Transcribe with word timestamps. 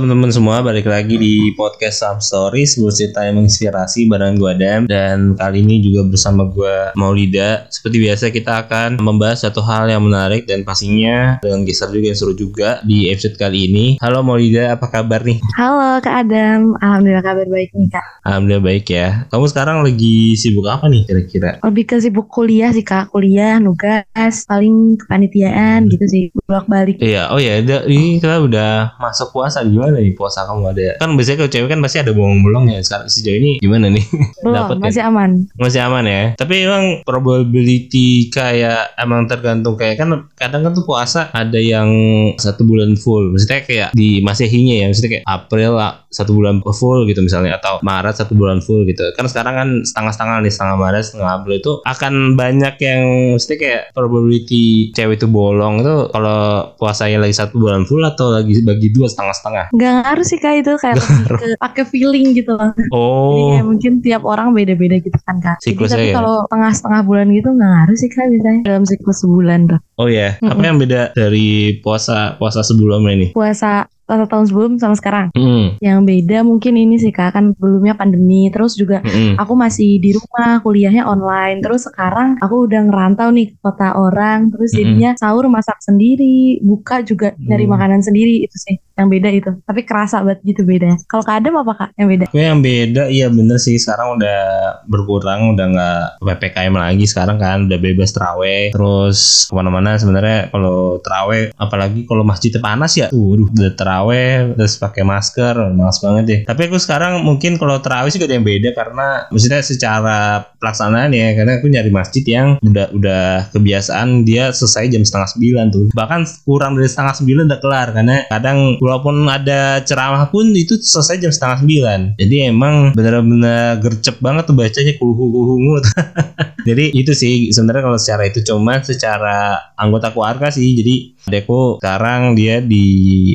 Teman-teman 0.00 0.32
semua, 0.32 0.64
balik 0.64 0.88
lagi 0.88 1.20
di 1.20 1.52
podcast 1.52 2.00
Sam 2.00 2.24
Stories. 2.24 2.72
Sebuah 2.72 2.94
cerita 2.96 3.20
yang 3.20 3.36
menginspirasi 3.36 4.08
bareng 4.08 4.40
gue 4.40 4.48
Adam. 4.48 4.80
Dan 4.88 5.36
kali 5.36 5.60
ini 5.60 5.84
juga 5.84 6.08
bersama 6.08 6.48
gue 6.48 6.96
Maulida. 6.96 7.68
Seperti 7.68 8.08
biasa 8.08 8.32
kita 8.32 8.64
akan 8.64 8.96
membahas 8.96 9.44
satu 9.44 9.60
hal 9.60 9.92
yang 9.92 10.00
menarik 10.00 10.48
Dan 10.48 10.64
pastinya 10.64 11.36
dengan 11.44 11.68
geser 11.68 11.92
juga 11.92 12.06
yang 12.08 12.16
seru 12.16 12.32
juga 12.32 12.80
di 12.80 13.12
episode 13.12 13.36
kali 13.36 13.68
ini. 13.68 13.86
Halo 14.00 14.24
Maulida, 14.24 14.72
apa 14.72 14.88
kabar 14.88 15.20
nih? 15.20 15.36
Halo 15.60 16.00
Kak 16.00 16.24
Adam, 16.24 16.80
Alhamdulillah 16.80 17.20
kabar 17.20 17.46
baik 17.52 17.68
nih 17.76 17.88
Kak. 17.92 18.06
Alhamdulillah 18.24 18.64
baik 18.64 18.86
ya. 18.88 19.28
Kamu 19.28 19.52
sekarang 19.52 19.84
lagi 19.84 20.32
sibuk 20.32 20.64
apa 20.64 20.88
nih 20.88 21.04
kira-kira? 21.04 21.60
Lebih 21.60 21.84
ke 21.84 22.00
sibuk 22.00 22.32
kuliah 22.32 22.72
sih 22.72 22.88
Kak, 22.88 23.12
kuliah, 23.12 23.60
nugas, 23.60 24.48
paling 24.48 24.96
kepanitiaan 24.96 25.92
gitu 25.92 26.08
sih. 26.08 26.24
Bolak 26.48 26.64
balik 26.72 26.96
Iya, 27.04 27.28
oh 27.28 27.36
ya, 27.36 27.60
ini 27.84 28.16
kita 28.16 28.40
udah 28.40 28.96
masuk 28.96 29.36
puasa 29.36 29.60
gimana 29.60 29.89
nih 29.98 30.14
puasa 30.14 30.46
kamu 30.46 30.70
ada? 30.70 31.00
Kan 31.02 31.18
biasanya 31.18 31.36
kalau 31.44 31.50
cewek 31.50 31.68
kan 31.68 31.80
pasti 31.82 31.98
ada 31.98 32.12
bolong-bolong 32.14 32.64
ya. 32.70 32.78
Sekarang 32.84 33.08
sejauh 33.10 33.36
ini 33.38 33.50
gimana 33.58 33.90
nih? 33.90 34.04
Belum, 34.44 34.66
kan? 34.70 34.78
masih 34.78 35.02
aman 35.04 35.30
Masih 35.58 35.80
aman 35.82 36.04
ya. 36.06 36.22
Tapi 36.38 36.54
emang 36.66 36.84
probability 37.02 38.30
kayak 38.32 38.94
emang 38.96 39.26
tergantung 39.26 39.74
kayak 39.74 40.00
kan 40.00 40.30
kadang 40.36 40.62
kan 40.66 40.72
tuh 40.72 40.84
puasa 40.86 41.28
ada 41.34 41.58
yang 41.58 41.90
satu 42.38 42.62
bulan 42.66 42.94
full. 42.94 43.30
Maksudnya 43.34 43.62
kayak 43.66 43.88
di 43.92 44.22
masehinya 44.22 44.84
ya. 44.84 44.86
Maksudnya 44.90 45.20
kayak 45.20 45.24
April 45.26 45.72
ah, 45.76 46.06
satu 46.10 46.34
bulan 46.34 46.62
full 46.62 47.06
gitu 47.06 47.22
misalnya 47.22 47.56
atau 47.58 47.78
Maret 47.82 48.22
satu 48.22 48.34
bulan 48.34 48.58
full 48.62 48.82
gitu. 48.86 49.14
Kan 49.14 49.26
sekarang 49.30 49.54
kan 49.54 49.68
setengah-setengah 49.86 50.36
nih 50.42 50.52
setengah 50.52 50.76
Maret 50.76 51.02
setengah 51.06 51.30
April 51.40 51.56
itu 51.58 51.72
akan 51.86 52.14
banyak 52.34 52.74
yang 52.82 53.02
maksudnya 53.34 53.58
kayak 53.58 53.82
probability 53.94 54.90
cewek 54.94 55.20
itu 55.20 55.26
bolong 55.30 55.82
itu 55.82 55.94
kalau 56.10 56.72
puasanya 56.76 57.24
lagi 57.24 57.34
satu 57.34 57.56
bulan 57.56 57.86
full 57.86 58.02
atau 58.02 58.34
lagi 58.34 58.58
bagi 58.62 58.88
dua 58.90 59.06
setengah-setengah. 59.06 59.69
Nggak 59.70 59.92
ngaruh 60.02 60.26
sih 60.26 60.36
Kak 60.36 60.54
itu 60.58 60.72
kayak 60.76 60.96
lebih 60.98 61.26
ke 61.30 61.46
pakai 61.56 61.84
feeling 61.84 62.26
gitu 62.32 62.52
loh 62.54 62.70
Jadi 62.72 62.90
Oh, 62.90 63.50
kayak 63.54 63.66
mungkin 63.66 63.92
tiap 64.00 64.22
orang 64.24 64.50
beda-beda 64.50 64.96
gitu 64.98 65.18
kan 65.22 65.38
Kak 65.38 65.58
Jadi 65.60 65.78
tapi 65.78 66.06
ya? 66.10 66.14
kalau 66.14 66.36
tengah-setengah 66.46 67.00
bulan 67.02 67.26
gitu 67.30 67.48
nggak 67.50 67.70
ngaruh 67.70 67.96
sih 67.96 68.08
Kak 68.08 68.26
biasanya 68.28 68.60
Dalam 68.62 68.84
siklus 68.84 69.18
sebulan 69.20 69.60
tuh 69.66 69.80
oh 69.96 70.08
ya. 70.08 70.34
Apa 70.38 70.50
Mm-mm. 70.50 70.64
yang 70.64 70.78
beda 70.78 71.00
dari 71.12 71.48
puasa 71.78 72.34
puasa 72.34 72.60
sebelumnya 72.60 73.14
nih? 73.16 73.30
Puasa 73.30 73.84
satu 74.02 74.26
tahun 74.26 74.46
sebelum 74.50 74.72
sama 74.76 74.98
sekarang 74.98 75.26
Hmm. 75.30 75.78
Yang 75.78 75.98
beda 76.02 76.38
mungkin 76.42 76.74
ini 76.74 76.98
sih 76.98 77.14
Kak 77.14 77.30
Kan 77.30 77.54
sebelumnya 77.54 77.94
pandemi 77.94 78.50
Terus 78.50 78.74
juga 78.74 78.98
Mm-mm. 79.00 79.38
aku 79.38 79.54
masih 79.54 80.02
di 80.02 80.10
rumah 80.10 80.58
kuliahnya 80.60 81.06
online 81.06 81.62
terus 81.62 81.86
sekarang 81.86 82.34
aku 82.42 82.66
udah 82.66 82.90
ngerantau 82.90 83.30
nih 83.30 83.54
ke 83.54 83.56
kota 83.60 83.94
orang 83.94 84.50
terus 84.50 84.74
jadinya 84.74 85.14
sahur 85.14 85.46
masak 85.46 85.78
sendiri 85.78 86.58
buka 86.60 87.02
juga 87.02 87.38
dari 87.38 87.62
Hmm. 87.62 87.72
makanan 87.72 88.00
sendiri 88.00 88.42
itu 88.42 88.56
sih 88.58 88.76
yang 89.00 89.10
beda 89.10 89.28
itu. 89.32 89.50
Tapi 89.64 89.80
kerasa 89.88 90.20
banget 90.20 90.40
gitu 90.44 90.62
beda 90.64 90.96
kalau 91.08 91.24
kak 91.24 91.40
Adam 91.42 91.64
apa 91.64 91.72
kak 91.76 91.90
yang 91.96 92.08
beda? 92.08 92.24
Gue 92.30 92.44
yang 92.44 92.60
beda 92.60 93.02
iya 93.08 93.26
bener 93.32 93.56
sih. 93.56 93.76
Sekarang 93.80 94.20
udah 94.20 94.40
berkurang 94.86 95.56
udah 95.56 95.66
nggak 95.72 96.04
ppkm 96.20 96.74
lagi 96.76 97.04
sekarang 97.08 97.36
kan. 97.40 97.66
Udah 97.66 97.78
bebas 97.80 98.12
teraweh 98.12 98.70
terus 98.74 99.48
ke 99.48 99.54
mana-mana 99.56 99.96
sebenarnya 99.96 100.52
kalau 100.52 101.00
teraweh 101.00 101.50
apalagi 101.56 102.04
kalau 102.04 102.22
masjidnya 102.22 102.60
panas 102.60 102.92
ya 102.96 103.06
tuh 103.08 103.48
udah 103.48 103.72
teraweh 103.74 104.52
terus 104.54 104.76
pakai 104.76 105.02
masker 105.02 105.54
malas 105.72 105.98
banget 106.02 106.24
deh 106.26 106.40
tapi 106.44 106.68
aku 106.68 106.76
sekarang 106.76 107.24
mungkin 107.24 107.56
kalau 107.56 107.80
teraweh 107.80 108.12
sih 108.12 108.20
gak 108.20 108.28
ada 108.28 108.36
yang 108.36 108.46
beda 108.46 108.70
karena 108.76 109.06
maksudnya 109.32 109.60
secara 109.64 110.44
pelaksanaan 110.60 111.10
ya 111.16 111.32
karena 111.32 111.56
aku 111.58 111.66
nyari 111.72 111.90
masjid 111.90 112.24
yang 112.26 112.60
udah 112.60 112.86
udah 112.92 113.24
kebiasaan 113.54 114.28
dia 114.28 114.52
selesai 114.52 114.92
jam 114.92 115.02
setengah 115.02 115.28
sembilan 115.36 115.66
tuh. 115.72 115.86
Bahkan 115.96 116.20
kurang 116.44 116.76
dari 116.76 116.88
setengah 116.90 117.14
sembilan 117.16 117.44
udah 117.48 117.60
kelar 117.60 117.88
karena 117.96 118.16
kadang 118.28 118.76
walaupun 118.90 119.30
ada 119.30 119.78
ceramah 119.86 120.26
pun 120.34 120.50
itu 120.50 120.74
selesai 120.74 121.22
jam 121.22 121.30
setengah 121.30 121.62
sembilan. 121.62 122.00
Jadi 122.18 122.36
emang 122.50 122.90
bener-bener 122.90 123.78
gercep 123.78 124.18
banget 124.18 124.50
tuh 124.50 124.58
bacanya 124.58 124.98
kuluhu 124.98 125.78
jadi 126.68 126.90
itu 126.90 127.14
sih 127.14 127.54
sebenarnya 127.54 127.86
kalau 127.86 127.98
secara 128.02 128.26
itu. 128.26 128.42
Cuma 128.42 128.82
secara 128.82 129.70
anggota 129.78 130.10
keluarga 130.10 130.50
sih. 130.50 130.74
Jadi 130.74 131.14
adekku 131.26 131.78
sekarang 131.82 132.34
dia 132.34 132.60
di 132.60 132.86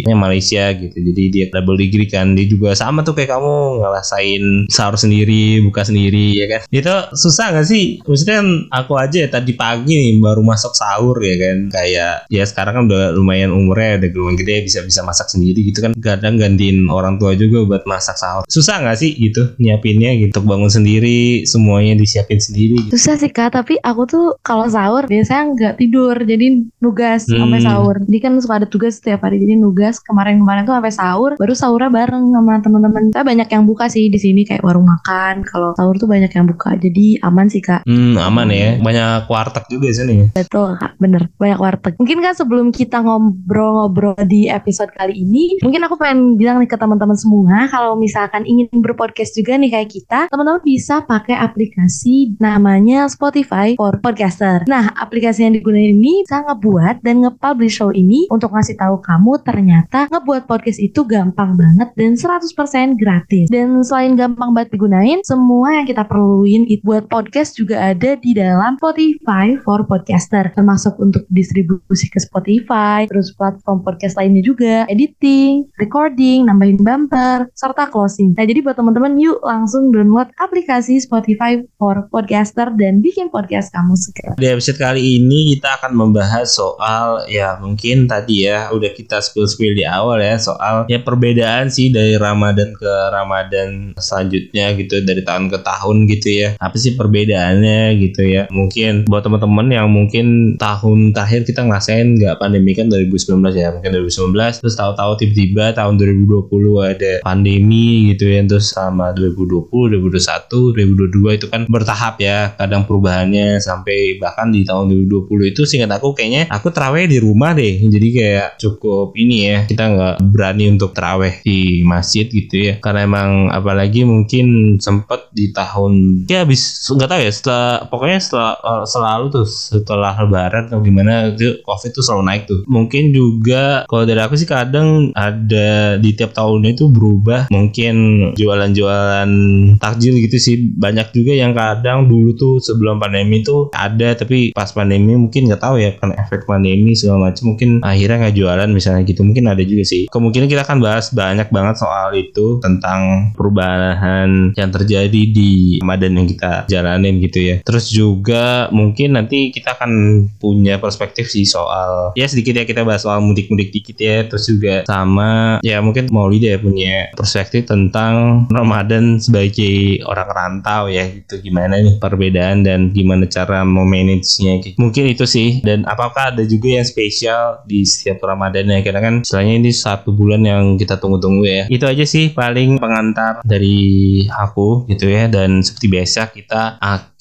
Malaysia 0.08 0.72
gitu. 0.74 0.96
Jadi 0.96 1.24
dia 1.30 1.46
double 1.52 1.78
degree 1.78 2.10
kan. 2.10 2.34
Dia 2.34 2.46
juga 2.48 2.74
sama 2.74 3.02
tuh 3.02 3.14
kayak 3.14 3.36
kamu 3.36 3.54
ngerasain 3.84 4.44
sahur 4.72 4.96
sendiri 4.96 5.62
buka 5.62 5.84
sendiri 5.84 6.34
ya 6.34 6.46
kan? 6.48 6.62
Itu 6.70 6.94
susah 7.14 7.54
gak 7.54 7.68
sih? 7.68 8.00
Maksudnya 8.02 8.42
kan 8.42 8.48
aku 8.72 8.94
aja 8.98 9.18
ya 9.26 9.30
tadi 9.30 9.54
pagi 9.54 9.94
nih 9.96 10.18
baru 10.20 10.42
masuk 10.42 10.74
sahur 10.74 11.18
ya 11.22 11.36
kan? 11.38 11.58
Kayak 11.70 12.14
ya 12.32 12.44
sekarang 12.46 12.74
kan 12.76 12.84
udah 12.90 13.04
lumayan 13.14 13.52
umurnya 13.52 14.02
udah 14.02 14.10
lumayan 14.14 14.38
gede 14.40 14.56
bisa 14.66 14.80
bisa 14.82 15.02
masak 15.04 15.28
sendiri 15.30 15.60
gitu 15.66 15.84
kan. 15.84 15.92
Kadang 15.98 16.40
gantiin 16.40 16.88
orang 16.90 17.18
tua 17.18 17.36
juga 17.36 17.64
buat 17.66 17.84
masak 17.86 18.18
sahur. 18.18 18.44
Susah 18.48 18.82
gak 18.82 18.98
sih 19.00 19.12
gitu 19.14 19.54
nyiapinnya 19.60 20.16
gitu? 20.20 20.42
Bangun 20.42 20.72
sendiri 20.72 21.44
semuanya 21.46 21.96
disiapin 21.96 22.40
sendiri 22.40 22.88
gitu. 22.88 22.96
susah 22.96 23.16
sih 23.20 23.32
kak. 23.32 23.54
Tapi 23.56 23.80
aku 23.80 24.04
tuh 24.08 24.26
kalau 24.42 24.68
sahur 24.68 25.06
biasanya 25.06 25.44
nggak 25.54 25.74
tidur. 25.80 26.16
Jadi 26.18 26.46
nugas 26.80 27.28
Hmm. 27.28 27.46
sampai 27.46 27.60
sahur 27.62 27.75
jadi 28.06 28.18
kan 28.22 28.32
suka 28.40 28.54
ada 28.64 28.68
tugas 28.68 29.00
setiap 29.00 29.24
hari 29.24 29.40
jadi 29.40 29.56
nugas 29.58 30.00
kemarin-kemarin 30.00 30.64
tuh 30.64 30.76
sampai 30.76 30.94
sahur 30.94 31.32
baru 31.36 31.54
sahurnya 31.54 31.90
bareng 31.92 32.26
sama 32.30 32.60
teman-teman 32.62 33.04
saya 33.12 33.26
banyak 33.26 33.48
yang 33.50 33.64
buka 33.66 33.86
sih 33.88 34.08
di 34.08 34.20
sini 34.20 34.46
kayak 34.46 34.62
warung 34.62 34.86
makan 34.86 35.42
kalau 35.44 35.74
sahur 35.76 35.96
tuh 35.96 36.06
banyak 36.06 36.30
yang 36.30 36.46
buka 36.46 36.76
jadi 36.76 37.20
aman 37.24 37.48
sih 37.48 37.60
kak 37.60 37.82
Hmm, 37.86 38.18
aman 38.18 38.50
ya. 38.50 38.78
Banyak 38.80 39.28
warteg 39.28 39.66
juga 39.68 39.90
di 39.90 39.96
sini. 39.96 40.14
ya. 40.16 40.28
Betul 40.38 40.78
kak, 40.78 40.96
bener 40.98 41.28
banyak 41.36 41.60
warteg. 41.60 41.94
Mungkin 41.98 42.18
kan 42.22 42.34
sebelum 42.34 42.70
kita 42.70 43.02
ngobrol-ngobrol 43.02 44.16
di 44.26 44.48
episode 44.48 44.90
kali 44.96 45.22
ini, 45.22 45.60
mungkin 45.62 45.82
aku 45.84 45.98
pengen 45.98 46.36
bilang 46.36 46.62
nih 46.62 46.70
ke 46.70 46.78
teman-teman 46.78 47.18
semua, 47.18 47.68
kalau 47.68 47.98
misalkan 47.98 48.46
ingin 48.46 48.70
berpodcast 48.72 49.36
juga 49.36 49.58
nih 49.58 49.70
kayak 49.70 49.90
kita, 49.92 50.20
teman-teman 50.32 50.62
bisa 50.62 51.02
pakai 51.04 51.36
aplikasi 51.36 52.38
namanya 52.38 53.10
Spotify 53.10 53.74
for 53.76 53.98
Podcaster. 54.00 54.64
Nah, 54.66 54.94
aplikasi 54.96 55.46
yang 55.46 55.54
digunakan 55.54 55.92
ini 55.92 56.24
bisa 56.24 56.46
ngebuat 56.46 57.02
dan 57.02 57.26
nge-publish 57.26 57.65
show 57.70 57.92
ini 57.92 58.26
untuk 58.32 58.56
ngasih 58.56 58.80
tahu 58.80 59.04
kamu 59.04 59.44
ternyata 59.44 60.08
ngebuat 60.10 60.48
podcast 60.48 60.80
itu 60.80 61.04
gampang 61.04 61.58
banget 61.60 61.92
dan 62.00 62.16
100% 62.16 62.96
gratis. 62.96 63.46
Dan 63.52 63.84
selain 63.84 64.16
gampang 64.16 64.56
banget 64.56 64.78
digunain, 64.78 65.20
semua 65.26 65.76
yang 65.76 65.86
kita 65.86 66.08
perluin 66.08 66.66
it- 66.72 66.86
buat 66.86 67.10
podcast 67.10 67.58
juga 67.58 67.92
ada 67.94 68.14
di 68.16 68.38
dalam 68.38 68.78
Spotify 68.78 69.58
for 69.66 69.84
Podcaster. 69.90 70.54
Termasuk 70.54 70.96
untuk 71.02 71.26
distribusi 71.34 72.08
ke 72.08 72.22
Spotify 72.22 73.10
terus 73.10 73.34
platform 73.34 73.82
podcast 73.82 74.16
lainnya 74.16 74.46
juga. 74.46 74.86
Editing, 74.86 75.66
recording, 75.82 76.46
nambahin 76.46 76.78
bumper 76.78 77.50
serta 77.58 77.90
closing. 77.90 78.38
Nah 78.38 78.46
jadi 78.46 78.62
buat 78.62 78.78
teman-teman 78.78 79.18
yuk 79.18 79.42
langsung 79.42 79.90
download 79.90 80.30
aplikasi 80.38 81.02
Spotify 81.02 81.60
for 81.82 82.06
Podcaster 82.14 82.70
dan 82.78 83.02
bikin 83.02 83.34
podcast 83.34 83.74
kamu 83.74 83.98
segera 83.98 84.38
Di 84.38 84.48
episode 84.52 84.78
kali 84.78 85.18
ini 85.18 85.58
kita 85.58 85.82
akan 85.82 85.92
membahas 85.98 86.54
soal 86.54 87.26
ya 87.32 87.55
mungkin 87.60 88.08
tadi 88.10 88.48
ya 88.48 88.72
udah 88.72 88.92
kita 88.92 89.20
spill-spill 89.22 89.76
di 89.76 89.86
awal 89.86 90.20
ya 90.22 90.40
soal 90.40 90.88
ya 90.90 91.02
perbedaan 91.02 91.70
sih 91.70 91.92
dari 91.92 92.16
Ramadan 92.18 92.74
ke 92.76 92.94
Ramadan 93.12 93.94
selanjutnya 94.00 94.74
gitu 94.80 95.04
dari 95.06 95.22
tahun 95.22 95.52
ke 95.52 95.60
tahun 95.62 96.10
gitu 96.10 96.28
ya. 96.32 96.50
Apa 96.58 96.76
sih 96.76 96.98
perbedaannya 96.98 98.00
gitu 98.02 98.26
ya? 98.26 98.50
Mungkin 98.50 99.06
buat 99.06 99.22
teman-teman 99.22 99.68
yang 99.70 99.88
mungkin 99.92 100.58
tahun 100.58 101.14
terakhir 101.14 101.46
kita 101.46 101.62
ngerasain 101.68 102.18
nggak 102.18 102.42
pandemi 102.42 102.74
kan 102.74 102.90
2019 102.90 103.54
ya 103.54 103.70
mungkin 103.76 103.92
2019 103.94 104.64
terus 104.66 104.76
tahu-tahu 104.80 105.12
tiba-tiba 105.22 105.76
tahun 105.78 106.00
2020 106.02 106.50
ada 106.82 107.12
pandemi 107.22 108.10
gitu 108.10 108.26
ya 108.26 108.42
terus 108.48 108.74
sama 108.74 109.14
2020 109.14 109.70
2021 109.70 111.12
2022 111.14 111.38
itu 111.38 111.48
kan 111.52 111.62
bertahap 111.70 112.18
ya 112.18 112.58
kadang 112.58 112.90
perubahannya 112.90 113.62
sampai 113.62 114.18
bahkan 114.18 114.50
di 114.50 114.66
tahun 114.66 114.90
2020 115.06 115.54
itu 115.54 115.62
singkat 115.70 115.92
aku 116.02 116.18
kayaknya 116.18 116.50
aku 116.50 116.74
teraweh 116.74 117.06
di 117.06 117.22
rumah 117.22 117.45
deh. 117.54 117.84
Jadi 117.86 118.08
kayak 118.16 118.50
cukup 118.58 119.14
ini 119.14 119.52
ya 119.52 119.58
kita 119.68 119.84
nggak 119.92 120.16
berani 120.32 120.72
untuk 120.72 120.96
teraweh 120.96 121.44
di 121.44 121.84
masjid 121.86 122.26
gitu 122.26 122.72
ya. 122.72 122.74
Karena 122.80 123.06
emang 123.06 123.52
apalagi 123.52 124.08
mungkin 124.08 124.78
sempet 124.80 125.30
di 125.36 125.52
tahun 125.52 126.26
ya 126.26 126.48
habis 126.48 126.88
nggak 126.88 127.10
tahu 127.12 127.22
ya 127.22 127.32
setelah 127.32 127.70
pokoknya 127.92 128.20
setelah 128.24 128.52
eh, 128.58 128.86
selalu 128.88 129.26
tuh 129.30 129.48
setelah 129.48 130.14
lebaran 130.24 130.72
atau 130.72 130.80
gimana 130.80 131.36
itu 131.36 131.60
covid 131.62 131.92
tuh 131.92 132.04
selalu 132.04 132.24
naik 132.26 132.44
tuh. 132.48 132.64
Mungkin 132.66 133.12
juga 133.12 133.84
kalau 133.86 134.08
dari 134.08 134.22
aku 134.24 134.40
sih 134.40 134.48
kadang 134.48 135.12
ada 135.14 136.00
di 136.00 136.10
tiap 136.16 136.32
tahunnya 136.32 136.80
itu 136.80 136.88
berubah. 136.88 137.52
Mungkin 137.52 137.96
jualan-jualan 138.40 139.30
takjil 139.78 140.18
gitu 140.24 140.38
sih. 140.40 140.56
Banyak 140.76 141.12
juga 141.12 141.36
yang 141.36 141.52
kadang 141.52 142.08
dulu 142.08 142.32
tuh 142.34 142.56
sebelum 142.64 142.98
pandemi 142.98 143.44
tuh 143.44 143.70
ada 143.76 144.16
tapi 144.16 144.56
pas 144.56 144.72
pandemi 144.72 145.14
mungkin 145.18 145.52
nggak 145.52 145.62
tahu 145.62 145.76
ya 145.82 145.92
karena 146.00 146.16
efek 146.22 146.48
pandemi 146.48 146.96
segala 146.96 147.35
mungkin 147.42 147.82
akhirnya 147.82 148.28
nggak 148.28 148.36
jualan 148.38 148.70
misalnya 148.72 149.04
gitu. 149.04 149.26
Mungkin 149.26 149.50
ada 149.50 149.64
juga 149.66 149.84
sih. 149.84 150.08
Kemungkinan 150.08 150.48
kita 150.48 150.64
akan 150.64 150.80
bahas 150.80 151.12
banyak 151.12 151.50
banget 151.50 151.76
soal 151.82 152.14
itu 152.16 152.62
tentang 152.62 153.34
perubahan 153.34 154.54
yang 154.54 154.70
terjadi 154.72 155.22
di 155.32 155.82
Ramadan 155.82 156.20
yang 156.22 156.28
kita 156.30 156.70
jalanin 156.70 157.20
gitu 157.20 157.40
ya. 157.42 157.56
Terus 157.66 157.90
juga 157.90 158.70
mungkin 158.70 159.18
nanti 159.18 159.50
kita 159.50 159.76
akan 159.80 159.92
punya 160.38 160.78
perspektif 160.78 161.28
sih 161.32 161.48
soal 161.48 162.14
ya 162.14 162.30
sedikit 162.30 162.62
ya 162.62 162.64
kita 162.68 162.86
bahas 162.86 163.02
soal 163.02 163.20
mudik-mudik 163.26 163.74
dikit 163.74 163.98
ya. 163.98 164.28
Terus 164.30 164.46
juga 164.46 164.86
sama 164.86 165.58
ya 165.66 165.82
mungkin 165.82 166.12
mau 166.14 166.30
ya 166.36 166.60
punya 166.60 167.10
perspektif 167.16 167.66
tentang 167.66 168.46
Ramadan 168.52 169.18
sebagai 169.18 170.04
orang 170.06 170.30
rantau 170.30 170.92
ya 170.92 171.08
gitu. 171.10 171.42
Gimana 171.42 171.82
nih 171.82 171.98
perbedaan 171.98 172.62
dan 172.68 172.92
gimana 172.94 173.26
cara 173.26 173.64
memanagenya 173.66 174.62
gitu. 174.62 174.78
mungkin 174.78 175.10
itu 175.10 175.26
sih. 175.26 175.64
Dan 175.66 175.88
apakah 175.88 176.36
ada 176.36 176.44
juga 176.46 176.78
yang 176.78 176.86
spesial 176.86 177.25
di 177.64 177.82
setiap 177.88 178.22
Ramadan 178.24 178.70
ya. 178.70 178.80
Karena 178.84 179.02
kan 179.02 179.16
istilahnya 179.24 179.54
ini 179.60 179.72
satu 179.72 180.12
bulan 180.12 180.44
yang 180.44 180.76
kita 180.76 181.00
tunggu-tunggu 181.00 181.44
ya. 181.48 181.64
Itu 181.72 181.88
aja 181.90 182.04
sih 182.04 182.32
paling 182.36 182.78
pengantar 182.78 183.42
dari 183.42 184.24
aku 184.30 184.86
gitu 184.92 185.08
ya. 185.08 185.32
Dan 185.32 185.64
seperti 185.64 185.88
biasa 185.88 186.20
kita 186.32 186.78
akan 186.80 187.15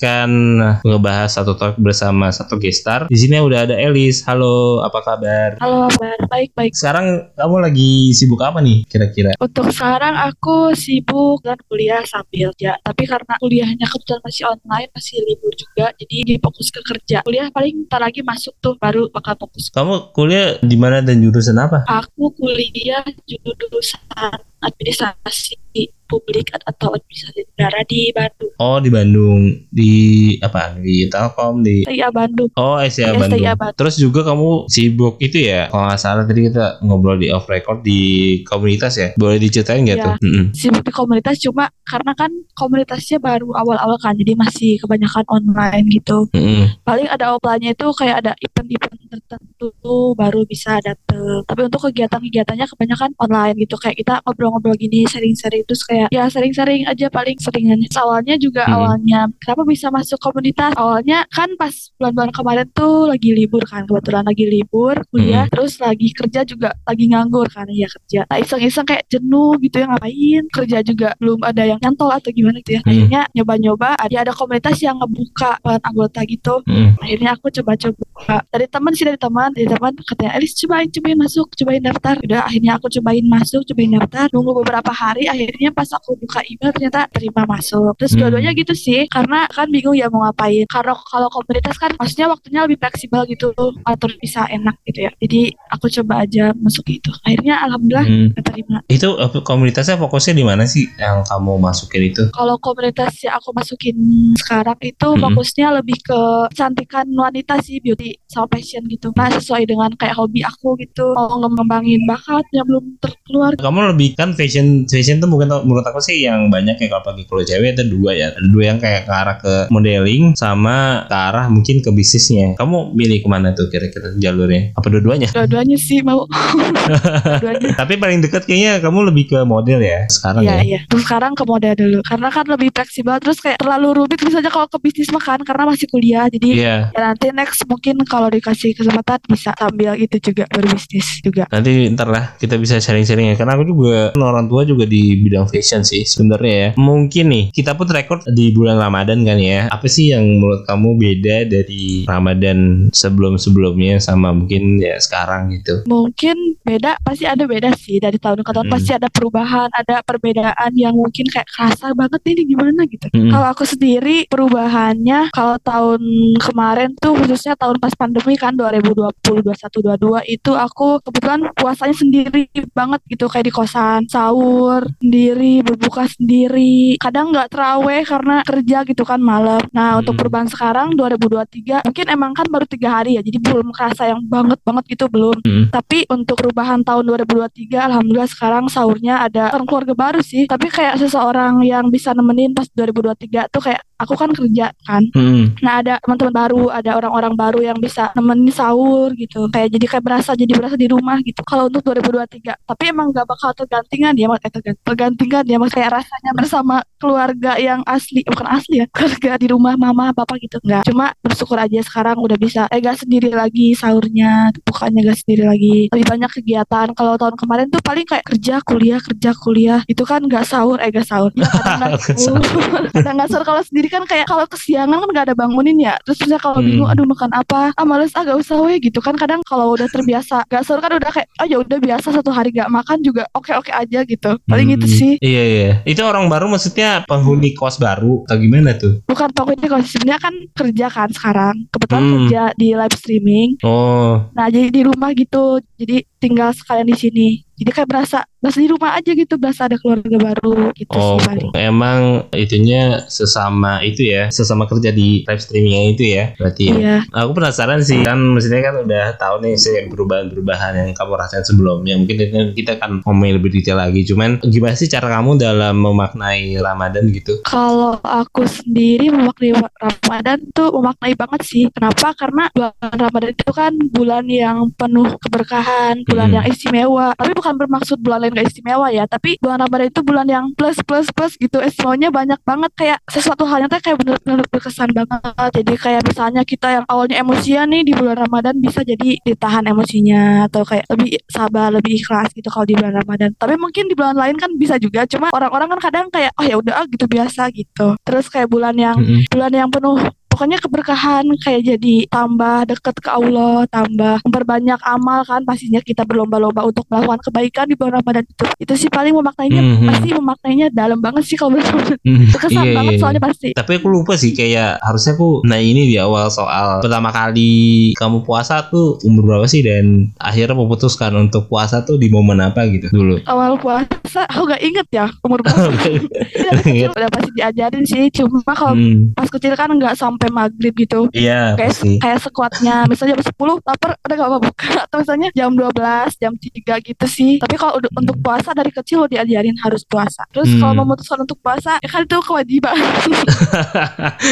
ngebahas 0.80 1.30
satu 1.36 1.52
talk 1.60 1.76
bersama 1.76 2.32
satu 2.32 2.56
gestar 2.56 3.04
di 3.12 3.16
sini 3.20 3.44
udah 3.44 3.68
ada 3.68 3.76
Elis 3.76 4.24
halo 4.24 4.80
apa 4.80 5.04
kabar 5.04 5.50
Halo, 5.60 5.92
kabar 5.92 6.18
baik 6.32 6.56
baik. 6.56 6.72
sekarang 6.72 7.28
kamu 7.36 7.56
lagi 7.60 8.16
sibuk 8.16 8.40
apa 8.40 8.64
nih 8.64 8.88
kira-kira 8.88 9.36
Untuk 9.36 9.68
sekarang 9.68 10.16
aku 10.16 10.72
sibuk 10.72 11.44
dan 11.44 11.60
kuliah 11.68 12.00
sambil 12.08 12.54
kerja. 12.54 12.78
Tapi 12.80 13.02
karena 13.04 13.34
kuliahnya 13.42 13.86
kebetulan 13.90 14.22
masih 14.22 14.44
online, 14.46 14.88
masih 14.94 15.16
libur 15.26 15.52
juga, 15.58 15.90
jadi 15.98 16.16
difokus 16.24 16.70
ke 16.70 16.80
kerja. 16.86 17.26
Kuliah 17.26 17.50
paling 17.50 17.90
ntar 17.90 18.00
lagi 18.00 18.22
masuk 18.22 18.54
tuh, 18.62 18.78
baru 18.78 19.10
bakal 19.10 19.34
fokus. 19.36 19.68
kamu 19.74 20.14
kuliah 20.14 20.56
di 20.62 20.76
mana 20.78 21.02
dan 21.02 21.18
jurusan 21.18 21.58
apa 21.58 21.82
Aku 21.90 22.30
kuliah 22.38 23.04
jurusan 23.26 24.38
administrasi 24.64 25.60
publik 26.04 26.52
atau 26.52 26.94
administrasi 26.94 27.48
negara 27.56 27.80
di 27.88 28.12
Bandung. 28.12 28.52
Oh 28.60 28.76
di 28.78 28.90
Bandung 28.92 29.40
di 29.72 29.92
apa 30.38 30.76
di 30.76 31.08
Telkom 31.08 31.64
di 31.64 31.82
STIA 31.88 32.12
Bandung. 32.12 32.52
Oh 32.54 32.76
Iya, 32.78 33.16
Bandung. 33.16 33.40
STIA 33.40 33.54
Bandung. 33.56 33.78
Terus 33.80 33.94
juga 33.98 34.20
kamu 34.22 34.68
sibuk 34.68 35.16
itu 35.18 35.48
ya 35.48 35.72
kalau 35.72 35.88
nggak 35.90 35.98
salah 35.98 36.22
tadi 36.28 36.52
kita 36.52 36.78
ngobrol 36.84 37.16
di 37.18 37.32
off 37.32 37.48
record 37.48 37.80
di 37.82 38.00
komunitas 38.44 39.00
ya. 39.00 39.08
Boleh 39.16 39.40
diceritain 39.40 39.82
nggak 39.82 39.98
Iya. 39.98 40.06
tuh? 40.06 40.14
Sibuk 40.54 40.84
di 40.84 40.92
komunitas 40.92 41.40
cuma 41.40 41.72
karena 41.88 42.12
kan 42.14 42.30
komunitasnya 42.54 43.18
baru 43.18 43.50
awal-awal 43.56 43.96
kan, 43.98 44.14
jadi 44.14 44.36
masih 44.36 44.76
kebanyakan 44.80 45.24
online 45.28 45.86
gitu. 45.90 46.28
Mm-mm. 46.36 46.76
paling 46.84 47.08
ada 47.08 47.34
offline-nya 47.34 47.72
itu 47.72 47.86
kayak 47.96 48.16
ada 48.24 48.32
event-event 48.38 48.96
tertentu 49.22 50.14
baru 50.14 50.42
bisa 50.46 50.78
dateng. 50.82 51.42
Tapi 51.46 51.60
untuk 51.66 51.80
kegiatan-kegiatannya 51.90 52.66
kebanyakan 52.66 53.10
online 53.20 53.56
gitu. 53.62 53.76
Kayak 53.78 53.96
kita 54.02 54.14
ngobrol-ngobrol 54.24 54.74
gini 54.78 55.04
sharing-sharing. 55.06 55.64
Terus 55.66 55.82
kayak 55.86 56.08
ya 56.10 56.26
sharing-sharing 56.28 56.88
aja 56.88 57.06
paling 57.10 57.36
seringan 57.38 57.80
awalnya 57.94 58.34
juga 58.40 58.64
Hmm. 58.64 58.74
awalnya 58.80 59.20
kenapa 59.42 59.62
bisa 59.68 59.92
masuk 59.92 60.18
komunitas? 60.18 60.72
Awalnya 60.74 61.28
kan 61.28 61.52
pas 61.60 61.74
bulan-bulan 62.00 62.30
kemarin 62.32 62.66
tuh 62.72 63.10
lagi 63.10 63.30
libur 63.34 63.62
kan. 63.66 63.84
Kebetulan 63.84 64.24
lagi 64.24 64.44
libur 64.48 64.94
kuliah. 65.12 65.44
Terus 65.52 65.78
lagi 65.78 66.08
kerja 66.16 66.42
juga 66.42 66.72
lagi 66.88 67.04
nganggur 67.12 67.46
kan. 67.52 67.68
Ya 67.70 67.86
kerja. 67.90 68.24
Nah 68.30 68.38
iseng-iseng 68.40 68.86
kayak 68.88 69.04
jenuh 69.10 69.56
gitu 69.60 69.82
ya 69.82 69.86
ngapain? 69.90 70.44
Kerja 70.50 70.78
juga 70.80 71.12
belum 71.20 71.44
ada 71.44 71.62
yang 71.66 71.78
nyantol 71.82 72.10
atau 72.10 72.30
gimana 72.32 72.58
gitu 72.64 72.78
ya. 72.78 72.82
Hmm. 72.84 72.90
akhirnya 72.94 73.22
nyoba-nyoba 73.34 73.88
ada 73.98 74.16
ada 74.24 74.32
komunitas 74.32 74.76
yang 74.80 74.96
ngebuka 75.00 75.58
buat 75.60 75.82
anggota 75.84 76.20
gitu. 76.24 76.54
Mm-mm. 76.64 76.96
akhirnya 77.02 77.30
aku 77.36 77.46
coba-coba. 77.50 78.36
Dari 78.48 78.66
teman 78.70 78.92
sih 78.94 79.03
dari 79.04 79.18
teman 79.20 79.50
dari 79.52 79.68
teman 79.68 79.92
katanya 80.00 80.32
Elis 80.36 80.52
cobain 80.56 80.88
cobain 80.88 81.18
masuk 81.18 81.46
cobain 81.52 81.82
daftar 81.82 82.14
udah 82.18 82.40
akhirnya 82.44 82.72
aku 82.76 82.86
cobain 82.90 83.24
masuk 83.26 83.60
cobain 83.64 83.90
daftar 83.92 84.26
nunggu 84.32 84.52
beberapa 84.60 84.90
hari 84.90 85.24
akhirnya 85.26 85.70
pas 85.70 85.88
aku 85.90 86.16
buka 86.16 86.40
email 86.44 86.72
ternyata 86.72 87.06
terima 87.12 87.44
masuk 87.44 87.92
terus 87.96 88.12
Hmm. 88.14 88.20
dua-duanya 88.24 88.52
gitu 88.54 88.72
sih 88.72 89.04
karena 89.06 89.44
kan 89.50 89.66
bingung 89.68 89.92
ya 89.92 90.06
mau 90.08 90.24
ngapain 90.24 90.64
karena 90.66 90.94
kalau 91.04 91.28
komunitas 91.28 91.74
kan 91.76 91.90
maksudnya 91.98 92.26
waktunya 92.26 92.60
lebih 92.62 92.78
fleksibel 92.78 93.20
gitu 93.26 93.50
atur 93.84 94.10
bisa 94.18 94.46
enak 94.46 94.78
gitu 94.86 95.04
ya 95.04 95.12
jadi 95.18 95.40
aku 95.68 95.86
coba 95.90 96.22
aja 96.22 96.54
masuk 96.56 96.86
gitu 96.86 97.10
akhirnya 97.22 97.60
alhamdulillah 97.60 98.06
Mm. 98.06 98.30
keterima 98.36 98.78
Itu 98.86 99.16
eh, 99.16 99.42
komunitasnya 99.42 99.96
fokusnya 99.96 100.34
di 100.34 100.44
mana 100.44 100.64
sih 100.64 100.86
yang 100.96 101.24
kamu 101.24 101.58
masukin 101.58 102.02
itu? 102.04 102.22
kalau 102.30 102.54
komunitas 102.58 103.10
yang 103.20 103.34
aku 103.34 103.50
masukin 103.50 103.96
sekarang 104.38 104.78
itu 104.80 105.02
Mm-mm. 105.02 105.22
fokusnya 105.24 105.66
lebih 105.74 105.98
ke 105.98 106.20
kecantikan 106.52 107.06
wanita 107.10 107.58
sih 107.58 107.80
beauty 107.80 108.14
sama 108.30 108.46
fashion 108.48 108.86
gitu 108.86 108.93
nah 109.14 109.28
sesuai 109.30 109.64
dengan 109.64 109.90
kayak 109.94 110.14
hobi 110.14 110.40
aku 110.40 110.74
gitu 110.78 111.14
mau 111.14 111.38
ngembangin 111.38 112.02
bakat 112.04 112.44
yang 112.50 112.66
belum 112.66 112.96
terkeluar 112.98 113.52
Kamu 113.54 113.94
lebih 113.94 114.14
kan 114.14 114.32
fashion 114.34 114.84
fashion 114.86 115.18
tuh 115.18 115.28
bukan 115.28 115.48
menurut 115.64 115.84
aku 115.84 115.98
sih 115.98 116.22
yang 116.22 116.48
banyak 116.48 116.76
ya 116.76 116.86
kalau 116.90 117.04
pagi 117.04 117.24
kalau 117.24 117.42
cewek 117.42 117.74
ada 117.74 117.84
dua 117.84 118.10
ya. 118.12 118.26
Ada 118.34 118.48
dua 118.48 118.64
yang 118.64 118.78
kayak 118.78 119.06
ke 119.06 119.12
arah 119.12 119.36
ke 119.38 119.54
modeling 119.70 120.34
sama 120.34 121.06
ke 121.08 121.14
arah 121.14 121.46
mungkin 121.48 121.80
ke 121.80 121.90
bisnisnya. 121.90 122.54
Kamu 122.54 122.92
milih 122.92 123.24
ke 123.24 123.28
mana 123.28 123.52
tuh 123.52 123.68
kira-kira 123.68 124.12
jalurnya? 124.16 124.74
Apa 124.76 124.86
dua-duanya? 124.88 125.28
dua-duanya 125.32 125.76
sih 125.78 126.00
mau 126.02 126.24
dua-duanya 127.28 127.74
Tapi 127.78 127.94
paling 127.96 128.20
dekat 128.24 128.44
kayaknya 128.44 128.80
kamu 128.82 129.10
lebih 129.12 129.24
ke 129.32 129.38
model 129.44 129.80
ya 129.80 130.04
sekarang 130.08 130.42
Iya 130.44 130.54
ya. 130.54 130.62
iya. 130.62 130.80
Terus 130.88 131.02
sekarang 131.04 131.32
ke 131.34 131.44
model 131.46 131.74
dulu. 131.74 131.98
Karena 132.04 132.28
kan 132.30 132.44
lebih 132.46 132.68
fleksibel. 132.74 133.16
Terus 133.20 133.38
kayak 133.40 133.58
terlalu 133.60 133.88
rumit 134.04 134.20
misalnya 134.20 134.50
kalau 134.50 134.68
ke 134.68 134.78
bisnis 134.80 135.10
makan 135.10 135.40
karena 135.42 135.64
masih 135.68 135.86
kuliah. 135.90 136.26
Jadi 136.28 136.48
Iya. 136.60 136.90
ya 136.92 137.00
nanti 137.00 137.26
next 137.32 137.64
mungkin 137.66 137.96
kalau 138.06 138.28
dikasih 138.28 138.76
kesempatan 138.84 139.18
bisa 139.24 139.50
sambil 139.56 139.96
itu 139.96 140.16
juga 140.20 140.44
berbisnis 140.52 141.24
juga. 141.24 141.48
Nanti 141.48 141.88
ntar 141.96 142.08
lah 142.12 142.24
kita 142.36 142.60
bisa 142.60 142.76
sharing-sharing 142.76 143.32
ya 143.32 143.36
Karena 143.38 143.56
aku 143.56 143.64
juga 143.64 144.12
orang 144.18 144.50
tua 144.50 144.66
juga 144.66 144.84
di 144.84 145.24
bidang 145.24 145.48
fashion 145.48 145.86
sih 145.86 146.04
sebenarnya 146.04 146.54
ya 146.54 146.68
Mungkin 146.76 147.24
nih 147.30 147.44
kita 147.54 147.72
pun 147.78 147.88
record 147.88 148.26
di 148.34 148.52
bulan 148.52 148.76
Ramadan 148.76 149.22
kan 149.22 149.38
ya 149.40 149.70
Apa 149.70 149.86
sih 149.88 150.12
yang 150.12 150.24
menurut 150.40 150.66
kamu 150.68 150.98
beda 150.98 151.36
dari 151.48 152.04
Ramadan 152.04 152.90
sebelum-sebelumnya 152.92 154.02
sama 154.02 154.34
mungkin 154.34 154.82
ya 154.82 154.98
sekarang 155.00 155.54
gitu 155.54 155.86
Mungkin 155.88 156.58
beda 156.64 157.00
pasti 157.00 157.24
ada 157.24 157.44
beda 157.46 157.72
sih 157.78 158.02
dari 158.02 158.18
tahun 158.18 158.42
ke 158.42 158.50
tahun 158.50 158.66
Mm. 158.68 158.72
pasti 158.72 158.90
ada 158.96 159.08
perubahan, 159.12 159.68
ada 159.70 160.00
perbedaan 160.00 160.72
yang 160.72 160.96
mungkin 160.96 161.28
kayak 161.28 161.46
kerasa 161.52 161.92
banget 161.92 162.20
nih 162.24 162.32
ini 162.34 162.42
gimana 162.56 162.80
gitu. 162.88 163.06
Mm. 163.12 163.30
Kalau 163.30 163.46
aku 163.52 163.64
sendiri 163.68 164.24
perubahannya 164.26 165.30
kalau 165.30 165.56
tahun 165.60 166.02
kemarin 166.40 166.96
tuh 166.98 167.12
khususnya 167.14 167.54
tahun 167.60 167.76
pas 167.78 167.92
pandemi 167.94 168.34
kan 168.40 168.56
2020 168.72 169.44
21 169.44 170.24
22 170.24 170.24
itu 170.30 170.52
aku 170.54 171.00
kebetulan 171.04 171.40
puasanya 171.52 171.96
sendiri 171.96 172.48
banget 172.72 173.00
gitu 173.10 173.28
kayak 173.28 173.46
di 173.48 173.52
kosan 173.52 174.06
sahur 174.08 174.86
sendiri 174.98 175.60
berbuka 175.60 176.08
sendiri 176.08 176.96
kadang 176.96 177.30
nggak 177.30 177.52
teraweh 177.52 178.02
karena 178.02 178.40
kerja 178.42 178.78
gitu 178.86 179.02
kan 179.04 179.20
malam 179.20 179.60
nah 179.70 179.98
untuk 179.98 180.14
Hmm. 180.14 180.20
perubahan 180.22 180.46
sekarang 180.46 180.88
2023 180.94 181.82
mungkin 181.82 182.06
emang 182.06 182.32
kan 182.32 182.46
baru 182.46 182.66
tiga 182.70 183.02
hari 183.02 183.18
ya 183.18 183.22
jadi 183.22 183.38
belum 183.42 183.74
kerasa 183.74 184.08
yang 184.08 184.22
banget 184.24 184.58
banget 184.62 184.84
gitu 184.94 185.10
belum 185.10 185.36
Mm. 185.44 185.74
tapi 185.74 186.06
untuk 186.08 186.38
perubahan 186.38 186.80
tahun 186.80 187.02
2023 187.04 187.82
alhamdulillah 187.82 188.30
sekarang 188.30 188.64
sahurnya 188.70 189.20
ada 189.20 189.50
orang 189.50 189.66
keluarga 189.66 189.92
baru 189.92 190.20
sih 190.22 190.46
tapi 190.46 190.70
kayak 190.70 190.96
seseorang 190.96 191.60
yang 191.66 191.90
bisa 191.90 192.14
nemenin 192.14 192.54
pas 192.54 192.64
2023 192.70 193.50
tuh 193.50 193.60
kayak 193.60 193.82
aku 193.98 194.14
kan 194.18 194.30
kerja 194.34 194.70
kan 194.84 195.02
Mm. 195.14 195.56
Nah 195.62 195.80
ada 195.80 195.94
teman-teman 196.02 196.34
baru, 196.34 196.64
ada 196.74 196.96
orang-orang 196.98 197.34
baru 197.38 197.60
yang 197.62 197.78
bisa 197.78 198.10
nemenin 198.18 198.50
sahur 198.50 199.14
gitu. 199.14 199.46
Kayak 199.52 199.78
jadi 199.78 199.86
kayak 199.86 200.04
berasa 200.04 200.30
jadi 200.34 200.52
berasa 200.56 200.74
di 200.74 200.88
rumah 200.90 201.20
gitu. 201.22 201.40
Kalau 201.46 201.70
untuk 201.70 201.86
2023, 201.86 202.56
tapi 202.66 202.82
emang 202.90 203.14
gak 203.14 203.26
bakal 203.28 203.54
tergantikan 203.54 204.12
ya, 204.18 204.26
eh, 204.32 204.50
tergant- 204.50 204.80
tergantikan 204.82 205.42
ya, 205.46 205.56
kayak 205.70 205.90
rasanya 206.02 206.30
bersama 206.34 206.82
keluarga 206.98 207.56
yang 207.60 207.80
asli, 207.86 208.26
bukan 208.26 208.46
asli 208.48 208.82
ya, 208.82 208.86
keluarga 208.94 209.32
di 209.38 209.46
rumah 209.50 209.74
mama 209.78 210.10
bapak 210.10 210.40
gitu. 210.42 210.58
Enggak. 210.66 210.84
Cuma 210.90 211.14
bersyukur 211.22 211.58
aja 211.60 211.78
sekarang 211.84 212.16
udah 212.18 212.36
bisa, 212.40 212.66
eh 212.74 212.80
gak 212.82 213.04
sendiri 213.06 213.30
lagi 213.30 213.72
sahurnya, 213.78 214.50
bukannya 214.66 215.00
gak 215.06 215.18
sendiri 215.22 215.44
lagi. 215.46 215.76
Lebih 215.94 216.06
banyak 216.10 216.30
kegiatan. 216.42 216.86
Kalau 216.96 217.14
tahun 217.20 217.36
kemarin 217.38 217.66
tuh 217.70 217.80
paling 217.84 218.06
kayak 218.08 218.24
kerja 218.26 218.58
kuliah 218.64 218.98
kerja 218.98 219.30
kuliah 219.36 219.80
itu 219.86 220.02
kan 220.02 220.24
gak 220.26 220.48
sahur, 220.48 220.80
eh 220.82 220.90
gak 220.90 221.06
sahur. 221.06 221.30
Ya, 221.36 221.46
kadang 221.48 221.92
gak 221.94 222.02
sahur. 222.18 222.42
kadang 222.90 223.14
gak 223.20 223.28
sahur 223.30 223.44
kalau 223.46 223.62
sendiri 223.62 223.83
kan 223.86 224.02
kayak 224.04 224.24
kalau 224.24 224.44
kesiangan 224.44 224.96
kan 224.96 225.08
gak 225.10 225.24
ada 225.28 225.34
bangunin 225.34 225.76
ya. 225.76 225.94
Terus 226.02 226.18
misalnya 226.20 226.40
kalau 226.40 226.58
Hmm. 226.58 226.66
bingung 226.66 226.88
aduh 226.88 227.04
makan 227.04 227.30
apa? 227.30 227.60
Ah 227.74 227.84
males 227.84 228.12
ah 228.12 228.22
gak 228.22 228.38
usah 228.38 228.56
weh 228.60 228.78
gitu 228.78 228.98
kan. 228.98 229.14
Kadang 229.14 229.40
kalau 229.42 229.72
udah 229.72 229.86
terbiasa 229.86 230.44
gak 230.44 230.62
sahur 230.62 230.78
kan 230.78 230.92
udah 230.92 231.10
kayak 231.10 231.28
oh 231.36 231.46
ya 231.46 231.56
udah 231.58 231.78
biasa 231.78 232.06
satu 232.10 232.30
hari 232.30 232.50
gak 232.50 232.68
makan 232.68 233.00
juga 233.00 233.24
oke 233.30 233.50
oke 233.50 233.70
aja 233.70 234.00
gitu. 234.02 234.30
Paling 234.44 234.68
Hmm. 234.68 234.76
itu 234.76 234.86
sih. 234.88 235.12
Iya 235.18 235.42
iya. 235.44 235.70
Itu 235.84 236.02
orang 236.02 236.26
baru 236.26 236.46
maksudnya 236.46 237.02
penghuni 237.04 237.52
kos 237.52 237.76
baru 237.76 238.24
Atau 238.24 238.38
gimana 238.38 238.74
tuh? 238.74 239.00
bukan 239.04 239.28
pokoknya 239.30 239.66
kalau 239.68 239.84
sebenarnya 239.84 240.20
kan 240.20 240.34
kerja 240.52 240.86
kan 240.88 241.08
sekarang. 241.10 241.54
Kebetulan 241.68 242.02
Hmm. 242.02 242.12
kerja 242.20 242.42
di 242.54 242.68
live 242.72 242.94
streaming. 242.94 243.48
Oh. 243.62 244.22
Nah 244.30 244.46
jadi 244.48 244.68
di 244.68 244.82
rumah 244.82 245.10
gitu. 245.12 245.58
Jadi 245.74 246.06
tinggal 246.24 246.50
sekalian 246.50 246.88
di 246.88 246.96
sini 246.96 247.28
jadi 247.54 247.70
kayak 247.70 247.86
berasa 247.88 248.18
berasa 248.42 248.58
di 248.58 248.66
rumah 248.66 248.98
aja 248.98 249.14
gitu 249.14 249.38
berasa 249.38 249.70
ada 249.70 249.78
keluarga 249.78 250.18
baru 250.18 250.74
gitu 250.74 250.90
Oh, 250.90 251.16
sih 251.16 251.22
paling 251.22 251.48
emang 251.54 252.00
itunya 252.34 253.06
sesama 253.06 253.78
itu 253.80 254.04
ya, 254.04 254.26
sesama 254.28 254.66
kerja 254.66 254.90
di 254.90 255.22
live 255.22 255.38
streaming 255.38 255.94
itu 255.94 256.04
ya, 256.12 256.34
berarti 256.34 256.64
ya. 256.66 256.74
iya 256.74 256.96
Aku 257.14 257.30
penasaran 257.30 257.78
sih 257.80 258.02
kan 258.02 258.18
maksudnya 258.18 258.60
kan 258.60 258.74
udah 258.82 259.04
tahu 259.16 259.38
nih 259.40 259.54
sih 259.54 259.86
perubahan-perubahan 259.86 260.72
yang 260.76 260.90
kamu 260.92 261.12
rasain 261.14 261.46
sebelumnya. 261.46 261.94
Mungkin 261.94 262.16
kita 262.52 262.76
kan 262.76 263.00
ngomongin 263.06 263.38
lebih 263.38 263.54
detail 263.54 263.78
lagi. 263.78 264.02
Cuman 264.02 264.42
gimana 264.44 264.74
sih 264.74 264.90
cara 264.90 265.08
kamu 265.08 265.38
dalam 265.38 265.78
memaknai 265.78 266.58
Ramadan 266.58 267.06
gitu? 267.14 267.38
Kalau 267.46 267.96
aku 268.02 268.44
sendiri 268.44 269.08
memaknai 269.08 269.54
Ramadan 269.78 270.42
tuh 270.52 270.74
memaknai 270.74 271.14
banget 271.14 271.40
sih. 271.46 271.64
Kenapa? 271.70 272.12
Karena 272.12 272.50
bulan 272.52 272.74
Ramadan 272.82 273.30
itu 273.30 273.50
kan 273.50 273.72
bulan 273.88 274.24
yang 274.26 274.68
penuh 274.74 275.06
keberkahan, 275.22 276.02
bulan 276.14 276.28
Hmm. 276.30 276.36
yang 276.38 276.46
istimewa. 276.46 277.06
Tapi 277.18 277.32
bukan 277.34 277.54
bermaksud 277.58 277.98
bulan 277.98 278.18
lain 278.22 278.32
gak 278.32 278.46
istimewa 278.48 278.86
ya. 278.88 279.04
Tapi 279.04 279.36
bulan 279.42 279.58
Ramadan 279.60 279.90
itu 279.90 280.00
bulan 280.00 280.26
yang 280.30 280.44
plus 280.54 280.78
plus 280.86 281.10
plus 281.10 281.34
gitu. 281.36 281.58
Istimewanya 281.58 282.14
banyak 282.14 282.40
banget 282.46 282.70
kayak 282.78 282.98
sesuatu 283.10 283.42
halnya 283.44 283.66
tuh 283.66 283.82
kayak 283.82 283.98
bener-bener 283.98 284.46
berkesan 284.48 284.94
banget. 284.94 285.50
Jadi 285.50 285.72
kayak 285.74 286.02
misalnya 286.06 286.42
kita 286.46 286.68
yang 286.70 286.84
awalnya 286.86 287.18
emosian 287.18 287.66
nih 287.68 287.82
di 287.82 287.92
bulan 287.92 288.16
Ramadan 288.22 288.54
bisa 288.62 288.86
jadi 288.86 289.18
ditahan 289.20 289.66
emosinya 289.66 290.46
atau 290.46 290.62
kayak 290.62 290.86
lebih 290.88 291.18
sabar, 291.26 291.74
lebih 291.74 291.98
ikhlas 291.98 292.30
gitu 292.30 292.46
kalau 292.46 292.64
di 292.64 292.78
bulan 292.78 292.94
Ramadan. 292.94 293.30
Tapi 293.34 293.54
mungkin 293.58 293.90
di 293.90 293.94
bulan 293.98 294.14
lain 294.14 294.36
kan 294.38 294.54
bisa 294.54 294.78
juga. 294.78 295.02
Cuma 295.04 295.34
orang-orang 295.34 295.74
kan 295.76 295.80
kadang 295.90 296.06
kayak 296.08 296.30
oh 296.38 296.44
ya 296.44 296.54
udah 296.54 296.84
ah, 296.84 296.86
gitu 296.86 297.10
biasa 297.10 297.50
gitu. 297.50 297.98
Terus 298.04 298.30
kayak 298.30 298.46
bulan 298.46 298.76
yang 298.76 298.94
Mm-mm. 298.94 299.26
bulan 299.32 299.52
yang 299.52 299.68
penuh 299.72 299.98
pokoknya 300.34 300.58
keberkahan 300.58 301.24
kayak 301.38 301.62
jadi 301.64 301.94
tambah 302.08 302.66
deket 302.66 302.96
ke 302.98 303.06
Allah 303.08 303.62
tambah 303.68 304.18
memperbanyak 304.20 304.80
amal 304.82 305.22
kan 305.22 305.40
pastinya 305.42 305.78
kita 305.78 306.02
berlomba-lomba 306.02 306.66
untuk 306.66 306.82
melakukan 306.90 307.22
kebaikan 307.22 307.64
di 307.64 307.74
bulan 307.74 308.02
Ramadan 308.02 308.26
itu. 308.26 308.44
Itu 308.58 308.74
sih 308.74 308.90
paling 308.90 309.14
memaknainya 309.14 309.62
Mhm. 309.62 309.86
pasti 309.86 310.08
memaknainya 310.10 310.66
dalam 310.68 310.98
banget 310.98 311.22
sih 311.22 311.38
kalau 311.38 311.54
bulan 311.54 311.70
Ramadan 311.70 311.98
Hmm, 312.02 312.26
berkesan 312.28 312.64
iya, 312.64 312.74
banget 312.74 312.92
iya, 312.92 313.00
soalnya 313.00 313.20
iya. 313.20 313.28
pasti. 313.30 313.48
Tapi 313.54 313.72
aku 313.78 313.86
lupa 313.86 314.12
sih 314.14 314.30
kayak 314.32 314.82
harusnya 314.82 315.12
aku 315.14 315.28
nah 315.44 315.56
ini 315.56 315.86
di 315.86 315.96
awal 315.96 316.26
soal 316.28 316.82
pertama 316.82 317.14
kali 317.14 317.54
kamu 317.94 318.26
puasa 318.26 318.66
tuh 318.66 318.98
umur 319.02 319.22
berapa 319.24 319.46
sih? 319.46 319.62
Dan 319.62 320.10
akhirnya 320.18 320.56
memutuskan 320.56 321.14
untuk 321.14 321.46
puasa 321.46 321.80
tuh 321.80 321.94
di 321.94 322.10
momen 322.10 322.40
apa 322.40 322.66
gitu 322.66 322.90
dulu. 322.90 323.22
awal 323.24 323.54
puasa 323.56 324.26
aku 324.26 324.42
gak 324.46 324.62
inget 324.62 324.86
ya 324.90 325.06
umur 325.22 325.38
berapa 325.40 325.70
kecil 325.78 326.90
udah 326.94 327.10
pasti 327.10 327.30
diajarin 327.32 327.84
sih 327.84 328.10
cuma 328.10 328.40
kalau 328.48 328.74
Hmm, 328.74 329.14
pas 329.14 329.28
kecil 329.28 329.54
kan 329.54 329.70
nggak 329.70 329.94
sampai 329.94 330.23
maghrib 330.28 330.72
gitu 330.72 331.08
Iya 331.10 331.54
kayak 331.54 331.72
pasti. 331.72 331.92
kayak 331.98 332.20
sekuatnya 332.20 332.74
misalnya 332.84 333.16
jam 333.16 333.24
10 333.26 333.60
lapar 333.60 333.90
udah 333.98 334.14
gak 334.14 334.28
apa 334.28 334.38
buka 334.40 334.68
atau 334.86 334.96
misalnya 335.00 335.28
jam 335.32 335.50
12 335.50 335.74
jam 336.16 336.32
3 336.32 336.48
gitu 336.84 337.04
sih 337.06 337.32
tapi 337.36 337.54
kalau 337.54 337.76
udah 337.76 337.90
untuk 337.94 338.16
puasa 338.18 338.52
dari 338.52 338.70
kecil 338.70 339.00
lo 339.00 339.06
diajarin 339.06 339.56
harus 339.58 339.82
puasa 339.82 340.22
terus 340.30 340.46
Hmm. 340.46 340.60
kalau 340.60 340.74
memutuskan 340.78 341.18
untuk 341.20 341.38
puasa 341.38 341.76
ya 341.76 341.88
kan 341.88 342.02
itu 342.02 342.16
kewajiban 342.20 342.74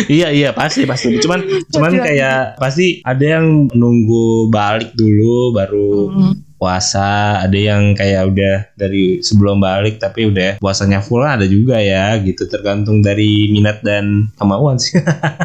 iya 0.08 0.28
iya 0.28 0.48
pasti 0.52 0.84
pasti. 0.84 1.18
Cuman 1.18 1.40
cuman 1.72 1.92
kayak 1.98 2.56
pasti 2.56 3.00
ada 3.02 3.24
yang 3.38 3.68
nunggu 3.68 4.22
balik 4.48 4.92
dulu 4.92 5.52
baru 5.52 5.90
Hmm. 6.12 6.34
Puasa, 6.62 7.42
ada 7.42 7.58
yang 7.58 7.98
kayak 7.98 8.22
udah 8.30 8.54
dari 8.78 9.18
sebelum 9.18 9.58
balik 9.58 9.98
tapi 9.98 10.30
udah 10.30 10.62
puasanya 10.62 11.02
full 11.02 11.26
ada 11.26 11.42
juga 11.42 11.82
ya 11.82 12.14
gitu 12.22 12.46
tergantung 12.46 13.02
dari 13.02 13.50
minat 13.50 13.82
dan 13.82 14.30
kemauan 14.38 14.78
sih. 14.78 14.94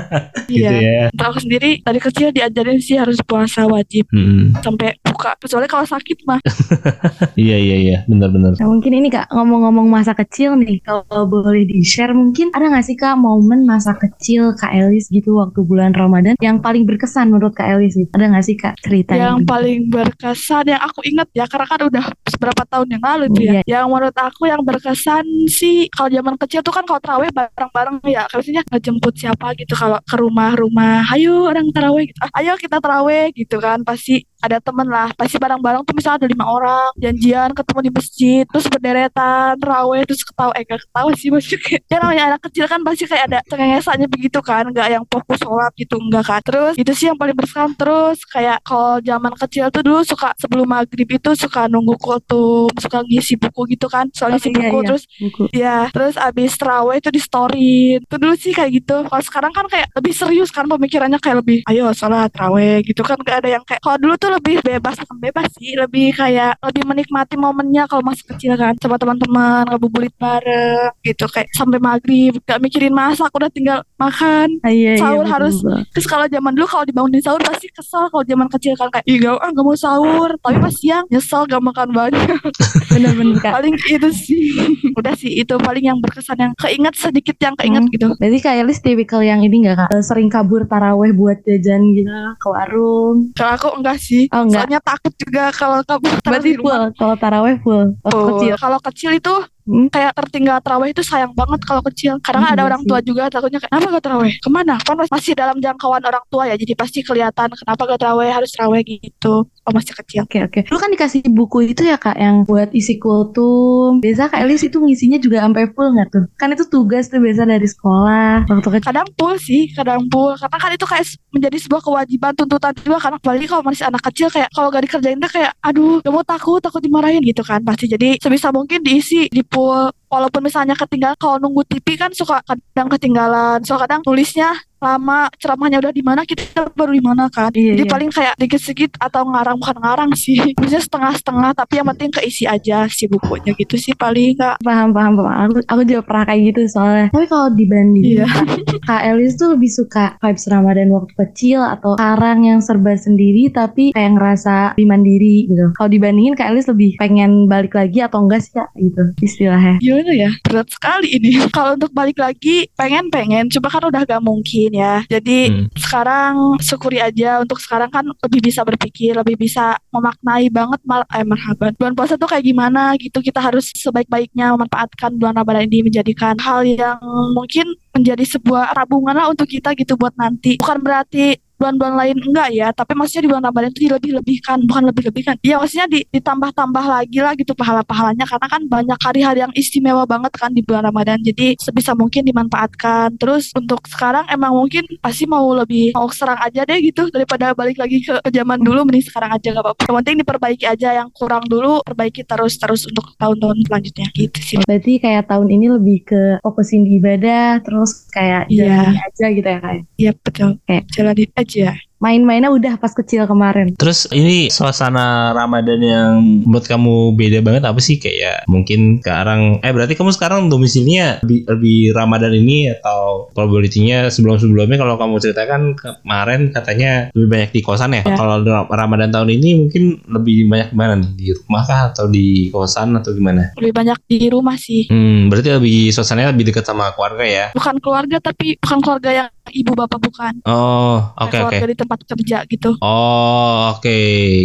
gitu 0.46 0.62
iya 0.62 0.78
ya. 0.78 1.04
untuk 1.10 1.26
aku 1.28 1.40
sendiri 1.42 1.82
dari 1.82 1.98
kecil 1.98 2.30
diajarin 2.30 2.78
sih 2.78 3.02
harus 3.02 3.18
puasa 3.26 3.66
wajib 3.66 4.06
Hmm. 4.14 4.54
sampai 4.62 4.94
buka 5.02 5.34
kecuali 5.36 5.66
kalau 5.66 5.84
sakit 5.84 6.18
mah 6.24 6.38
Iya 7.38 7.58
iya 7.58 7.78
iya 7.78 7.98
benar-benar. 8.06 8.58
Nah 8.58 8.68
mungkin 8.68 8.92
ini 8.94 9.08
kak 9.10 9.30
ngomong-ngomong 9.30 9.88
masa 9.88 10.14
kecil 10.14 10.54
nih 10.58 10.82
kalau 10.84 11.26
boleh 11.26 11.66
di 11.66 11.82
share 11.82 12.14
mungkin 12.14 12.54
ada 12.54 12.70
nggak 12.70 12.86
sih 12.86 12.96
kak 12.96 13.18
momen 13.18 13.64
masa 13.64 13.98
kecil 13.98 14.54
kak 14.54 14.74
Elis 14.74 15.10
gitu 15.10 15.38
waktu 15.38 15.64
bulan 15.64 15.94
Ramadan 15.94 16.36
yang 16.38 16.62
paling 16.62 16.84
berkesan 16.86 17.30
menurut 17.32 17.56
kak 17.56 17.68
Elis 17.74 17.96
gitu 17.96 18.10
ada 18.14 18.30
nggak 18.30 18.46
sih 18.46 18.56
kak 18.56 18.78
cerita 18.82 19.14
yang 19.16 19.46
paling 19.46 19.90
berkesan 19.90 20.68
yang 20.68 20.82
aku 20.84 21.00
inget 21.08 21.28
ya 21.32 21.46
karena 21.48 21.66
kan 21.66 21.80
udah 21.88 22.06
beberapa 22.36 22.64
tahun 22.68 22.88
yang 22.94 23.04
lalu 23.04 23.26
tuh 23.32 23.44
ya. 23.44 23.52
Iya. 23.58 23.62
yang 23.80 23.86
menurut 23.90 24.14
aku 24.14 24.44
yang 24.46 24.62
berkesan 24.62 25.26
sih 25.48 25.88
kalau 25.90 26.10
zaman 26.12 26.36
kecil 26.36 26.62
tuh 26.62 26.74
kan 26.76 26.84
kalau 26.84 27.00
terawih 27.00 27.32
bareng-bareng 27.32 27.98
ya. 28.08 28.28
Biasanya 28.28 28.62
ngejemput 28.68 29.14
siapa 29.16 29.56
gitu 29.56 29.74
kalau 29.74 29.98
ke 30.04 30.16
rumah-rumah 30.20 31.08
ayo 31.16 31.48
orang 31.48 31.68
terawih 31.72 32.12
gitu. 32.12 32.20
Ah, 32.22 32.32
ayo 32.44 32.54
kita 32.60 32.78
terawih 32.84 33.32
gitu 33.34 33.58
kan. 33.58 33.82
Pasti 33.88 34.28
ada 34.40 34.58
temen 34.64 34.88
lah 34.88 35.12
pasti 35.20 35.36
bareng-bareng 35.36 35.84
tuh 35.84 35.94
misalnya 35.98 36.24
ada 36.24 36.30
lima 36.32 36.46
orang 36.48 36.88
janjian 36.96 37.50
ketemu 37.52 37.80
di 37.84 37.92
masjid 37.92 38.44
terus 38.48 38.66
berderetan 38.72 39.52
terawih 39.60 40.02
terus 40.08 40.22
ketawa 40.24 40.52
eh 40.56 40.64
gak 40.64 40.80
ketawa 40.88 41.10
sih 41.20 41.30
maksudnya 41.30 41.78
ya 41.92 41.98
namanya 42.00 42.24
anak 42.34 42.42
kecil 42.48 42.66
kan 42.72 42.80
pasti 42.88 43.04
kayak 43.04 43.24
ada 43.28 43.40
cengengesannya 43.52 44.08
begitu 44.08 44.40
kan 44.40 44.64
nggak 44.72 44.88
yang 44.88 45.04
fokus 45.12 45.38
sholat 45.44 45.72
gitu 45.76 45.96
enggak 46.00 46.24
kan 46.24 46.42
terus 46.46 46.74
itu 46.80 46.92
sih 46.96 47.06
yang 47.12 47.18
paling 47.20 47.36
berkesan 47.36 47.76
terus 47.76 48.24
kayak 48.32 48.64
kalau 48.64 49.04
zaman 49.04 49.34
kecil 49.36 49.68
tuh 49.74 49.84
dulu 49.84 50.00
suka 50.08 50.32
sebelum 50.40 50.68
maghrib 50.70 51.10
itu 51.10 51.32
suka 51.36 51.68
nunggu 51.68 52.00
kultum 52.00 52.72
suka 52.80 53.04
ngisi 53.04 53.36
buku 53.36 53.76
gitu 53.76 53.92
kan 53.92 54.08
soalnya 54.16 54.38
Oh, 54.38 54.40
ngisi 54.40 54.50
iya, 54.54 54.60
buku 54.70 54.78
iya. 54.78 54.88
terus 54.88 55.04
buku 55.18 55.44
Ya, 55.58 55.78
terus 55.90 56.16
abis 56.20 56.52
terawih 56.60 57.02
itu 57.02 57.10
di 57.10 57.22
story. 57.22 57.98
Itu 57.98 58.16
dulu 58.22 58.34
sih 58.38 58.54
kayak 58.54 58.72
gitu. 58.78 58.96
Kalau 59.10 59.24
sekarang 59.26 59.52
kan 59.56 59.66
kayak 59.66 59.88
lebih 59.98 60.14
serius 60.14 60.50
kan 60.54 60.70
pemikirannya 60.70 61.18
kayak 61.18 61.42
lebih, 61.42 61.58
ayo 61.66 61.90
sholat 61.98 62.30
terawih 62.30 62.86
gitu 62.86 63.02
kan. 63.02 63.18
Gak 63.26 63.42
ada 63.42 63.50
yang 63.58 63.64
kayak, 63.66 63.82
kalau 63.82 63.98
dulu 63.98 64.14
tuh 64.22 64.27
lebih 64.30 64.56
bebas, 64.62 64.96
bukan 64.98 65.18
bebas 65.22 65.48
sih. 65.54 65.74
Lebih 65.74 66.14
kayak, 66.14 66.60
lebih 66.62 66.84
menikmati 66.84 67.36
momennya 67.36 67.86
kalau 67.86 68.04
masih 68.04 68.24
kecil 68.28 68.54
kan. 68.54 68.74
Sama 68.78 68.96
teman-teman, 68.96 69.66
ngabuburit 69.66 70.14
bareng 70.16 70.92
gitu. 71.02 71.26
Kayak 71.26 71.50
sampai 71.52 71.78
maghrib, 71.78 72.38
gak 72.42 72.60
mikirin 72.60 72.92
masak, 72.92 73.30
udah 73.30 73.48
tinggal 73.48 73.80
makan. 73.96 74.60
Ah, 74.60 74.70
iya, 74.70 74.94
iya, 74.94 75.00
Sahur 75.00 75.22
betul, 75.22 75.34
harus- 75.34 75.62
betul. 75.62 75.80
Terus 75.90 76.08
kalau 76.08 76.26
zaman 76.28 76.52
dulu 76.52 76.68
kalau 76.68 76.86
dibangunin 76.86 77.20
sahur 77.20 77.40
pasti 77.40 77.68
kesel 77.70 78.06
kalau 78.08 78.24
zaman 78.24 78.48
kecil 78.50 78.74
kan 78.74 78.90
kayak 78.90 79.06
ih 79.06 79.18
gak, 79.18 79.36
ah, 79.36 79.50
gak 79.50 79.62
mau 79.62 79.74
sahur 79.74 80.30
tapi 80.38 80.58
pas 80.58 80.72
siang 80.72 81.06
nyesel 81.08 81.44
gak 81.44 81.60
makan 81.60 81.90
banyak 81.92 82.40
bener-bener 82.92 83.38
kak 83.38 83.54
paling 83.54 83.76
itu 83.84 84.10
sih 84.12 84.42
udah 85.00 85.14
sih 85.14 85.32
itu 85.36 85.54
paling 85.58 85.86
yang 85.86 85.98
berkesan 85.98 86.38
yang 86.40 86.54
keinget 86.56 86.94
sedikit 86.96 87.38
yang 87.38 87.56
keinget 87.56 87.76
Hmm. 87.78 87.94
gitu 87.94 88.08
Berarti 88.16 88.40
Kak 88.40 88.56
Elis 88.58 88.80
tipikal 88.80 89.22
yang 89.22 89.40
ini 89.40 89.62
gak 89.64 89.78
kak? 89.80 89.90
Sering 90.02 90.28
kabur 90.28 90.66
taraweh 90.66 91.12
buat 91.12 91.38
jajan 91.44 91.94
gitu 91.94 92.10
ke 92.36 92.48
warung. 92.48 93.30
kalau 93.34 93.54
aku 93.54 93.70
enggak 93.76 93.98
sih 94.00 94.17
Oh, 94.34 94.42
enggak. 94.44 94.66
soalnya 94.66 94.80
takut 94.82 95.14
juga 95.16 95.44
kalau 95.54 95.78
kamu 95.86 96.08
Berarti 96.26 96.52
full. 96.58 96.84
Kalau 96.98 97.16
taraweh 97.16 97.56
full. 97.62 97.88
Waktu 98.02 98.12
Full. 98.12 98.28
kecil. 98.34 98.54
kalau 98.58 98.80
kecil 98.82 99.12
itu 99.14 99.36
Hmm. 99.68 99.92
kayak 99.92 100.16
tertinggal 100.16 100.58
terawih 100.64 100.96
itu 100.96 101.04
sayang 101.04 101.36
banget 101.36 101.60
kalau 101.68 101.84
kecil 101.92 102.16
karena 102.24 102.40
Hmm, 102.40 102.54
ada 102.56 102.64
iya 102.64 102.68
orang 102.72 102.82
tua 102.88 103.00
juga 103.04 103.28
takutnya 103.28 103.60
kayak 103.60 103.72
kenapa 103.76 103.88
gak 104.00 104.06
terawih 104.08 104.34
ke 104.40 104.50
mana 104.50 104.76
kan 104.80 104.96
masih 105.12 105.34
dalam 105.36 105.58
jangkauan 105.60 106.00
orang 106.00 106.24
tua 106.32 106.48
ya 106.48 106.56
jadi 106.56 106.74
pasti 106.74 107.04
kelihatan 107.04 107.52
kenapa 107.52 107.82
gak 107.84 108.00
terawih 108.00 108.32
harus 108.32 108.52
terawih 108.56 108.82
gitu 108.88 109.44
oh 109.44 109.74
masih 109.76 109.92
kecil 109.92 110.24
Oke 110.24 110.40
oke. 110.44 110.60
Dulu 110.68 110.78
kan 110.80 110.90
dikasih 110.92 111.22
buku 111.30 111.72
itu 111.72 111.84
ya 111.84 111.96
kak 111.96 112.16
yang 112.16 112.48
buat 112.48 112.72
isi 112.72 112.98
kultum. 112.98 114.00
Biasa 114.00 114.28
Kak 114.28 114.44
Elis 114.44 114.64
itu 114.64 114.80
ngisinya 114.80 115.20
juga 115.20 115.44
sampai 115.44 115.68
full 115.72 115.94
nggak 115.94 116.08
tuh? 116.12 116.24
Kan 116.36 116.52
itu 116.52 116.64
tugas 116.68 117.08
tuh 117.08 117.20
biasa 117.20 117.44
dari 117.44 117.68
sekolah 117.68 118.48
waktu 118.48 118.70
kecil. 118.80 118.86
kadang 118.88 119.08
full 119.16 119.36
sih 119.38 119.68
kadang 119.72 120.02
full 120.08 120.34
karena 120.36 120.58
kan 120.58 120.72
itu 120.72 120.86
kayak 120.86 121.06
menjadi 121.32 121.58
sebuah 121.60 121.82
kewajiban 121.84 122.34
tuntutan 122.34 122.74
juga 122.80 122.98
karena 122.98 123.18
apalagi 123.20 123.46
kalau 123.46 123.64
masih 123.64 123.84
anak 123.86 124.02
kecil 124.12 124.28
kayak 124.28 124.50
kalau 124.52 124.68
gak 124.68 124.84
dikerjain 124.84 125.20
tuh 125.20 125.32
kayak 125.32 125.52
aduh 125.62 126.00
gak 126.02 126.14
mau 126.14 126.24
takut 126.24 126.60
takut 126.64 126.82
dimarahin 126.82 127.22
gitu 127.22 127.42
kan 127.44 127.60
pasti 127.62 127.86
jadi 127.88 128.18
sebisa 128.18 128.50
mungkin 128.52 128.80
diisi 128.82 129.28
di 129.28 129.42
full 129.58 129.97
walaupun 130.08 130.42
misalnya 130.44 130.76
ketinggalan 130.76 131.18
kalau 131.18 131.40
nunggu 131.40 131.64
TV 131.68 131.96
kan 131.96 132.12
suka 132.14 132.44
kadang 132.44 132.88
ketinggalan 132.92 133.60
suka 133.64 133.88
kadang 133.88 134.02
tulisnya 134.04 134.52
lama 134.78 135.26
ceramahnya 135.42 135.82
udah 135.82 135.90
di 135.90 136.06
mana 136.06 136.22
kita 136.22 136.70
baru 136.78 136.94
di 136.94 137.02
mana 137.02 137.26
kan 137.34 137.50
Iya, 137.50 137.74
jadi 137.74 137.86
iya. 137.90 137.94
paling 137.98 138.10
kayak 138.14 138.34
dikit-dikit 138.38 138.92
atau 139.02 139.26
ngarang 139.26 139.58
bukan 139.58 139.78
ngarang 139.82 140.12
sih 140.14 140.38
maksudnya 140.58 140.84
setengah-setengah 140.86 141.52
tapi 141.58 141.74
yang 141.82 141.88
penting 141.90 142.10
keisi 142.14 142.46
aja 142.46 142.86
si 142.86 143.10
bukunya 143.10 143.58
gitu 143.58 143.74
sih 143.74 143.98
paling 143.98 144.38
kak 144.38 144.62
Paham 144.62 144.94
paham 144.94 145.14
paham. 145.18 145.48
Aku 145.48 145.60
aku 145.66 145.82
juga 145.88 146.02
pernah 146.04 146.24
kayak 146.28 146.42
gitu 146.52 146.62
soalnya. 146.70 147.08
Tapi 147.14 147.26
kalau 147.26 147.48
dibandingin 147.54 148.22
Iya. 148.22 148.28
Kak, 148.88 149.04
Elis 149.04 149.36
tuh 149.36 149.52
lebih 149.56 149.68
suka 149.68 150.16
vibes 150.24 150.48
Ramadan 150.48 150.88
waktu 150.92 151.12
kecil 151.16 151.60
atau 151.60 152.00
sekarang 152.00 152.48
yang 152.48 152.60
serba 152.64 152.96
sendiri 152.96 153.52
tapi 153.52 153.92
kayak 153.92 154.16
ngerasa 154.16 154.76
lebih 154.76 154.88
mandiri 154.88 155.36
gitu. 155.50 155.66
Kalau 155.76 155.90
dibandingin 155.92 156.36
Kak 156.36 156.52
Elis 156.52 156.68
lebih 156.72 156.96
pengen 157.00 157.52
balik 157.52 157.76
lagi 157.76 158.00
atau 158.00 158.24
enggak 158.24 158.44
sih 158.48 158.54
Kak 158.56 158.70
gitu 158.80 159.04
istilahnya. 159.20 159.76
Gimana 159.98 160.14
ya 160.14 160.32
berat 160.46 160.70
sekali 160.70 161.18
ini. 161.18 161.42
Kalau 161.58 161.74
untuk 161.74 161.90
balik 161.90 162.22
lagi 162.22 162.70
pengen 162.78 163.10
pengen. 163.10 163.50
Cuma 163.50 163.66
kan 163.74 163.82
udah 163.90 164.06
gak 164.06 164.22
mungkin 164.22 164.70
ya. 164.78 165.02
Jadi 165.10 165.50
Hmm. 165.50 165.66
sekarang 165.74 166.34
syukuri 166.62 167.02
aja. 167.02 167.42
Untuk 167.42 167.58
sekarang 167.58 167.90
kan 167.90 168.06
lebih 168.06 168.46
bisa 168.46 168.62
berpikir 168.62 169.18
lebih 169.18 169.34
bisa 169.40 169.74
memaknai 169.90 170.54
banget 170.54 170.80
mal 170.86 171.02
eh 171.10 171.26
marhaban. 171.26 171.74
Bulan 171.74 171.98
puasa 171.98 172.14
tuh 172.14 172.30
kayak 172.30 172.46
gimana 172.46 172.94
gitu. 173.02 173.18
Kita 173.26 173.42
harus 173.42 173.74
sebaik-baiknya 173.74 174.54
memanfaatkan 174.54 175.18
bulan 175.18 175.34
Ramadan 175.42 175.66
ini 175.66 175.90
menjadikan 175.90 176.38
hal 176.38 176.62
yang 176.62 177.02
mungkin 177.34 177.66
menjadi 177.98 178.22
sebuah 178.38 178.78
tabungan 178.78 179.18
lah 179.18 179.28
untuk 179.34 179.50
kita 179.50 179.74
gitu 179.74 179.98
buat 179.98 180.14
nanti. 180.14 180.62
Bukan 180.62 180.86
berarti 180.86 181.34
bulan-bulan 181.58 181.96
lain 181.98 182.18
enggak 182.22 182.50
ya, 182.54 182.68
tapi 182.72 182.94
maksudnya 182.94 183.24
di 183.26 183.30
bulan 183.34 183.44
Ramadan 183.50 183.70
itu 183.74 183.82
dilebih-lebihkan, 183.90 184.58
bukan 184.70 184.84
lebih-lebihkan. 184.94 185.36
Iya 185.42 185.56
maksudnya 185.58 185.88
di, 185.90 186.00
ditambah-tambah 186.10 186.86
lagi 186.86 187.20
lah 187.20 187.34
gitu 187.34 187.54
pahala-pahalanya 187.58 188.26
karena 188.30 188.48
kan 188.48 188.62
banyak 188.70 189.00
hari-hari 189.02 189.40
yang 189.44 189.54
istimewa 189.58 190.06
banget 190.06 190.32
kan 190.38 190.54
di 190.54 190.62
bulan 190.62 190.86
Ramadan. 190.86 191.18
Jadi 191.22 191.58
sebisa 191.58 191.98
mungkin 191.98 192.24
dimanfaatkan. 192.24 193.18
Terus 193.18 193.52
untuk 193.58 193.84
sekarang 193.90 194.30
emang 194.30 194.54
mungkin 194.54 194.86
pasti 195.02 195.26
mau 195.26 195.46
lebih 195.54 195.98
mau 195.98 196.08
serang 196.14 196.38
aja 196.40 196.64
deh 196.64 196.80
gitu 196.80 197.10
daripada 197.10 197.52
balik 197.58 197.82
lagi 197.82 198.06
ke, 198.06 198.22
ke 198.22 198.30
zaman 198.30 198.62
dulu 198.62 198.86
mending 198.86 199.06
sekarang 199.06 199.34
aja 199.34 199.48
gak 199.52 199.64
apa-apa. 199.66 199.82
Yang 199.90 199.96
penting 200.04 200.16
diperbaiki 200.22 200.66
aja 200.70 200.90
yang 201.04 201.10
kurang 201.12 201.44
dulu, 201.50 201.82
perbaiki 201.84 202.22
terus-terus 202.24 202.86
untuk 202.88 203.18
tahun-tahun 203.18 203.58
selanjutnya 203.66 204.08
gitu 204.14 204.40
sih. 204.40 204.58
Berarti 204.64 205.02
kayak 205.02 205.26
tahun 205.28 205.48
ini 205.50 205.68
lebih 205.74 205.98
ke 206.06 206.22
fokusin 206.46 206.86
di 206.86 207.02
ibadah, 207.02 207.60
terus 207.66 208.06
kayak 208.14 208.46
Iya. 208.48 208.64
jalani 208.70 209.00
aja 209.02 209.26
gitu 209.34 209.48
ya 209.48 209.60
kayak. 209.60 209.84
Iya 209.98 210.12
betul. 210.22 210.50
Kayak 210.68 210.84
Jalanin 210.94 211.30
aja. 211.48 211.80
main-mainnya 211.98 212.54
udah 212.54 212.78
pas 212.78 212.94
kecil 212.94 213.26
kemarin. 213.26 213.74
Terus 213.74 214.06
ini 214.14 214.54
suasana 214.54 215.34
Ramadan 215.34 215.82
yang 215.82 216.12
menurut 216.46 216.70
kamu 216.70 217.18
beda 217.18 217.42
banget 217.42 217.66
apa 217.66 217.82
sih 217.82 217.98
kayak 217.98 218.46
mungkin 218.46 219.02
sekarang 219.02 219.58
eh 219.66 219.74
berarti 219.74 219.98
kamu 219.98 220.14
sekarang 220.14 220.46
domisilinya 220.46 221.26
lebih, 221.26 221.50
lebih 221.50 221.80
Ramadan 221.98 222.38
ini 222.38 222.70
atau 222.70 223.34
probability-nya 223.34 224.14
sebelum-sebelumnya 224.14 224.78
kalau 224.78 225.02
kamu 225.02 225.18
ceritakan 225.18 225.74
kemarin 225.74 226.54
katanya 226.54 227.10
lebih 227.18 227.30
banyak 227.34 227.50
di 227.58 227.62
kosan 227.66 227.98
ya. 227.98 228.06
Ya. 228.06 228.14
Kalau 228.14 228.46
Ra- 228.46 228.70
Ramadan 228.70 229.10
tahun 229.10 229.34
ini 229.34 229.50
mungkin 229.66 229.98
lebih 230.06 230.46
banyak 230.54 230.70
mana 230.78 231.02
nih? 231.02 231.10
Di 231.18 231.28
rumah 231.34 231.66
kah 231.66 231.82
atau 231.90 232.06
di 232.06 232.54
kosan 232.54 232.94
atau 232.94 233.10
gimana? 233.18 233.58
Lebih 233.58 233.74
banyak 233.74 233.98
di 234.06 234.30
rumah 234.30 234.54
sih. 234.54 234.86
Hmm, 234.86 235.34
berarti 235.34 235.50
lebih 235.50 235.90
suasananya 235.90 236.30
lebih 236.30 236.54
dekat 236.54 236.62
sama 236.62 236.94
keluarga 236.94 237.26
ya. 237.26 237.46
Bukan 237.58 237.82
keluarga 237.82 238.22
tapi 238.22 238.54
bukan 238.62 238.80
keluarga 238.86 239.10
yang 239.10 239.30
ibu 239.52 239.72
bapak 239.74 240.00
bukan. 240.00 240.34
Oh, 240.44 241.00
oke 241.14 241.30
Kayak 241.30 241.44
oke. 241.44 241.52
keluarga 241.52 241.68
di 241.68 241.78
tempat 241.78 242.00
kerja 242.06 242.38
gitu. 242.46 242.70
Oh, 242.80 243.74
oke. 243.74 244.00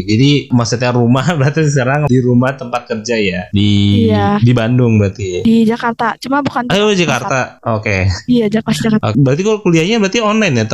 Jadi 0.04 0.30
maksudnya 0.50 0.90
rumah 0.92 1.25
berarti 1.38 1.64
sekarang 1.64 2.06
di 2.06 2.18
rumah 2.18 2.52
tempat 2.52 2.87
kerja 2.87 3.14
ya. 3.16 3.40
Di 3.50 3.71
Iya. 4.09 4.38
di 4.38 4.52
Bandung 4.52 4.97
berarti. 4.97 5.42
Di 5.42 5.64
Jakarta. 5.64 6.14
Cuma 6.18 6.40
bukan 6.40 6.68
Ayo 6.68 6.92
Jakarta. 6.92 7.59
Oke. 7.68 8.09
Iya, 8.26 8.47
Jakarta 8.49 8.80
Jakarta. 8.82 9.06
Berarti 9.14 9.42
kalau 9.42 9.59
kuliahnya 9.61 9.97
berarti 9.99 10.18
online 10.21 10.54
ya 10.59 10.66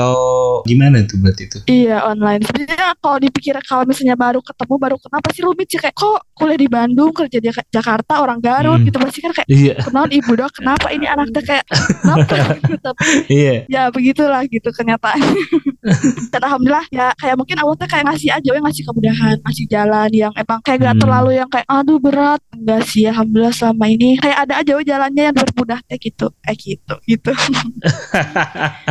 atau 0.58 0.66
gimana 0.66 0.96
tuh 1.06 1.16
berarti 1.22 1.42
itu? 1.46 1.58
Iya 1.66 2.02
online. 2.02 2.42
Sebenarnya 2.42 2.88
kalau 2.98 3.18
dipikir 3.22 3.54
kalau 3.62 3.84
misalnya 3.86 4.16
baru 4.18 4.40
ketemu 4.42 4.74
baru 4.74 4.96
kenapa 4.98 5.28
sih 5.30 5.42
rumit 5.46 5.66
sih 5.70 5.78
kayak 5.78 5.94
kok 5.94 6.18
kuliah 6.34 6.58
di 6.58 6.68
Bandung 6.68 7.10
kerja 7.14 7.38
di 7.38 7.48
Jakarta 7.70 8.22
orang 8.22 8.42
Garut 8.42 8.78
Hmm. 8.78 8.86
gitu 8.86 8.98
pasti 8.98 9.18
kan 9.20 9.32
kayak 9.34 9.48
Iya, 9.50 9.74
kenalan 9.82 10.10
ibu 10.12 10.32
dok 10.34 10.50
kenapa 10.54 10.86
ini 10.90 11.06
anaknya 11.06 11.42
kayak 11.42 11.64
kenapa 11.66 12.34
tapi 12.86 13.02
iya. 13.26 13.54
ya 13.66 13.82
begitulah 13.90 14.42
gitu 14.46 14.70
kenyataan 14.70 15.18
dan 16.32 16.40
alhamdulillah 16.42 16.86
ya 16.90 17.10
kayak 17.16 17.34
mungkin 17.38 17.56
tuh 17.58 17.88
kayak 17.90 18.04
ngasih 18.06 18.30
aja 18.30 18.48
yang 18.54 18.64
ngasih 18.64 18.84
kemudahan 18.86 19.36
ngasih 19.42 19.66
jalan 19.66 20.10
yang 20.10 20.32
emang 20.34 20.60
kayak 20.62 20.78
gak 20.80 20.94
Hmm. 20.98 21.02
terlalu 21.04 21.30
yang 21.38 21.48
kayak 21.50 21.66
aduh 21.68 21.98
berat 21.98 22.40
enggak 22.54 22.82
sih 22.86 23.04
alhamdulillah 23.06 23.54
selama 23.54 23.84
ini 23.86 24.18
kayak 24.18 24.38
ada 24.46 24.54
aja 24.62 24.72
jalannya 24.78 25.22
yang 25.30 25.36
bermudah 25.36 25.78
teh 25.84 25.98
gitu 25.98 26.26
eh 26.46 26.54
gitu 26.54 26.94
gitu 27.04 27.30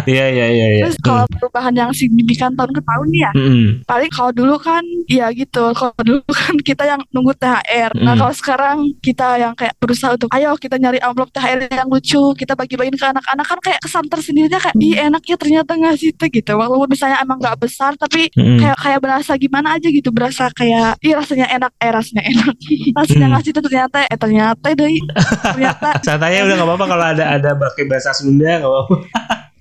Iya, 0.08 0.26
iya, 0.32 0.48
iya, 0.48 0.68
iya. 0.78 0.84
terus 0.88 0.98
kalau 1.04 1.26
perubahan 1.58 1.74
yang 1.74 1.90
signifikan 1.90 2.54
tahun 2.54 2.70
ke 2.70 2.82
tahun 2.86 3.10
ya 3.10 3.32
Mm-mm. 3.34 3.82
paling 3.84 4.12
kalau 4.14 4.30
dulu 4.30 4.62
kan 4.62 4.86
ya 5.10 5.26
gitu 5.34 5.74
kalau 5.74 5.98
dulu 5.98 6.22
kan 6.30 6.54
kita 6.62 6.86
yang 6.86 7.02
nunggu 7.10 7.34
THR 7.34 7.98
nah 7.98 8.14
Mm. 8.14 8.20
kalau 8.22 8.34
sekarang 8.34 8.78
kita 9.02 9.28
yang 9.38 9.54
kayak 9.54 9.74
berusaha 9.82 10.14
untuk 10.14 10.30
ayo 10.34 10.54
kita 10.54 10.78
nyari 10.78 11.02
amplop 11.02 11.34
THR 11.34 11.66
yang 11.66 11.90
lucu 11.90 12.22
kita 12.38 12.54
bagi-bagiin 12.54 12.94
ke 12.94 13.06
anak-anak 13.08 13.46
kan 13.48 13.60
kayak 13.60 13.80
kesan 13.82 14.06
tersendirinya 14.06 14.62
kayak 14.62 14.76
ih 14.78 14.94
enak 14.96 15.24
ya 15.24 15.34
ternyata 15.34 15.74
ngasih 15.74 16.14
tuh 16.14 16.30
gitu 16.30 16.52
walaupun 16.54 16.86
misalnya 16.88 17.18
emang 17.20 17.42
nggak 17.42 17.58
besar 17.58 17.98
tapi 17.98 18.30
Mm-mm. 18.38 18.62
kayak 18.62 18.78
kayak 18.78 19.00
berasa 19.02 19.32
gimana 19.34 19.82
aja 19.82 19.88
gitu 19.90 20.14
berasa 20.14 20.54
kayak 20.54 21.02
ih 21.02 21.18
rasanya 21.18 21.50
enak 21.50 21.72
eh 21.82 21.90
rasanya 21.90 22.22
enak 22.22 22.54
rasanya 23.02 23.26
Hmm. 23.28 23.34
ngasih 23.34 23.50
tuh 23.50 23.64
ternyata 23.66 23.98
eh 24.06 24.14
ternyata 24.14 24.68
deh 24.70 24.94
ternyata 25.42 25.90
Santai 26.06 26.38
udah 26.38 26.54
nggak 26.54 26.70
apa-apa 26.70 26.86
kalau 26.86 27.06
ada 27.10 27.24
ada 27.34 27.50
pakai 27.58 27.90
bahasa 27.90 28.14
Sunda 28.14 28.62
nggak 28.62 28.70
apa-apa. 28.70 28.96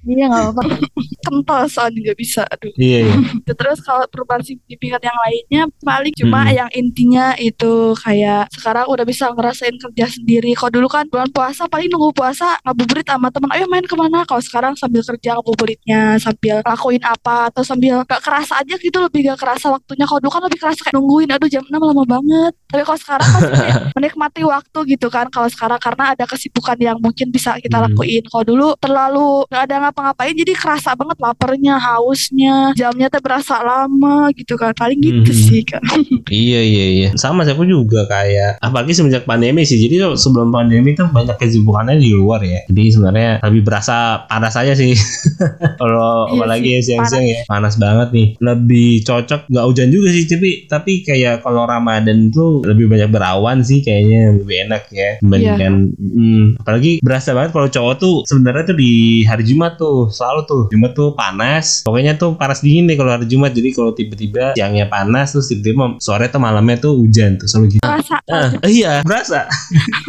Iya 0.06 0.24
nggak 0.28 0.42
apa-apa. 0.44 0.62
kental 1.26 1.66
soalnya 1.66 1.98
nggak 2.06 2.18
bisa 2.18 2.46
aduh 2.46 2.70
Iya, 2.76 2.98
iya. 3.04 3.14
Terus 3.58 3.78
kalau 3.80 4.06
perubahan 4.06 4.42
signifikan 4.42 5.00
yang 5.00 5.18
lainnya 5.18 5.62
paling 5.82 6.14
cuma 6.14 6.38
Hmm. 6.38 6.54
yang 6.54 6.70
intinya 6.70 7.32
itu 7.34 7.72
kayak 7.96 8.52
sekarang 8.52 8.86
udah 8.86 9.02
bisa 9.02 9.26
ngerasain 9.28 9.74
kerja 9.74 10.06
sendiri. 10.06 10.52
Kalau 10.52 10.70
dulu 10.70 10.86
kan 10.86 11.08
bulan 11.08 11.26
puasa 11.28 11.66
paling 11.66 11.88
nunggu 11.88 12.12
puasa 12.12 12.54
ngabuburit 12.62 13.02
sama 13.02 13.28
teman, 13.28 13.50
ayo 13.50 13.66
main 13.66 13.82
ke 13.82 13.96
mana? 13.96 14.22
Kalau 14.22 14.38
sekarang 14.38 14.72
sambil 14.76 15.00
kerja 15.02 15.34
ngabuburitnya, 15.34 16.00
sambil 16.18 16.60
lakuin 16.62 17.02
apa 17.02 17.48
atau 17.48 17.62
sambil 17.62 18.04
gak 18.04 18.20
kerasa 18.20 18.60
aja 18.60 18.74
gitu 18.76 18.98
lebih 19.00 19.26
gak 19.26 19.40
kerasa 19.40 19.72
waktunya. 19.72 20.04
Kalau 20.04 20.20
dulu 20.20 20.30
kan 20.30 20.42
lebih 20.44 20.58
kerasa 20.60 20.80
kayak 20.80 20.94
nungguin, 20.94 21.28
aduh 21.32 21.48
jam 21.48 21.64
6 21.64 21.72
lama 21.80 22.04
banget. 22.04 22.52
Tapi 22.68 22.82
kalau 22.84 23.00
sekarang 23.00 23.28
kayak 23.32 23.50
menikmati 23.96 24.42
waktu 24.44 24.78
gitu 24.92 25.06
kan. 25.08 25.26
Kalau 25.26 25.48
sekarang 25.48 25.80
karena 25.80 26.04
ada 26.12 26.24
kesibukan 26.24 26.76
yang 26.78 26.96
mungkin 27.00 27.32
bisa 27.32 27.56
kita 27.58 27.76
Hmm. 27.76 27.90
lakuin. 27.90 28.22
Kalau 28.22 28.44
dulu 28.44 28.66
terlalu 28.76 29.26
gak 29.48 29.62
ada 29.66 29.76
ngapa-ngapain 29.82 30.34
jadi 30.36 30.52
kerasa 30.54 30.92
banget 30.92 31.15
laparnya, 31.18 31.76
hausnya, 31.76 32.72
jamnya 32.74 33.08
tuh 33.08 33.20
berasa 33.20 33.60
lama 33.60 34.28
gitu 34.32 34.54
kan. 34.54 34.72
Paling 34.72 34.98
gitu 35.00 35.32
Mhm. 35.32 35.42
sih 35.48 35.62
kan. 35.62 35.82
Iya 36.26 36.60
iya 36.60 36.86
iya. 36.90 37.08
Sama 37.14 37.46
sih 37.46 37.54
aku 37.54 37.62
juga 37.64 38.02
kayak 38.06 38.58
apalagi 38.58 38.92
semenjak 38.92 39.24
pandemi 39.24 39.62
sih. 39.62 39.78
Jadi 39.78 40.02
sebelum 40.18 40.50
pandemi 40.50 40.92
tuh 40.92 41.06
banyak 41.08 41.38
kesibukannya 41.38 41.96
di 41.96 42.10
luar 42.12 42.42
ya. 42.42 42.66
Jadi 42.66 42.82
sebenarnya 42.90 43.30
lebih 43.46 43.62
berasa 43.62 44.26
panas 44.26 44.54
aja 44.54 44.74
sih. 44.74 44.92
Kalau 45.80 46.26
Iya 46.26 46.32
apalagi 46.34 46.66
sih, 46.66 46.74
ya 46.74 46.80
siang-siang 46.82 47.24
ya 47.24 47.38
panas 47.46 47.74
banget 47.76 48.08
nih. 48.12 48.28
Lebih 48.38 48.90
cocok 49.04 49.40
nggak 49.48 49.66
hujan 49.66 49.88
juga 49.90 50.08
sih 50.10 50.24
tapi 50.26 50.50
tapi 50.66 50.92
kayak 51.02 51.40
kalau 51.40 51.64
Ramadan 51.64 52.28
tuh 52.30 52.66
lebih 52.66 52.90
banyak 52.90 53.08
berawan 53.08 53.62
sih 53.62 53.80
kayaknya 53.80 54.34
lebih 54.36 54.56
enak 54.66 54.82
ya 54.90 55.10
dibandingkan 55.22 55.72
mm, 55.94 56.46
apalagi 56.60 56.98
berasa 57.00 57.30
banget 57.32 57.50
kalau 57.54 57.68
cowok 57.68 57.94
tuh 57.96 58.14
sebenarnya 58.26 58.64
tuh 58.66 58.76
di 58.76 58.92
hari 59.22 59.44
Jumat 59.46 59.78
tuh 59.78 60.10
selalu 60.10 60.40
tuh 60.44 60.62
Jumat 60.68 60.92
tuh 60.92 61.05
panas. 61.14 61.84
Pokoknya 61.84 62.16
tuh 62.16 62.34
panas 62.34 62.58
dingin 62.58 62.88
deh 62.88 62.96
kalau 62.96 63.12
hari 63.12 63.28
Jumat. 63.28 63.52
Jadi 63.52 63.70
kalau 63.70 63.92
tiba-tiba 63.92 64.56
siangnya 64.56 64.88
panas 64.88 65.30
terus 65.30 65.46
tiba-tiba 65.46 66.00
sore 66.00 66.26
atau 66.26 66.40
malamnya 66.40 66.80
tuh 66.80 66.96
hujan 66.96 67.36
tuh 67.36 67.46
selalu 67.46 67.78
gitu. 67.78 67.84
Rasa 67.84 68.18
Ah, 68.26 68.50
iya 68.66 69.04
berasa. 69.06 69.46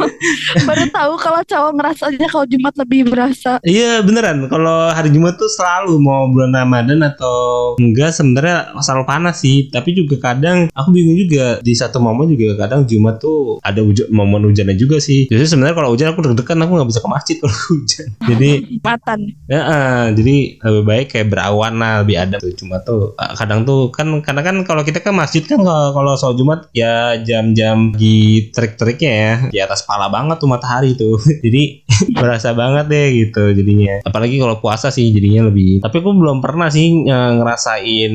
Baru 0.66 0.84
tahu 0.90 1.12
kalau 1.18 1.40
cowok 1.44 1.72
ngerasanya 1.74 2.26
kalau 2.26 2.46
Jumat 2.46 2.74
lebih 2.76 3.00
berasa. 3.06 3.62
iya 3.62 4.00
beneran. 4.00 4.48
Kalau 4.48 4.90
hari 4.90 5.10
Jumat 5.10 5.36
tuh 5.36 5.46
selalu 5.46 5.98
mau 5.98 6.26
bulan 6.26 6.50
Ramadan 6.50 7.04
atau 7.04 7.74
enggak 7.78 8.10
sebenarnya 8.10 8.74
selalu 8.80 9.04
panas 9.04 9.36
sih. 9.38 9.68
Tapi 9.68 9.94
juga 9.94 10.18
kadang 10.20 10.66
aku 10.72 10.88
bingung 10.90 11.14
juga 11.16 11.60
di 11.60 11.74
satu 11.74 11.98
momen 11.98 12.30
juga 12.30 12.58
kadang 12.58 12.84
Jumat 12.84 13.18
tuh 13.18 13.60
ada 13.62 13.82
hujan 13.82 14.08
momen 14.10 14.48
hujannya 14.48 14.74
juga 14.74 14.98
sih. 14.98 15.28
Jadi 15.28 15.44
sebenarnya 15.44 15.76
kalau 15.76 15.92
hujan 15.92 16.10
aku 16.10 16.20
deg-degan 16.24 16.58
aku 16.58 16.72
nggak 16.74 16.88
bisa 16.88 17.00
ke 17.00 17.08
masjid 17.08 17.36
kalau 17.38 17.56
hujan. 17.70 18.06
Jadi 18.24 18.50
Matan. 18.80 19.18
Ya, 19.46 19.60
eh, 19.60 20.04
jadi 20.14 20.36
lebih 20.60 20.87
baik 20.88 21.12
kayak 21.12 21.28
berawan 21.28 21.76
lah 21.76 22.00
lebih 22.00 22.16
ada 22.16 22.40
tuh. 22.40 22.56
Cuma 22.56 22.80
tuh 22.80 23.12
eh, 23.20 23.32
kadang 23.36 23.68
tuh 23.68 23.92
kan 23.92 24.08
karena 24.24 24.40
kan 24.40 24.56
kalau 24.64 24.82
kita 24.82 25.04
ke 25.04 25.12
masjid 25.12 25.44
kan 25.44 25.60
kalau 25.60 26.16
sholat 26.16 26.36
Jumat 26.40 26.60
ya 26.72 27.20
jam-jam 27.20 27.92
di 27.92 28.48
terik-teriknya 28.50 29.12
ya 29.12 29.34
di 29.52 29.58
atas 29.60 29.84
pala 29.84 30.08
banget 30.08 30.40
tuh 30.40 30.48
matahari 30.48 30.96
tuh. 30.96 31.20
Jadi 31.44 31.84
berasa 32.18 32.54
banget 32.56 32.86
deh 32.88 33.08
gitu 33.26 33.52
jadinya. 33.52 34.00
Apalagi 34.06 34.40
kalau 34.40 34.56
puasa 34.62 34.88
sih 34.88 35.10
jadinya 35.12 35.50
lebih. 35.50 35.84
Tapi 35.84 35.96
aku 36.00 36.10
belum 36.14 36.38
pernah 36.40 36.72
sih 36.72 37.04
eh, 37.04 37.32
ngerasain 37.36 38.14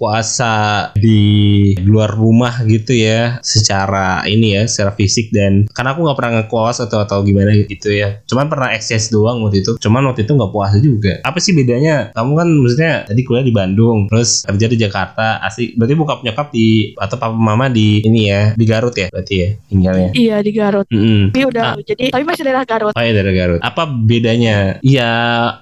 puasa 0.00 0.54
di 0.96 1.74
luar 1.84 2.14
rumah 2.14 2.64
gitu 2.64 2.94
ya 2.94 3.42
secara 3.42 4.24
ini 4.24 4.56
ya 4.56 4.62
secara 4.70 4.94
fisik 4.94 5.34
dan 5.34 5.66
karena 5.74 5.92
aku 5.94 6.06
nggak 6.06 6.18
pernah 6.18 6.32
ngekos 6.42 6.76
atau 6.88 6.98
atau 7.02 7.18
gimana 7.26 7.52
gitu 7.66 7.90
ya. 7.90 8.22
Cuman 8.24 8.46
pernah 8.46 8.72
ekses 8.72 9.10
doang 9.10 9.42
waktu 9.42 9.66
itu. 9.66 9.76
Cuman 9.82 10.06
waktu 10.06 10.24
itu 10.24 10.32
nggak 10.32 10.52
puasa 10.54 10.76
juga. 10.78 11.18
Apa 11.26 11.42
sih 11.42 11.52
bedanya 11.52 11.97
kamu 12.12 12.32
kan 12.36 12.48
maksudnya 12.48 12.92
tadi 13.08 13.20
kuliah 13.24 13.46
di 13.46 13.54
Bandung 13.54 14.06
terus 14.10 14.44
kerja 14.44 14.66
di 14.68 14.76
Jakarta 14.78 15.40
asli 15.42 15.74
berarti 15.74 15.94
bokap 15.96 16.20
nyokap 16.24 16.48
di 16.52 16.92
atau 16.96 17.16
papa 17.16 17.36
mama 17.36 17.66
di 17.72 18.02
ini 18.04 18.30
ya 18.30 18.42
di 18.54 18.64
Garut 18.64 18.94
ya 18.94 19.08
berarti 19.10 19.34
ya 19.34 19.50
tinggalnya 19.70 20.10
Iya 20.18 20.36
di 20.42 20.50
Garut. 20.50 20.86
Mm-mm. 20.90 21.30
Tapi 21.30 21.44
udah 21.46 21.64
jadi 21.86 22.04
tapi 22.10 22.24
masih 22.26 22.42
daerah 22.42 22.64
Garut. 22.66 22.92
Oh 22.92 23.02
ya 23.02 23.12
dari 23.14 23.32
Garut. 23.36 23.60
Apa 23.62 23.86
bedanya? 23.86 24.82
Ya 24.82 25.10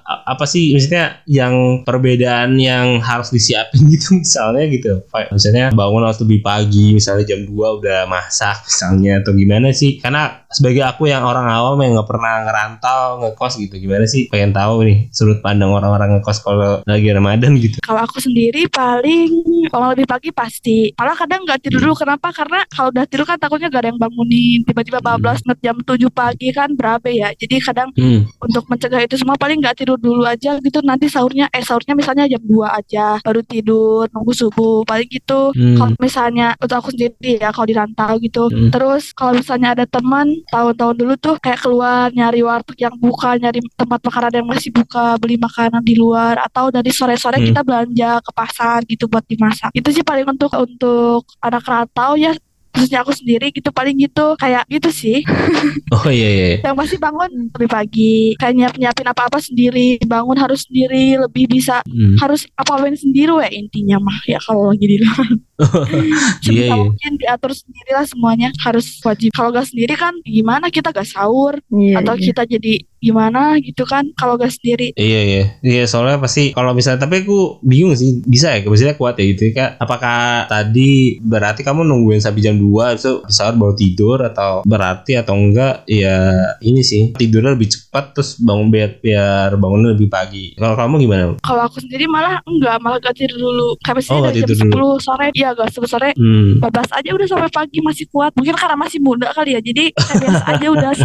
apa 0.06 0.44
sih 0.48 0.72
maksudnya 0.72 1.20
yang 1.28 1.84
perbedaan 1.84 2.56
yang 2.56 3.04
harus 3.04 3.28
disiapin 3.28 3.86
gitu 3.92 4.16
misalnya 4.16 4.64
gitu. 4.72 4.92
Misalnya 5.32 5.76
bangun 5.76 6.02
harus 6.08 6.20
lebih 6.24 6.40
pagi, 6.40 6.96
misalnya 6.96 7.24
jam 7.28 7.44
2 7.44 7.52
udah 7.52 8.00
masak 8.08 8.64
misalnya 8.64 9.20
atau 9.20 9.32
gimana 9.36 9.70
sih? 9.76 10.00
Karena 10.00 10.45
sebagai 10.56 10.82
aku 10.88 11.12
yang 11.12 11.22
orang 11.22 11.46
awam 11.52 11.76
yang 11.84 12.00
nggak 12.00 12.08
pernah 12.08 12.40
ngerantau 12.48 13.20
ngekos 13.20 13.60
gitu 13.60 13.74
gimana 13.76 14.08
sih 14.08 14.32
pengen 14.32 14.56
tahu 14.56 14.88
nih 14.88 15.12
sudut 15.12 15.44
pandang 15.44 15.68
orang-orang 15.68 16.16
ngekos 16.16 16.40
kalau 16.40 16.80
lagi 16.88 17.12
Ramadan 17.12 17.60
gitu 17.60 17.76
Kalau 17.84 18.00
aku 18.02 18.18
sendiri 18.18 18.64
paling 18.72 19.28
kalau 19.68 19.92
lebih 19.92 20.06
pagi 20.08 20.30
pasti. 20.32 20.90
Malah 20.96 21.16
kadang 21.18 21.44
nggak 21.44 21.60
tidur 21.66 21.80
dulu 21.90 21.94
kenapa? 21.98 22.32
Karena 22.32 22.64
kalau 22.70 22.88
udah 22.94 23.04
tidur 23.04 23.26
kan 23.28 23.36
takutnya 23.36 23.68
gak 23.68 23.82
ada 23.84 23.88
yang 23.92 24.00
bangunin. 24.00 24.60
Tiba-tiba 24.64 24.98
Hmm. 25.02 25.08
bablas 25.22 25.40
net 25.44 25.58
jam 25.60 25.76
7 25.82 26.08
pagi 26.10 26.48
kan 26.54 26.72
berabe 26.72 27.12
ya. 27.12 27.30
Jadi 27.34 27.56
kadang 27.60 27.88
hmm. 27.94 28.40
untuk 28.40 28.64
mencegah 28.70 29.02
itu 29.02 29.14
semua 29.18 29.36
paling 29.36 29.58
nggak 29.60 29.82
tidur 29.82 29.98
dulu 30.00 30.22
aja 30.24 30.58
gitu. 30.62 30.78
Nanti 30.82 31.10
sahurnya 31.10 31.50
eh 31.52 31.62
sahurnya 31.62 31.94
misalnya 31.98 32.24
jam 32.30 32.42
2 32.42 32.66
aja 32.70 33.18
baru 33.20 33.40
tidur 33.44 34.06
nunggu 34.14 34.32
subuh 34.32 34.86
paling 34.86 35.08
gitu. 35.10 35.52
Hmm. 35.52 35.76
Kalau 35.76 35.92
misalnya 35.98 36.54
untuk 36.62 36.76
aku 36.78 36.90
sendiri 36.94 37.42
ya 37.42 37.50
kalau 37.52 37.66
di 37.68 37.74
rantau 37.76 38.14
gitu. 38.22 38.48
Hmm. 38.48 38.70
Terus 38.72 39.12
kalau 39.12 39.36
misalnya 39.36 39.74
ada 39.76 39.84
teman 39.84 40.30
tahun-tahun 40.48 40.94
dulu 40.96 41.14
tuh 41.18 41.34
kayak 41.42 41.60
keluar 41.64 42.08
nyari 42.14 42.40
warteg 42.46 42.78
yang 42.78 42.94
buka, 42.96 43.34
nyari 43.36 43.60
tempat 43.74 44.00
makanan 44.02 44.32
yang 44.42 44.48
masih 44.48 44.70
buka, 44.72 45.18
beli 45.18 45.36
makanan 45.36 45.82
di 45.82 45.94
luar 45.98 46.38
atau 46.40 46.70
dari 46.70 46.90
sore-sore 46.94 47.38
Hmm. 47.38 47.48
kita 47.52 47.60
belanja 47.66 48.10
ke 48.22 48.30
pasar 48.32 48.78
gitu 48.86 49.04
buat 49.10 49.24
dimasak. 49.26 49.70
Itu 49.74 49.90
sih 49.92 50.06
paling 50.06 50.26
untuk 50.30 50.50
untuk 50.56 51.26
anak 51.42 51.64
rantau 51.66 52.14
ya 52.16 52.32
khususnya 52.76 53.00
aku 53.00 53.16
sendiri 53.16 53.48
gitu 53.50 53.72
paling 53.72 53.96
gitu 53.96 54.36
kayak 54.36 54.68
gitu 54.68 54.92
sih. 54.92 55.24
Oh 55.94 56.10
iya 56.10 56.28
iya 56.28 56.46
yang 56.66 56.74
pasti 56.76 56.98
bangun 56.98 57.48
lebih 57.54 57.70
pagi. 57.70 58.34
Kayak 58.36 58.54
nyiap 58.58 58.74
nyiapin 58.76 59.06
apa 59.06 59.22
apa 59.30 59.38
sendiri 59.40 59.96
bangun 60.04 60.36
harus 60.36 60.68
sendiri 60.68 61.16
lebih 61.16 61.48
bisa 61.48 61.80
Hmm. 61.86 62.18
harus 62.20 62.44
apa-apain 62.58 62.92
sendiri 62.92 63.30
ya 63.40 63.48
intinya 63.48 63.96
mah 64.02 64.18
ya 64.28 64.36
kalau 64.42 64.68
lagi 64.74 64.84
di 64.84 64.98
luar. 65.00 65.28
Iya 65.56 66.36
sebisa 66.44 66.68
iya. 66.68 66.76
mungkin 66.76 67.12
diatur 67.16 67.52
sendiri 67.56 67.90
lah 67.96 68.04
semuanya 68.04 68.48
harus 68.60 69.00
wajib. 69.00 69.32
Kalau 69.32 69.48
gak 69.48 69.72
sendiri 69.72 69.96
kan 69.96 70.12
gimana 70.20 70.68
kita 70.68 70.92
gak 70.92 71.08
sahur 71.08 71.56
Iya, 71.72 72.04
atau 72.04 72.14
iya. 72.14 72.22
kita 72.28 72.42
jadi 72.44 72.72
gimana 73.06 73.54
gitu 73.62 73.86
kan 73.86 74.10
kalau 74.18 74.34
gak 74.34 74.50
sendiri. 74.50 74.90
Iya 74.98 75.20
iya. 75.22 75.44
Iya 75.62 75.84
soalnya 75.86 76.18
pasti 76.18 76.50
kalau 76.50 76.74
misalnya 76.74 77.06
tapi 77.06 77.22
aku 77.22 77.62
bingung 77.62 77.94
sih 77.94 78.18
bisa 78.26 78.50
ya? 78.50 78.66
Maksudnya 78.66 78.98
kuat 78.98 79.14
ya 79.16 79.24
gitu 79.30 79.54
kak? 79.54 79.78
Apakah 79.78 80.50
tadi 80.50 81.22
berarti 81.22 81.62
kamu 81.62 81.86
nungguin 81.86 82.18
sampai 82.18 82.42
jam 82.42 82.58
2 82.58 82.98
itu 82.98 83.22
sahur 83.30 83.54
baru 83.54 83.74
tidur 83.78 84.18
atau 84.20 84.66
berarti 84.66 85.14
atau 85.14 85.38
enggak? 85.38 85.86
Ya 85.86 86.16
ini 86.60 86.82
sih 86.82 87.14
tidurnya 87.14 87.54
lebih 87.54 87.70
cepat 87.70 88.16
terus 88.16 88.42
bangun 88.42 88.68
biar 88.72 88.98
biar 88.98 89.54
bangunnya 89.54 89.94
lebih 89.94 90.10
pagi. 90.10 90.58
Kalau 90.58 90.74
kamu 90.74 90.94
gimana? 91.06 91.22
Kalau 91.40 91.62
aku 91.62 91.78
sendiri 91.78 92.10
malah 92.10 92.42
enggak 92.42 92.76
malah 92.82 92.98
gak 92.98 93.14
tidur 93.14 93.38
dulu. 93.38 93.68
Kayak 93.80 93.94
Oh, 93.96 93.98
misalnya 93.98 94.20
nggak 94.20 94.34
dari 94.34 94.42
jam 94.42 94.48
tidur 94.50 94.68
dulu. 94.76 94.90
10 95.00 95.06
sore 95.06 95.26
iya 95.32 95.48
gak 95.56 95.68
10 95.72 95.86
sore 95.88 96.08
hmm. 96.16 96.50
14 96.60 96.98
aja 96.98 97.10
udah 97.14 97.26
sampai 97.26 97.50
pagi 97.52 97.78
masih 97.80 98.06
kuat. 98.10 98.30
Mungkin 98.34 98.54
karena 98.56 98.76
masih 98.76 98.98
muda 99.00 99.28
kali 99.32 99.56
ya 99.56 99.60
jadi 99.60 99.84
kayak 99.94 100.16
biasa 100.20 100.42
aja 100.56 100.66
udah 100.72 100.90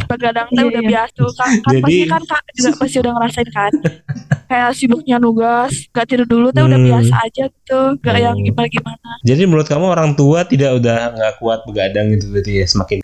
teh 0.52 0.62
Iya, 0.62 0.70
udah 0.70 0.82
iya. 0.84 0.90
biasa 0.92 1.12
tuh 1.18 1.32
kan, 1.36 1.52
kan 1.66 1.74
Jadi- 1.76 1.91
pasti 1.92 2.08
kan 2.08 2.22
kak 2.24 2.42
juga 2.54 2.70
pasti 2.78 2.98
udah 2.98 3.12
ngerasain 3.14 3.50
kan. 3.52 3.72
Kayak 4.52 4.72
sibuknya 4.76 5.16
nugas 5.16 5.72
gak 5.90 6.06
tidur 6.06 6.28
dulu 6.28 6.48
teh 6.50 6.60
udah 6.60 6.76
Hmm. 6.76 6.88
biasa 6.88 7.14
aja 7.22 7.44
gitu. 7.46 7.80
Gak 8.00 8.18
yang 8.18 8.36
Oh. 8.36 8.44
gimana 8.44 8.68
gimana 8.68 9.10
jadi 9.22 9.46
menurut 9.46 9.64
kamu 9.64 9.86
orang 9.88 10.12
tua 10.12 10.42
tidak 10.44 10.76
udah 10.76 11.14
nggak 11.14 11.34
kuat 11.38 11.62
begadang 11.64 12.10
gitu 12.12 12.32
berarti 12.32 12.52
ya 12.58 12.66
semakin? 12.66 13.00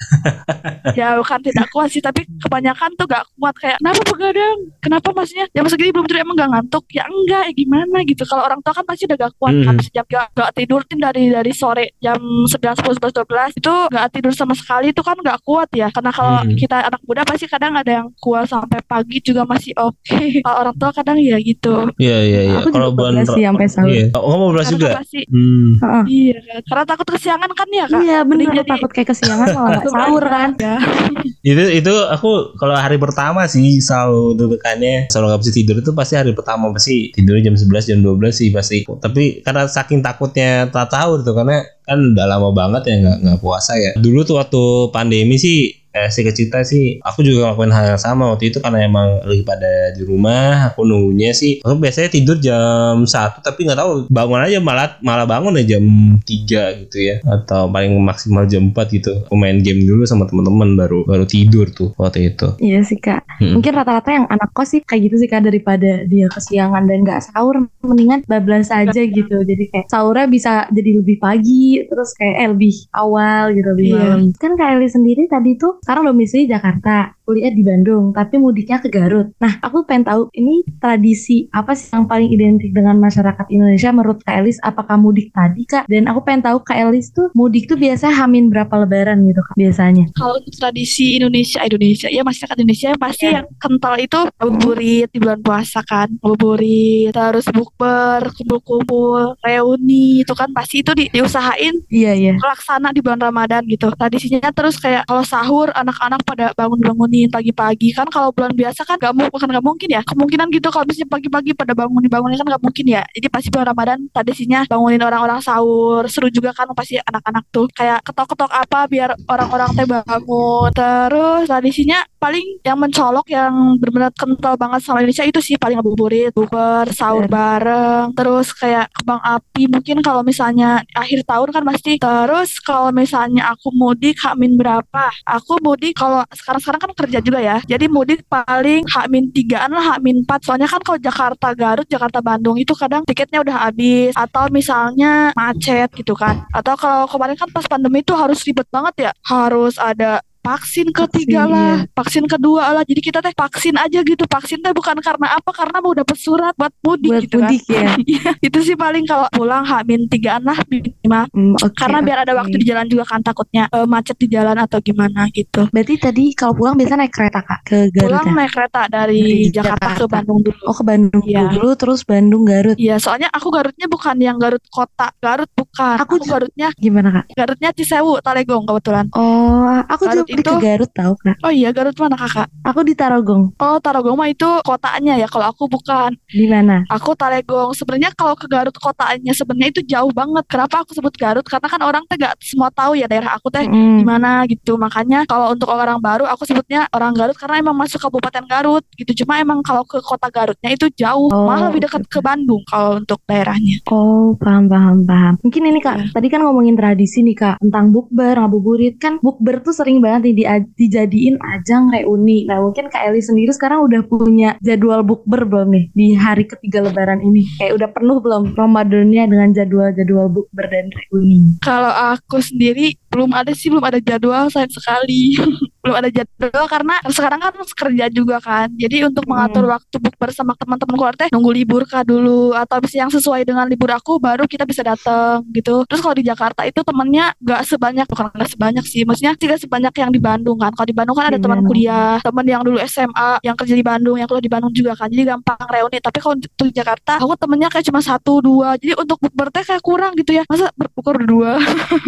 Ya 0.94 1.14
bukan 1.16 1.40
tidak 1.42 1.68
kuat 1.70 1.88
sih 1.88 2.00
tapi 2.00 2.26
kebanyakan 2.38 2.90
tuh 2.96 3.06
gak 3.06 3.24
kuat. 3.34 3.54
Kayak 3.56 3.78
kenapa 3.78 4.02
begadang? 4.08 4.58
Kenapa 4.80 5.08
maksudnya? 5.12 5.46
Jam 5.52 5.66
segini 5.68 5.92
belum 5.92 6.06
tidur 6.06 6.22
emang 6.22 6.36
gak 6.36 6.52
ngantuk? 6.52 6.84
Ya 6.90 7.04
enggak 7.06 7.42
ya 7.46 7.54
gimana 7.54 7.98
gitu. 8.04 8.24
Kalau 8.24 8.44
orang 8.44 8.60
tua 8.60 8.74
kan 8.74 8.84
pasti 8.84 9.04
udah 9.06 9.18
gak 9.18 9.34
kuat 9.38 9.56
kan 9.62 9.76
Hmm. 9.76 9.84
sejam 9.84 10.06
gak, 10.06 10.26
gak 10.34 10.52
tidur 10.52 10.82
tuh 10.84 10.98
dari 10.98 11.24
dari 11.30 11.52
sore 11.54 11.86
jam 12.00 12.18
9, 12.18 12.76
10, 12.76 12.98
11, 12.98 13.14
12 13.14 13.52
itu 13.56 13.74
gak 13.88 14.06
tidur 14.10 14.34
sama 14.34 14.54
sekali 14.54 14.90
itu 14.90 15.02
kan 15.02 15.16
gak 15.22 15.40
kuat 15.44 15.70
ya. 15.72 15.88
Karena 15.90 16.12
kalau 16.12 16.36
Hmm. 16.44 16.56
kita 16.56 16.78
anak 16.82 17.02
muda 17.06 17.22
pasti 17.24 17.46
kadang 17.46 17.74
ada 17.74 17.92
yang 17.94 18.08
kuat 18.18 18.50
sampai 18.68 18.84
pagi 18.84 19.18
juga 19.24 19.48
masih 19.48 19.72
oke. 19.74 20.44
Kalau 20.44 20.58
orang 20.60 20.76
tua 20.76 20.92
kadang 20.92 21.16
ya 21.16 21.40
gitu. 21.40 21.88
Iya 21.96 22.18
iya 22.20 22.42
iya. 22.44 22.58
Aku 22.60 22.70
kalau 22.70 22.92
bulan 22.92 23.24
sih 23.24 23.40
sampai 23.40 23.66
sahur. 23.66 23.88
iya. 23.90 24.12
Oh, 24.12 24.28
kamu 24.28 24.46
karena 24.52 24.64
juga? 24.68 24.90
pasti 25.00 25.24
hmm. 25.24 25.68
Iya. 26.04 26.38
Karena 26.68 26.84
takut 26.84 27.08
kesiangan 27.08 27.50
kan 27.50 27.68
ya 27.72 27.86
kak? 27.88 28.02
Iya 28.04 28.18
aku 28.22 28.32
jadi- 28.36 28.68
takut 28.68 28.90
kayak 28.92 29.08
kesiangan 29.08 29.48
malah 29.50 29.80
nggak 29.80 29.94
sahur 29.96 30.24
kan? 30.24 30.50
ya. 30.60 30.76
Itu 31.48 31.64
itu 31.72 31.94
aku 32.12 32.60
kalau 32.60 32.76
hari 32.76 33.00
pertama 33.00 33.48
sih 33.48 33.80
selalu 33.80 34.36
deg-degannya. 34.36 35.08
Selalu 35.08 35.26
nggak 35.32 35.42
bisa 35.42 35.52
tidur 35.54 35.76
itu 35.78 35.92
pasti 35.96 36.14
hari 36.14 36.36
pertama. 36.36 36.76
Pasti 36.76 37.16
tidurnya 37.16 37.48
jam 37.48 37.56
11 37.56 37.88
jam 37.88 38.00
12 38.04 38.36
sih 38.36 38.50
pasti. 38.52 38.84
Tapi 38.84 39.40
karena 39.40 39.64
saking 39.64 40.04
takutnya 40.04 40.68
tak 40.68 40.92
tahu 40.92 41.24
tuh 41.24 41.32
karena 41.32 41.64
kan 41.82 42.04
udah 42.04 42.26
lama 42.28 42.52
banget 42.52 42.84
ya 42.86 42.96
nggak 43.00 43.18
nggak 43.24 43.40
puasa 43.40 43.80
ya. 43.80 43.96
Dulu 43.96 44.20
tuh 44.22 44.36
waktu 44.36 44.62
pandemi 44.92 45.40
sih 45.40 45.87
eh, 45.98 46.10
singkat 46.10 46.38
cerita 46.38 46.62
sih 46.62 47.02
aku 47.02 47.26
juga 47.26 47.50
ngelakuin 47.50 47.74
hal 47.74 47.86
yang 47.96 48.02
sama 48.02 48.30
waktu 48.30 48.54
itu 48.54 48.62
karena 48.62 48.86
emang 48.86 49.22
lagi 49.26 49.42
pada 49.42 49.72
di 49.92 50.02
rumah 50.04 50.70
aku 50.70 50.84
nunggunya 50.84 51.34
sih. 51.34 51.60
Aku 51.66 51.78
biasanya 51.78 52.10
tidur 52.10 52.38
jam 52.38 53.02
satu 53.04 53.42
tapi 53.42 53.66
nggak 53.66 53.80
tahu 53.80 53.92
bangun 54.08 54.42
aja 54.44 54.58
malah 54.60 54.98
malah 55.02 55.26
bangun 55.26 55.58
ya 55.58 55.78
jam 55.78 55.84
3 56.22 56.82
gitu 56.86 56.98
ya. 57.00 57.16
Atau 57.26 57.68
paling 57.68 57.94
maksimal 57.98 58.46
jam 58.46 58.70
4 58.70 58.96
gitu. 58.96 59.12
Aku 59.26 59.36
main 59.36 59.60
game 59.60 59.84
dulu 59.84 60.06
sama 60.06 60.28
teman-teman 60.28 60.78
baru 60.78 61.04
baru 61.04 61.26
tidur 61.26 61.68
tuh 61.72 61.92
waktu 61.98 62.32
itu. 62.34 62.54
Iya 62.60 62.84
sih 62.84 62.98
kak. 62.98 63.24
Mm-mm. 63.40 63.58
Mungkin 63.58 63.72
rata-rata 63.74 64.10
yang 64.12 64.26
anak 64.28 64.50
kos 64.52 64.74
sih 64.74 64.82
kayak 64.82 65.10
gitu 65.10 65.16
sih 65.18 65.30
kak 65.30 65.46
Daripada 65.48 66.04
dia 66.04 66.26
kesiangan 66.28 66.90
dan 66.90 67.06
gak 67.06 67.22
sahur 67.30 67.70
Mendingan 67.86 68.26
bablas 68.26 68.68
aja 68.68 68.98
gitu. 68.98 69.38
Jadi 69.46 69.70
kayak 69.72 69.88
sahurnya 69.88 70.28
bisa 70.28 70.66
jadi 70.74 71.00
lebih 71.00 71.18
pagi 71.22 71.80
Terus 71.86 72.12
kayak 72.18 72.36
eh, 72.36 72.48
lebih 72.52 72.74
awal 72.92 73.54
gitu 73.54 73.70
Lebih 73.74 73.86
Iya. 73.88 73.96
malam. 73.96 74.22
Kan 74.36 74.52
Kak 74.58 74.70
Eli 74.76 74.90
sendiri 74.90 75.24
tadi 75.30 75.56
tuh 75.56 75.80
Sekarang 75.88 76.04
domisili 76.04 76.52
Jakarta 76.52 77.16
Kuliah 77.24 77.48
di 77.48 77.64
Bandung 77.64 78.12
Tapi 78.12 78.36
mudiknya 78.36 78.84
ke 78.84 78.92
Garut. 78.92 79.32
Nah 79.40 79.56
aku 79.64 79.88
pengen 79.88 80.04
tahu 80.04 80.28
Ini 80.36 80.68
tradisi 80.84 81.48
apa 81.48 81.72
sih 81.72 81.96
yang 81.96 82.04
paling 82.04 82.28
identik 82.28 82.76
dengan 82.76 83.00
masyarakat 83.00 83.48
Indonesia 83.48 83.96
Menurut 83.96 84.20
Kak 84.20 84.36
Elis? 84.36 84.60
Apakah 84.60 85.00
mudik 85.00 85.32
tadi 85.32 85.64
kak? 85.64 85.88
Dan 85.88 86.12
aku 86.12 86.28
pengen 86.28 86.44
tahu 86.44 86.60
Kak 86.60 86.76
Elis 86.76 87.16
tuh 87.16 87.32
Mudik 87.32 87.72
tuh 87.72 87.80
biasa 87.80 88.12
hamin 88.12 88.52
berapa 88.52 88.84
lebaran 88.84 89.24
gitu 89.24 89.40
kak 89.40 89.56
Biasanya? 89.56 90.12
Kalau 90.12 90.36
untuk 90.36 90.52
tradisi 90.52 91.16
Indonesia 91.16 91.64
Indonesia 91.64 92.12
ya 92.12 92.28
masyarakat 92.28 92.58
Indonesia 92.60 92.92
pasti 93.00 93.24
Iya. 93.24 93.40
yang 93.40 93.48
kental 93.56 93.96
itu 93.96 94.20
ngabuburit 94.40 95.08
di 95.08 95.20
bulan 95.20 95.40
puasa 95.40 95.80
kan 95.84 96.12
ngabuburit 96.20 97.12
terus 97.12 97.48
bukber 97.48 98.28
kumpul-kumpul 98.36 99.40
reuni 99.40 100.24
itu 100.24 100.34
kan 100.36 100.52
pasti 100.52 100.84
itu 100.84 100.92
di- 100.92 101.08
diusahain 101.08 101.76
Iya 101.88 102.12
iya. 102.12 102.34
laksana 102.36 102.92
di 102.92 103.00
bulan 103.00 103.20
Ramadan 103.20 103.64
gitu. 103.68 103.88
Tradisinya 103.94 104.52
terus 104.52 104.76
kayak 104.76 105.08
kalau 105.08 105.24
sahur 105.24 105.67
anak-anak 105.74 106.22
pada 106.24 106.52
bangun-bangunin 106.56 107.32
pagi-pagi. 107.32 107.96
Kan 107.96 108.08
kalau 108.12 108.30
bulan 108.32 108.54
biasa 108.54 108.84
kan 108.86 108.96
gak 109.00 109.14
mungkin 109.16 109.32
bukan 109.32 109.48
gak 109.52 109.66
mungkin 109.66 109.90
ya. 109.92 110.02
Kemungkinan 110.04 110.48
gitu 110.52 110.68
kalau 110.72 110.86
misalnya 110.88 111.10
pagi-pagi 111.12 111.52
pada 111.56 111.74
bangunin 111.74 112.10
bangunin 112.12 112.38
kan 112.40 112.48
gak 112.58 112.64
mungkin 112.64 112.86
ya. 112.88 113.04
Jadi 113.16 113.28
pasti 113.28 113.48
bulan 113.52 113.68
Ramadan 113.74 114.00
tradisinya 114.12 114.60
bangunin 114.68 115.02
orang-orang 115.04 115.40
sahur. 115.44 116.04
Seru 116.12 116.28
juga 116.32 116.52
kan 116.54 116.70
pasti 116.76 117.00
anak-anak 117.00 117.44
tuh. 117.52 117.68
Kayak 117.72 118.04
ketok-ketok 118.06 118.52
apa 118.52 118.80
biar 118.88 119.10
orang-orang 119.28 119.70
teh 119.76 119.86
bangun. 119.88 120.70
Terus 120.74 121.50
tradisinya 121.50 122.00
paling 122.18 122.62
yang 122.66 122.78
mencolok 122.78 123.28
yang 123.30 123.78
benar-benar 123.78 124.12
kental 124.14 124.54
banget 124.58 124.82
sama 124.84 125.02
Indonesia 125.02 125.26
itu 125.26 125.40
sih 125.42 125.56
paling 125.56 125.78
ngabuburit 125.78 126.34
buber 126.34 126.90
sahur 126.92 127.30
bareng 127.30 128.14
terus 128.18 128.52
kayak 128.54 128.90
kembang 128.98 129.22
api. 129.22 129.70
Mungkin 129.70 130.02
kalau 130.02 130.22
misalnya 130.26 130.82
akhir 130.98 131.24
tahun 131.24 131.50
kan 131.54 131.64
pasti 131.64 132.02
terus 132.02 132.58
kalau 132.62 132.90
misalnya 132.90 133.54
aku 133.54 133.70
mudik 133.74 134.18
Hamin 134.26 134.58
berapa? 134.58 135.14
Aku 135.24 135.62
mudik 135.62 135.98
kalau 135.98 136.26
sekarang-sekarang 136.34 136.82
kan 136.90 136.92
kerja 137.06 137.20
juga 137.22 137.40
ya. 137.40 137.58
Jadi 137.66 137.86
mudik 137.88 138.26
paling 138.28 138.84
Hamin 138.90 139.30
tigaan 139.32 139.72
lah 139.74 139.96
Hamin 139.96 140.26
4 140.26 140.46
soalnya 140.46 140.68
kan 140.68 140.82
kalau 140.82 141.00
Jakarta 141.00 141.48
Garut 141.54 141.88
Jakarta 141.88 142.20
Bandung 142.20 142.58
itu 142.58 142.74
kadang 142.74 143.06
tiketnya 143.06 143.46
udah 143.46 143.70
habis. 143.70 144.12
Atau 144.18 144.50
misalnya 144.50 145.32
macet 145.38 145.94
gitu 145.94 146.18
kan. 146.18 146.44
Atau 146.52 146.74
kalau 146.76 147.06
kemarin 147.08 147.38
kan 147.38 147.50
pas 147.54 147.66
pandemi 147.70 148.02
itu 148.02 148.14
harus 148.18 148.42
ribet 148.44 148.68
banget 148.74 149.10
ya. 149.10 149.12
Harus 149.24 149.78
ada 149.78 150.22
vaksin 150.48 150.88
ketiga 150.90 151.44
Vaksin, 151.44 151.52
lah, 151.52 151.74
iya. 151.76 151.92
vaksin 151.92 152.24
kedua 152.26 152.64
lah. 152.72 152.84
Jadi 152.88 153.02
kita 153.04 153.20
teh 153.20 153.36
vaksin 153.36 153.76
aja 153.76 154.00
gitu. 154.00 154.24
Vaksin 154.24 154.60
teh 154.64 154.72
bukan 154.72 154.96
karena 155.04 155.28
apa? 155.36 155.52
Karena 155.52 155.78
mau 155.84 155.92
dapet 155.92 156.16
surat 156.16 156.54
buat 156.56 156.72
mudik 156.82 157.12
Buat 157.12 157.24
gitu 157.28 157.38
mudik 157.44 157.64
ya 157.68 157.82
kan. 157.84 158.00
Iya, 158.08 158.30
itu 158.40 158.60
sih 158.64 158.76
paling 158.80 159.04
kalau 159.04 159.28
pulang 159.36 159.68
Hamin 159.68 160.08
tigaan 160.08 160.48
lah 160.48 160.56
minimal. 160.72 161.28
Hmm, 161.36 161.54
oke, 161.60 161.76
Karena 161.76 162.00
biar 162.00 162.18
ada 162.24 162.32
oke. 162.34 162.40
waktu 162.48 162.56
di 162.64 162.66
jalan 162.66 162.88
juga 162.88 163.04
kan 163.04 163.20
takutnya 163.20 163.68
eh, 163.68 163.84
macet 163.84 164.16
di 164.16 164.28
jalan 164.32 164.56
atau 164.56 164.80
gimana 164.80 165.28
gitu. 165.36 165.68
Berarti 165.70 165.94
tadi 166.00 166.24
kalau 166.32 166.54
pulang 166.56 166.76
biasa 166.80 166.94
naik 166.96 167.12
kereta 167.12 167.40
kak 167.44 167.60
ke 167.68 167.78
Garut 167.92 168.08
Pulang 168.08 168.26
ya? 168.26 168.34
naik 168.40 168.52
kereta 168.56 168.82
dari, 168.88 169.20
Dari 169.20 169.52
Jakarta, 169.52 169.76
ke 169.76 169.92
Jakarta. 170.00 170.14
Bandung 170.16 170.40
dulu. 170.46 170.62
Oh 170.64 170.76
ke 170.76 170.84
Bandung 170.86 171.24
Iya. 171.28 171.42
dulu 171.52 171.70
terus 171.76 172.00
Bandung 172.08 172.44
Garut. 172.48 172.78
Iya, 172.80 172.96
soalnya 172.98 173.28
aku 173.34 173.48
Garutnya 173.52 173.88
bukan 173.92 174.16
yang 174.18 174.38
Garut 174.40 174.64
kota, 174.72 175.12
Garut 175.20 175.50
bukan. 175.52 175.98
Aku 176.00 176.16
Aku, 176.18 176.24
Garutnya 176.24 176.70
Gimana 176.80 177.10
kak? 177.12 177.26
Garutnya 177.36 177.70
Cisewu, 177.76 178.24
Talegong 178.24 178.64
kebetulan. 178.64 179.06
Oh 179.12 179.68
aku 179.84 180.08
Garut 180.08 180.24
juga 180.24 180.37
itu 180.38 180.52
ke 180.52 180.62
Garut 180.62 180.92
tau 180.92 181.14
kak. 181.16 181.36
oh 181.42 181.50
iya 181.50 181.70
Garut 181.70 181.96
mana 181.96 182.16
kakak 182.16 182.48
Aku 182.64 182.82
di 182.82 182.94
Tarogong. 182.94 183.56
oh 183.56 183.78
Tarogong 183.78 184.14
mah 184.14 184.28
itu 184.28 184.46
kotanya 184.62 185.16
ya 185.16 185.28
kalau 185.28 185.48
aku 185.48 185.66
bukan 185.66 186.12
Di 186.28 186.46
mana? 186.46 186.84
Aku 186.88 187.14
Talegong. 187.14 187.72
Sebenarnya 187.72 188.12
kalau 188.14 188.34
ke 188.34 188.46
Garut 188.46 188.74
kotanya 188.74 189.32
sebenarnya 189.32 189.70
itu 189.70 189.82
jauh 189.84 190.12
banget. 190.12 190.44
Kenapa 190.48 190.82
aku 190.82 190.92
sebut 190.92 191.14
Garut? 191.14 191.44
Karena 191.44 191.68
kan 191.68 191.82
orang 191.82 192.04
teh 192.06 192.16
gak 192.16 192.36
semua 192.40 192.70
tahu 192.70 192.94
ya 192.94 193.06
daerah 193.06 193.34
aku 193.34 193.48
teh 193.48 193.64
Mm. 193.64 194.00
di 194.00 194.06
mana 194.06 194.44
gitu. 194.46 194.76
Makanya 194.76 195.24
kalau 195.24 195.52
untuk 195.52 195.68
orang 195.68 195.98
baru 195.98 196.24
aku 196.24 196.44
sebutnya 196.44 196.86
orang 196.92 197.12
Garut 197.12 197.36
karena 197.36 197.60
emang 197.60 197.76
masuk 197.76 198.00
Kabupaten 198.00 198.44
Garut 198.46 198.84
gitu. 198.94 199.24
Cuma 199.24 199.40
emang 199.40 199.60
kalau 199.62 199.84
ke 199.84 200.00
kota 200.00 200.28
Garutnya 200.28 200.70
itu 200.70 200.88
jauh, 200.94 201.28
Oh, 201.28 201.46
malah 201.46 201.68
lebih 201.68 201.84
dekat 201.84 202.04
ke 202.06 202.20
Bandung 202.20 202.62
kalau 202.64 202.98
untuk 202.98 203.20
daerahnya. 203.24 203.80
Oh, 203.88 204.36
paham, 204.36 204.68
paham, 204.68 205.04
paham. 205.04 205.34
Mungkin 205.42 205.62
ini 205.66 205.80
kak, 205.80 205.96
Iya. 205.98 206.06
tadi 206.14 206.28
kan 206.28 206.42
ngomongin 206.42 206.76
tradisi 206.76 207.20
nih 207.22 207.36
kak, 207.36 207.56
tentang 207.60 207.92
bukber, 207.92 208.36
ngabuburit 208.38 208.96
kan 208.98 209.18
bukber 209.20 209.60
tuh 209.60 209.72
sering 209.72 210.00
banget 210.00 210.27
nih 210.28 210.36
dia- 210.36 210.68
dijadiin 210.76 211.40
ajang 211.40 211.88
reuni. 211.90 212.44
Nah 212.44 212.60
mungkin 212.60 212.92
kak 212.92 213.08
Eli 213.08 213.24
sendiri 213.24 213.56
sekarang 213.56 213.88
udah 213.88 214.04
punya 214.04 214.60
jadwal 214.60 215.02
bukber 215.08 215.48
belum 215.48 215.72
nih 215.72 215.86
di 215.96 216.08
hari 216.14 216.44
ketiga 216.44 216.84
lebaran 216.84 217.24
ini? 217.24 217.48
Kayak 217.56 217.74
udah 217.80 217.90
penuh 217.96 218.18
belum 218.20 218.44
Ramadannya 218.58 219.24
dengan 219.32 219.50
jadwal-jadwal 219.56 220.28
bukber 220.28 220.66
dan 220.68 220.92
reuni? 220.92 221.58
Kalau 221.64 221.92
aku 221.92 222.44
sendiri 222.44 223.00
belum 223.08 223.32
ada 223.32 223.56
sih, 223.56 223.72
belum 223.72 223.86
ada 223.88 224.00
jadwal 224.04 224.52
sayang 224.52 224.72
sekali. 224.72 225.34
belum 225.88 225.96
ada 226.04 226.10
jadwal 226.12 226.66
karena 226.68 226.96
sekarang 227.08 227.40
kan 227.40 227.54
kerja 227.64 228.06
juga 228.12 228.38
kan. 228.44 228.68
Jadi 228.76 229.08
untuk 229.08 229.24
Hmm. 229.24 229.32
mengatur 229.40 229.64
waktu 229.72 229.96
bukber 230.04 230.30
sama 230.36 230.52
teman-teman 230.60 230.96
keluarga 231.00 231.16
teh 231.18 231.32
nunggu 231.32 231.52
libur 231.56 231.82
kah 231.88 232.04
dulu 232.04 232.52
atau 232.54 232.78
bisa 232.84 233.02
yang 233.02 233.10
sesuai 233.10 233.48
dengan 233.48 233.66
libur 233.66 233.90
aku 233.90 234.20
baru 234.20 234.44
kita 234.46 234.68
bisa 234.68 234.84
datang 234.84 235.42
gitu. 235.56 235.88
Terus 235.88 236.04
kalau 236.04 236.14
di 236.14 236.26
Jakarta 236.28 236.62
itu 236.68 236.84
temennya 236.84 237.32
gak 237.40 237.64
sebanyak 237.66 238.06
bukan 238.06 238.28
gak 238.36 238.52
sebanyak 238.52 238.86
sih, 238.86 239.08
maksudnya 239.08 239.34
tidak 239.40 239.58
sebanyak 239.64 239.90
yang 239.96 240.12
di 240.12 240.20
Bandung 240.20 240.60
kan. 240.60 240.76
Kalau 240.76 240.88
di 240.88 240.94
Bandung 240.94 241.16
kan 241.16 241.32
ada 241.32 241.40
teman 241.40 241.64
Bandung. 241.64 241.70
kuliah, 241.72 242.20
teman 242.22 242.46
yang 242.46 242.62
dulu 242.62 242.78
SMA, 242.84 243.30
yang 243.42 243.56
kerja 243.56 243.74
di 243.74 243.86
Bandung, 243.86 244.16
yang 244.20 244.28
kuliah 244.28 244.44
di 244.44 244.52
Bandung 244.52 244.72
juga 244.76 244.92
kan. 244.94 245.08
Jadi 245.08 245.24
gampang 245.24 245.58
reuni. 245.72 245.98
Tapi 246.04 246.18
kalau 246.20 246.36
di 246.38 246.48
Jakarta, 246.76 247.18
aku 247.24 247.34
temennya 247.40 247.70
kayak 247.72 247.86
cuma 247.88 248.02
satu 248.04 248.44
dua. 248.44 248.76
Jadi 248.76 248.94
untuk 249.00 249.18
bukber 249.24 249.48
teh 249.50 249.64
kayak 249.64 249.82
kurang 249.82 250.12
gitu 250.20 250.36
ya. 250.36 250.44
Masa 250.52 250.70
bukber 250.76 251.24
berdua? 251.24 251.58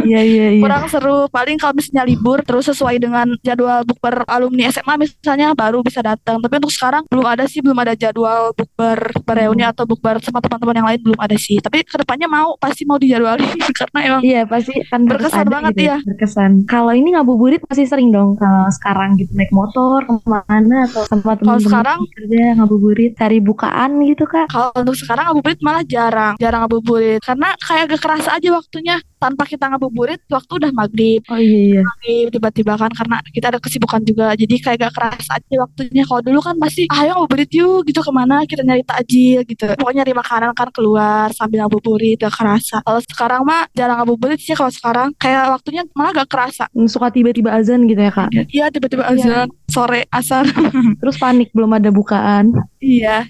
Iya 0.04 0.22
iya 0.22 0.46
iya. 0.58 0.62
kurang 0.66 0.84
seru 0.92 1.26
paling 1.32 1.58
kalau 1.62 1.74
misalnya 1.78 2.04
libur 2.10 2.42
terus 2.42 2.68
sesuai 2.68 2.98
dengan 2.98 3.28
jadwal 3.46 3.69
bukber 3.82 4.26
alumni 4.26 4.68
SMA 4.68 4.94
misalnya 4.98 5.54
baru 5.54 5.80
bisa 5.80 6.00
datang 6.00 6.40
tapi 6.40 6.58
untuk 6.58 6.70
sekarang 6.70 7.04
belum 7.08 7.26
ada 7.26 7.46
sih 7.46 7.60
belum 7.60 7.78
ada 7.78 7.94
jadwal 7.94 8.52
bukber 8.54 8.98
reuni 9.26 9.64
atau 9.64 9.84
bukber 9.84 10.20
sama 10.20 10.40
teman-teman 10.40 10.76
yang 10.76 10.88
lain 10.88 11.00
belum 11.02 11.20
ada 11.20 11.36
sih 11.36 11.58
tapi 11.58 11.82
ke 11.82 11.96
depannya 11.96 12.26
mau 12.26 12.56
pasti 12.56 12.84
mau 12.84 12.96
dijadwalin 12.96 13.46
karena 13.80 14.00
emang 14.04 14.22
Iya 14.22 14.42
pasti 14.46 14.76
kan 14.86 15.02
Berkesan 15.06 15.48
banget 15.48 15.72
gitu 15.74 15.84
ya. 15.86 15.98
Berkesan. 16.04 16.52
Kalau 16.64 16.92
ini 16.92 17.12
ngabuburit 17.12 17.62
masih 17.66 17.86
sering 17.86 18.10
dong 18.10 18.36
kalau 18.36 18.70
sekarang 18.70 19.16
gitu 19.16 19.32
naik 19.34 19.50
motor 19.50 20.04
ke 20.04 20.14
mana 20.24 20.86
atau 20.86 21.02
sama 21.06 21.34
teman-teman 21.34 21.60
sekarang- 21.64 22.02
kerja 22.10 22.44
ngabuburit 22.56 23.12
cari 23.16 23.40
bukaan 23.40 23.90
gitu 24.04 24.24
kak. 24.24 24.48
kalau 24.48 24.70
untuk 24.76 24.94
sekarang 24.94 25.24
ngabuburit 25.28 25.60
malah 25.60 25.84
jarang 25.84 26.34
jarang 26.38 26.62
ngabuburit 26.64 27.20
karena 27.20 27.50
kayak 27.58 27.90
gak 27.90 28.02
kerasa 28.02 28.30
aja 28.36 28.50
waktunya 28.52 28.96
tanpa 29.20 29.44
kita 29.44 29.68
ngabuburit 29.68 30.24
waktu 30.26 30.52
udah 30.56 30.72
maghrib. 30.72 31.22
Oh 31.28 31.36
iya 31.36 31.60
iya. 31.70 31.82
maghrib 31.84 32.28
tiba-tiba 32.32 32.74
kan 32.74 32.88
karena 32.90 33.20
kita 33.28 33.46
ada 33.52 33.60
kesibukan 33.60 34.02
juga. 34.02 34.32
Jadi 34.34 34.56
kayak 34.58 34.78
gak 34.80 34.94
kerasa 34.96 35.36
aja 35.36 35.56
waktunya. 35.60 36.04
Kalau 36.04 36.22
dulu 36.24 36.40
kan 36.40 36.56
pasti 36.56 36.88
"Ah, 36.88 37.04
ayo 37.04 37.20
ngabuburit 37.20 37.52
yuk 37.52 37.84
gitu 37.84 38.00
ke 38.00 38.12
mana? 38.12 38.42
Kita 38.44 38.64
nyari 38.64 38.82
takjil 38.82 39.44
gitu. 39.44 39.68
Pokoknya 39.76 40.02
nyari 40.02 40.14
makanan 40.16 40.52
kan 40.54 40.70
keluar 40.72 41.28
sambil 41.32 41.68
ngabuburit 41.68 42.16
gak 42.18 42.32
kerasa. 42.32 42.80
Kalau 42.80 43.02
sekarang 43.04 43.42
mah 43.44 43.68
jarang 43.72 44.00
ngabuburit 44.00 44.40
sih 44.40 44.56
kalau 44.56 44.72
sekarang. 44.72 45.12
Kayak 45.16 45.52
waktunya 45.54 45.84
malah 45.92 46.24
gak 46.24 46.30
kerasa. 46.32 46.66
Suka 46.88 47.12
tiba-tiba 47.12 47.52
azan 47.52 47.84
gitu 47.86 48.00
ya 48.00 48.10
kak. 48.10 48.32
iya 48.50 48.72
tiba-tiba 48.72 49.04
Iya. 49.04 49.44
azan 49.44 49.48
sore 49.68 50.08
asar. 50.10 50.48
Terus 51.04 51.20
panik 51.20 51.52
belum 51.52 51.76
ada 51.76 51.92
bukaan. 51.92 52.56
iya. 52.80 53.28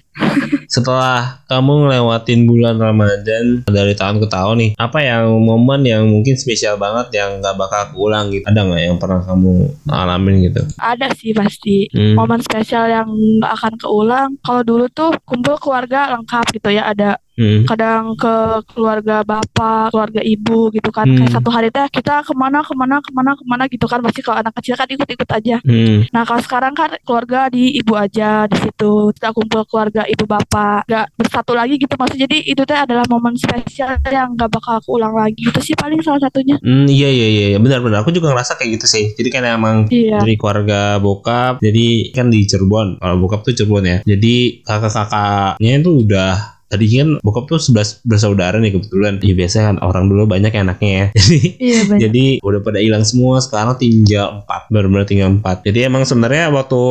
Setelah 0.68 1.42
kamu 1.48 1.88
ngelewatin 1.88 2.40
bulan 2.44 2.76
Ramadan 2.76 3.64
dari 3.66 3.94
tahun 3.94 4.20
ke 4.20 4.28
tahun 4.28 4.54
nih, 4.58 4.70
apa 4.76 4.98
yang 5.00 5.40
momen 5.40 5.79
yang 5.82 6.04
mungkin 6.06 6.34
spesial 6.34 6.76
banget 6.76 7.12
yang 7.14 7.38
nggak 7.38 7.56
bakal 7.56 7.82
keulang 7.92 8.28
gitu? 8.28 8.44
Ada 8.44 8.60
nggak 8.62 8.82
yang 8.82 8.96
pernah 8.98 9.20
kamu 9.22 9.52
alamin 9.86 10.36
gitu? 10.46 10.62
ada 10.78 11.12
sih 11.12 11.32
pasti 11.32 11.86
Hmm. 11.90 12.14
momen 12.14 12.40
spesial 12.40 12.86
yang 12.86 13.08
gak 13.40 13.52
akan 13.60 13.74
keulang 13.76 14.30
kalau 14.40 14.62
dulu 14.62 14.86
tuh 14.88 15.10
kumpul 15.24 15.56
keluarga 15.58 16.14
lengkap 16.14 16.44
gitu 16.52 16.68
ya 16.70 16.88
ada 16.88 17.18
Hmm. 17.40 17.64
kadang 17.64 18.12
ke 18.20 18.60
keluarga 18.76 19.24
bapak, 19.24 19.88
keluarga 19.96 20.20
ibu 20.20 20.68
gitu 20.76 20.92
kan. 20.92 21.08
Hmm. 21.08 21.16
Kayak 21.24 21.32
satu 21.40 21.48
hari 21.48 21.68
teh 21.72 21.88
kita 21.88 22.20
ke 22.20 22.36
mana, 22.36 22.60
ke 22.60 22.76
mana, 22.76 23.00
ke 23.00 23.10
mana, 23.16 23.32
ke 23.32 23.44
mana 23.48 23.64
gitu 23.72 23.88
kan. 23.88 24.04
Pasti 24.04 24.20
kalau 24.20 24.44
anak 24.44 24.52
kecil 24.60 24.76
kan 24.76 24.84
ikut-ikut 24.84 25.24
aja. 25.24 25.56
Hmm. 25.64 26.04
Nah 26.12 26.22
kalau 26.28 26.42
sekarang 26.44 26.76
kan 26.76 26.92
keluarga 27.00 27.48
di 27.48 27.80
ibu 27.80 27.96
aja 27.96 28.44
di 28.44 28.56
situ. 28.60 29.08
Kita 29.16 29.32
kumpul 29.32 29.64
keluarga 29.64 30.04
ibu 30.04 30.28
bapak, 30.28 30.84
gak 30.84 31.06
bersatu 31.16 31.56
lagi 31.56 31.80
gitu. 31.80 31.96
Maksudnya 31.96 32.28
jadi 32.28 32.36
itu 32.44 32.62
teh 32.68 32.76
adalah 32.76 33.08
momen 33.08 33.32
spesial 33.40 33.96
yang 34.04 34.36
gak 34.36 34.52
bakal 34.52 34.76
keulang 34.84 35.16
lagi. 35.16 35.40
Itu 35.40 35.64
sih 35.64 35.72
paling 35.72 36.04
salah 36.04 36.20
satunya. 36.20 36.60
Hmm, 36.60 36.84
iya 36.84 37.08
iya 37.08 37.28
iya 37.32 37.46
iya. 37.56 37.58
benar-benar 37.58 38.04
aku 38.04 38.12
juga 38.12 38.36
ngerasa 38.36 38.60
kayak 38.60 38.76
gitu 38.76 38.86
sih. 38.86 39.04
Jadi 39.16 39.28
kan 39.32 39.42
emang 39.48 39.88
Iya. 39.88 40.20
dari 40.20 40.34
keluarga 40.36 41.00
bokap, 41.00 41.64
jadi 41.64 42.12
kan 42.12 42.28
di 42.28 42.44
Cirebon. 42.44 43.00
Kalau 43.00 43.16
bokap 43.16 43.40
tuh 43.46 43.56
Cirebon 43.56 43.84
ya. 43.88 43.98
Jadi 44.04 44.60
kakak-kakaknya 44.66 45.72
itu 45.80 45.90
udah 46.04 46.59
Tadi 46.70 46.86
kan 46.86 47.18
bokap 47.18 47.50
tuh 47.50 47.58
11 47.58 48.06
bersaudara 48.06 48.62
nih 48.62 48.78
kebetulan. 48.78 49.18
Iya 49.18 49.34
biasanya 49.34 49.64
kan 49.74 49.76
orang 49.82 50.04
dulu 50.06 50.30
banyak 50.30 50.54
ya 50.54 50.62
anaknya 50.62 50.90
ya. 50.94 51.06
Jadi 51.18 51.38
Iya 51.58 51.80
banyak. 51.90 52.00
Jadi 52.06 52.24
udah 52.46 52.60
pada 52.62 52.78
hilang 52.78 53.02
semua 53.02 53.42
sekarang 53.42 53.74
tinggal 53.74 54.38
empat 54.38 54.70
benar-benar 54.70 55.04
tinggal 55.10 55.34
empat. 55.34 55.66
Jadi 55.66 55.90
emang 55.90 56.06
sebenarnya 56.06 56.54
waktu 56.54 56.82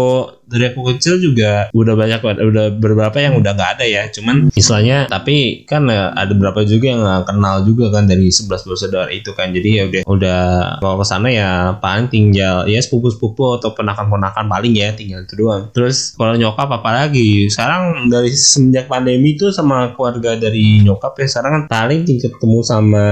dari 0.50 0.74
aku 0.74 0.82
kecil 0.96 1.22
juga 1.22 1.70
udah 1.72 1.94
banyak 1.94 2.20
udah 2.26 2.66
beberapa 2.76 3.18
yang 3.22 3.38
udah 3.38 3.52
nggak 3.54 3.72
ada 3.80 3.86
ya. 3.86 4.04
Cuman 4.10 4.50
istilahnya 4.58 5.06
tapi 5.06 5.64
kan 5.70 5.86
eh, 5.88 6.10
ada 6.14 6.34
beberapa 6.34 6.66
juga 6.66 6.86
yang 6.92 7.04
kenal 7.24 7.64
juga 7.64 7.94
kan 7.94 8.10
dari 8.10 8.34
11 8.34 8.50
bersaudara 8.50 9.10
itu 9.14 9.32
kan. 9.38 9.54
Jadi 9.54 9.70
ya 9.70 9.84
udah 9.86 10.02
udah 10.10 10.42
kalau 10.82 10.96
ke 11.00 11.06
sana 11.06 11.28
ya 11.30 11.50
paling 11.78 12.10
tinggal 12.10 12.66
ya 12.66 12.82
sepupu-sepupu 12.82 13.62
atau 13.62 13.78
ponakan-ponakan 13.78 14.46
paling 14.50 14.74
ya 14.74 14.92
tinggal 14.98 15.24
itu 15.24 15.38
doang. 15.38 15.70
Terus 15.72 16.18
kalau 16.18 16.34
nyokap 16.36 16.70
apalagi 16.82 17.48
sekarang 17.48 18.10
dari 18.10 18.34
semenjak 18.34 18.90
pandemi 18.90 19.38
itu 19.38 19.54
sama 19.54 19.94
keluarga 19.94 20.36
dari 20.36 20.82
nyokap 20.82 21.14
ya 21.22 21.28
sekarang 21.30 21.52
kan 21.54 21.64
paling 21.70 22.02
ketemu 22.08 22.60
sama 22.66 23.06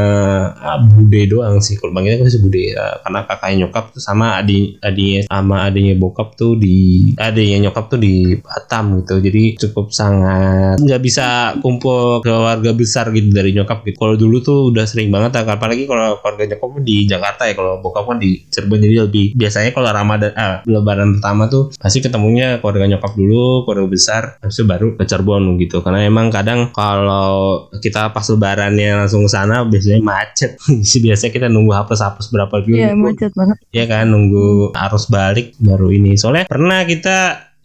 ah, 0.58 0.80
bude 0.82 1.22
doang 1.30 1.62
sih 1.62 1.78
kalau 1.78 1.94
panggilnya 1.94 2.26
kan 2.26 2.30
bude 2.42 2.62
ya. 2.74 2.86
karena 3.06 3.20
kakaknya 3.28 3.56
nyokap 3.66 3.86
tuh 3.94 4.02
sama 4.04 4.40
adik 4.40 4.80
adiknya 4.82 5.22
sama 5.28 5.56
adiknya 5.68 5.96
bokap 6.00 6.34
tuh 6.40 6.56
di 6.56 7.12
adiknya 7.32 7.70
nyokap 7.70 7.86
tuh 7.92 8.00
di 8.00 8.36
Batam 8.40 9.02
gitu. 9.04 9.20
Jadi 9.20 9.44
cukup 9.60 9.92
sangat 9.92 10.78
nggak 10.80 11.02
bisa 11.02 11.58
kumpul 11.60 12.20
keluarga 12.22 12.72
besar 12.74 13.10
gitu 13.12 13.30
dari 13.32 13.52
nyokap 13.54 13.84
gitu. 13.84 13.98
Kalau 13.98 14.16
dulu 14.16 14.38
tuh 14.42 14.60
udah 14.72 14.86
sering 14.88 15.10
banget 15.10 15.44
apalagi 15.44 15.86
kalau 15.86 16.20
keluarga 16.22 16.56
nyokap 16.56 16.70
di 16.84 16.98
Jakarta 17.06 17.44
ya. 17.46 17.54
Kalau 17.54 17.80
bokap 17.82 18.06
kan 18.08 18.18
di 18.18 18.44
Cirebon. 18.48 18.80
Jadi 18.80 18.96
lebih 18.98 19.26
biasanya 19.36 19.72
kalau 19.74 19.90
Ramadan 19.90 20.32
ah 20.38 20.62
Lebaran 20.64 21.18
pertama 21.20 21.48
tuh 21.48 21.74
pasti 21.76 22.00
ketemunya 22.00 22.60
keluarga 22.62 22.88
nyokap 22.88 23.14
dulu 23.14 23.66
keluarga 23.66 23.88
besar 23.90 24.24
habis 24.40 24.58
itu 24.58 24.66
baru 24.66 24.94
ke 24.96 25.04
Cirebon 25.04 25.58
gitu. 25.60 25.82
Karena 25.82 26.06
emang 26.06 26.30
kadang 26.30 26.70
kalau 26.72 27.68
kita 27.80 28.12
pas 28.12 28.26
lebarannya 28.28 29.06
langsung 29.06 29.26
ke 29.26 29.32
sana 29.32 29.66
biasanya 29.66 30.00
macet. 30.02 30.56
Biasanya 31.08 31.32
kita 31.32 31.48
nunggu 31.48 31.72
hapus-hapus 31.72 32.34
berapa 32.34 32.56
dulu 32.60 32.76
Iya 32.76 32.92
macet 32.98 33.32
banget. 33.38 33.58
ya 33.72 33.86
kan 33.86 34.10
nunggu 34.10 34.74
arus 34.76 35.08
balik 35.08 35.54
baru 35.58 35.94
ini. 35.94 36.18
Soalnya 36.18 36.46
pernah 36.50 36.84
kita 36.84 37.17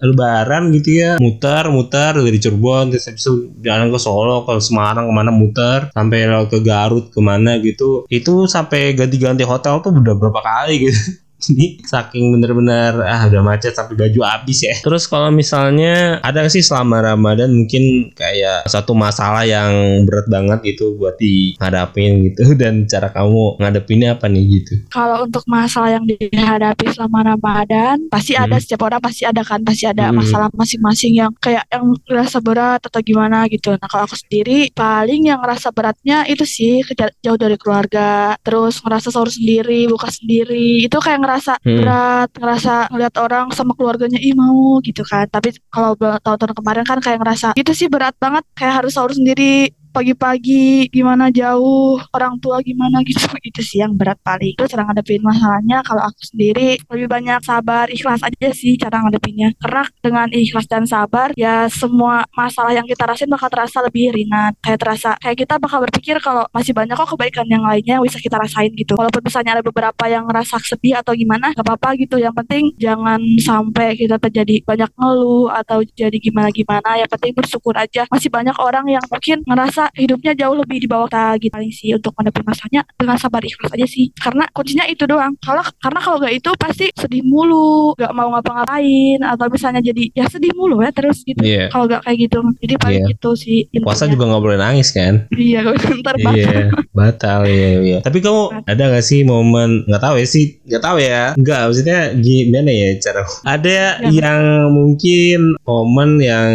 lebaran 0.02 0.74
gitu 0.74 0.90
ya. 0.98 1.10
Muter 1.22 1.70
muter 1.70 2.18
dari 2.18 2.38
Cirebon 2.42 2.90
terus 2.90 3.06
habis 3.06 3.22
itu 3.22 3.54
jalan 3.62 3.88
ke 3.94 3.98
Solo 4.02 4.42
ke 4.42 4.58
Semarang 4.58 5.06
ke 5.06 5.14
mana 5.14 5.30
muter. 5.30 5.94
Sampai 5.94 6.26
ke 6.50 6.58
Garut 6.58 7.14
ke 7.14 7.20
mana 7.22 7.62
gitu. 7.62 8.04
Itu 8.10 8.50
sampai 8.50 8.98
ganti-ganti 8.98 9.46
hotel 9.46 9.78
tuh 9.78 9.94
udah 9.94 10.14
berapa 10.18 10.40
kali 10.42 10.90
gitu 10.90 11.21
jadi 11.42 11.82
saking 11.82 12.32
bener-bener 12.32 13.02
ah 13.02 13.26
udah 13.26 13.42
macet 13.42 13.74
sampai 13.74 13.98
baju 13.98 14.20
habis 14.22 14.62
ya 14.62 14.74
terus 14.80 15.10
kalau 15.10 15.28
misalnya 15.28 16.22
ada 16.22 16.42
nggak 16.42 16.54
sih 16.54 16.62
selama 16.62 17.02
Ramadan 17.02 17.50
mungkin 17.50 18.14
kayak 18.14 18.66
satu 18.66 18.94
masalah 18.94 19.42
yang 19.42 19.72
berat 20.06 20.30
banget 20.30 20.58
gitu 20.62 20.94
buat 20.96 21.18
dihadapin 21.18 22.30
gitu 22.30 22.52
dan 22.60 22.86
cara 22.86 23.10
kamu 23.10 23.58
ngadepinnya 23.58 24.14
apa 24.14 24.26
nih 24.28 24.44
gitu 24.60 24.74
Kalau 24.92 25.24
untuk 25.24 25.42
masalah 25.48 25.96
yang 25.96 26.04
dihadapi 26.04 26.92
selama 26.92 27.34
Ramadan, 27.34 27.96
pasti 28.12 28.36
ada 28.36 28.52
Hmm. 28.52 28.60
setiap 28.60 28.84
orang 28.84 29.00
pasti 29.00 29.24
ada 29.24 29.40
kan, 29.40 29.64
pasti 29.64 29.88
ada 29.88 30.12
Hmm. 30.12 30.20
masalah 30.20 30.48
masing-masing 30.52 31.16
yang 31.16 31.32
kayak 31.40 31.64
yang 31.72 31.88
ngerasa 32.04 32.38
berat 32.44 32.84
atau 32.84 33.00
gimana 33.00 33.48
gitu. 33.48 33.72
Nah 33.72 33.88
kalau 33.88 34.04
aku 34.04 34.14
sendiri 34.14 34.68
paling 34.72 35.32
yang 35.32 35.40
ngerasa 35.40 35.72
beratnya 35.72 36.28
itu 36.28 36.44
sih 36.44 36.84
jauh 37.24 37.38
dari 37.40 37.56
keluarga, 37.56 38.36
terus 38.44 38.84
ngerasa 38.84 39.08
sahur 39.08 39.32
sendiri, 39.32 39.88
buka 39.88 40.12
sendiri, 40.12 40.84
itu 40.84 40.96
kayak 41.00 41.18
ngerasa 41.18 41.31
Hmm. 41.62 41.78
berat, 41.80 42.28
ngerasa 42.36 42.74
ngeliat 42.92 43.14
orang 43.20 43.46
sama 43.54 43.72
keluarganya 43.78 44.18
ih 44.18 44.34
mau 44.36 44.80
gitu 44.84 45.06
kan. 45.06 45.28
Tapi 45.30 45.56
kalau 45.72 45.96
tahun-tahun 45.96 46.54
kemarin 46.58 46.84
kan 46.84 46.98
kayak 46.98 47.18
ngerasa 47.22 47.48
itu 47.56 47.72
sih 47.72 47.88
berat 47.88 48.16
banget, 48.18 48.44
kayak 48.56 48.82
harus 48.82 48.92
sahur 48.96 49.12
sendiri 49.14 49.72
pagi-pagi 49.92 50.88
gimana 50.88 51.28
jauh 51.28 52.00
orang 52.16 52.40
tua 52.40 52.58
gimana 52.64 53.04
gitu. 53.04 53.22
Itu 53.48 53.60
sih 53.60 53.84
yang 53.84 53.94
berat 53.94 54.18
paling. 54.24 54.56
Terus 54.56 54.72
cara 54.72 54.88
ngadepin 54.88 55.20
masalahnya 55.22 55.84
kalau 55.84 56.02
aku 56.08 56.22
sendiri 56.32 56.80
lebih 56.88 57.06
banyak 57.06 57.40
sabar 57.44 57.86
ikhlas 57.92 58.24
aja 58.24 58.48
sih 58.50 58.80
cara 58.80 59.04
ngadepinnya. 59.04 59.52
Karena 59.60 59.84
dengan 60.00 60.28
ikhlas 60.32 60.66
dan 60.66 60.88
sabar 60.88 61.36
ya 61.36 61.68
semua 61.68 62.24
masalah 62.32 62.72
yang 62.72 62.88
kita 62.88 63.04
rasain 63.04 63.28
bakal 63.28 63.52
terasa 63.52 63.84
lebih 63.84 64.10
ringan. 64.16 64.56
Kayak 64.64 64.78
terasa 64.80 65.10
kayak 65.20 65.36
kita 65.44 65.54
bakal 65.60 65.78
berpikir 65.84 66.16
kalau 66.18 66.48
masih 66.50 66.72
banyak 66.72 66.96
kok 66.96 67.08
kebaikan 67.12 67.46
yang 67.46 67.62
lainnya 67.62 68.00
bisa 68.00 68.18
kita 68.18 68.40
rasain 68.40 68.72
gitu. 68.74 68.96
Walaupun 68.96 69.22
misalnya 69.22 69.60
ada 69.60 69.64
beberapa 69.64 70.04
yang 70.08 70.24
ngerasa 70.26 70.58
sedih 70.64 70.98
atau 70.98 71.12
gimana 71.12 71.52
gak 71.52 71.64
apa-apa 71.66 71.94
gitu. 72.00 72.16
Yang 72.16 72.34
penting 72.44 72.64
jangan 72.80 73.20
sampai 73.42 73.94
kita 73.98 74.16
terjadi 74.16 74.64
banyak 74.64 74.90
ngeluh 74.96 75.52
atau 75.52 75.84
jadi 75.84 76.16
gimana-gimana. 76.16 77.02
Yang 77.02 77.10
penting 77.18 77.32
bersyukur 77.36 77.74
aja. 77.76 78.08
Masih 78.08 78.32
banyak 78.32 78.56
orang 78.56 78.86
yang 78.88 79.04
mungkin 79.10 79.42
ngerasa 79.44 79.81
hidupnya 79.92 80.32
jauh 80.34 80.54
lebih 80.54 80.78
di 80.78 80.88
bawah 80.88 81.08
kita 81.08 81.24
gitu 81.40 81.52
paling 81.52 81.72
sih 81.72 81.90
untuk 81.92 82.12
menghadapi 82.14 82.42
masanya 82.42 82.80
dengan 82.94 83.16
sabar 83.16 83.42
ikhlas 83.42 83.72
aja 83.72 83.86
sih 83.86 84.10
karena 84.14 84.44
kuncinya 84.50 84.84
itu 84.86 85.04
doang 85.04 85.34
kalau 85.38 85.62
karena 85.78 86.00
kalau 86.00 86.16
gak 86.18 86.34
itu 86.34 86.50
pasti 86.56 86.86
sedih 86.92 87.22
mulu 87.22 87.92
gak 87.94 88.12
mau 88.12 88.30
ngapa-ngapain 88.30 89.18
atau 89.20 89.46
misalnya 89.48 89.80
jadi 89.80 90.04
ya 90.12 90.24
sedih 90.26 90.52
mulu 90.54 90.80
ya 90.80 90.90
terus 90.90 91.22
gitu 91.22 91.40
Iya. 91.42 91.68
kalau 91.68 91.88
gak 91.88 92.02
kayak 92.04 92.18
gitu 92.28 92.38
jadi 92.60 92.74
paling 92.76 93.00
Iya. 93.02 93.10
gitu 93.16 93.30
sih 93.34 93.58
intinya. 93.68 93.86
Puasa 93.88 94.04
juga 94.06 94.24
nggak 94.28 94.42
boleh 94.42 94.58
nangis 94.58 94.88
kan? 94.90 95.26
iya 95.34 95.60
ntar 96.02 96.14
Iya, 96.22 96.70
batal 96.94 97.40
ya, 97.44 97.70
iya. 97.80 97.98
Tapi 98.00 98.18
kamu 98.20 98.64
ada 98.64 98.82
gak 98.94 99.04
sih 99.04 99.22
momen 99.22 99.82
nggak 99.88 100.02
tahu 100.02 100.14
ya 100.16 100.26
sih, 100.26 100.60
nggak 100.64 100.82
tahu 100.82 100.96
ya. 101.00 101.34
Nggak, 101.34 101.60
maksudnya 101.66 101.98
gimana 102.14 102.70
ya 102.70 102.88
cara? 103.00 103.22
Ada 103.42 103.80
yang 104.08 104.40
mungkin 104.70 105.56
momen 105.64 106.20
yang 106.20 106.50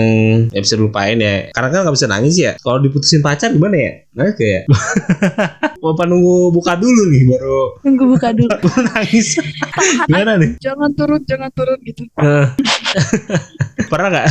ya 0.49 0.59
bisa 0.59 0.75
lupain 0.77 1.17
ya. 1.17 1.49
Karena 1.51 1.69
kan 1.69 1.79
nggak 1.85 1.95
bisa 1.95 2.07
nangis 2.07 2.35
ya. 2.37 2.51
Kalau 2.57 2.79
diputusin 2.79 3.16
pacar 3.21 3.53
gimana 3.53 3.77
ya? 3.77 3.91
Nggak 4.17 4.33
kayak. 4.33 4.63
Apa 5.87 6.03
nunggu 6.03 6.49
buka 6.49 6.73
dulu 6.73 7.01
nih 7.07 7.23
baru 7.27 7.61
Tunggu 7.79 8.03
buka 8.09 8.33
dulu. 8.33 8.49
baru 8.65 8.81
nangis? 8.87 9.37
gimana 10.03 10.35
nih? 10.35 10.51
jangan 10.59 10.89
turun 10.91 11.21
jangan 11.23 11.49
turun 11.53 11.77
gitu. 11.81 12.01
Pernah 13.87 14.09
nggak? 14.09 14.27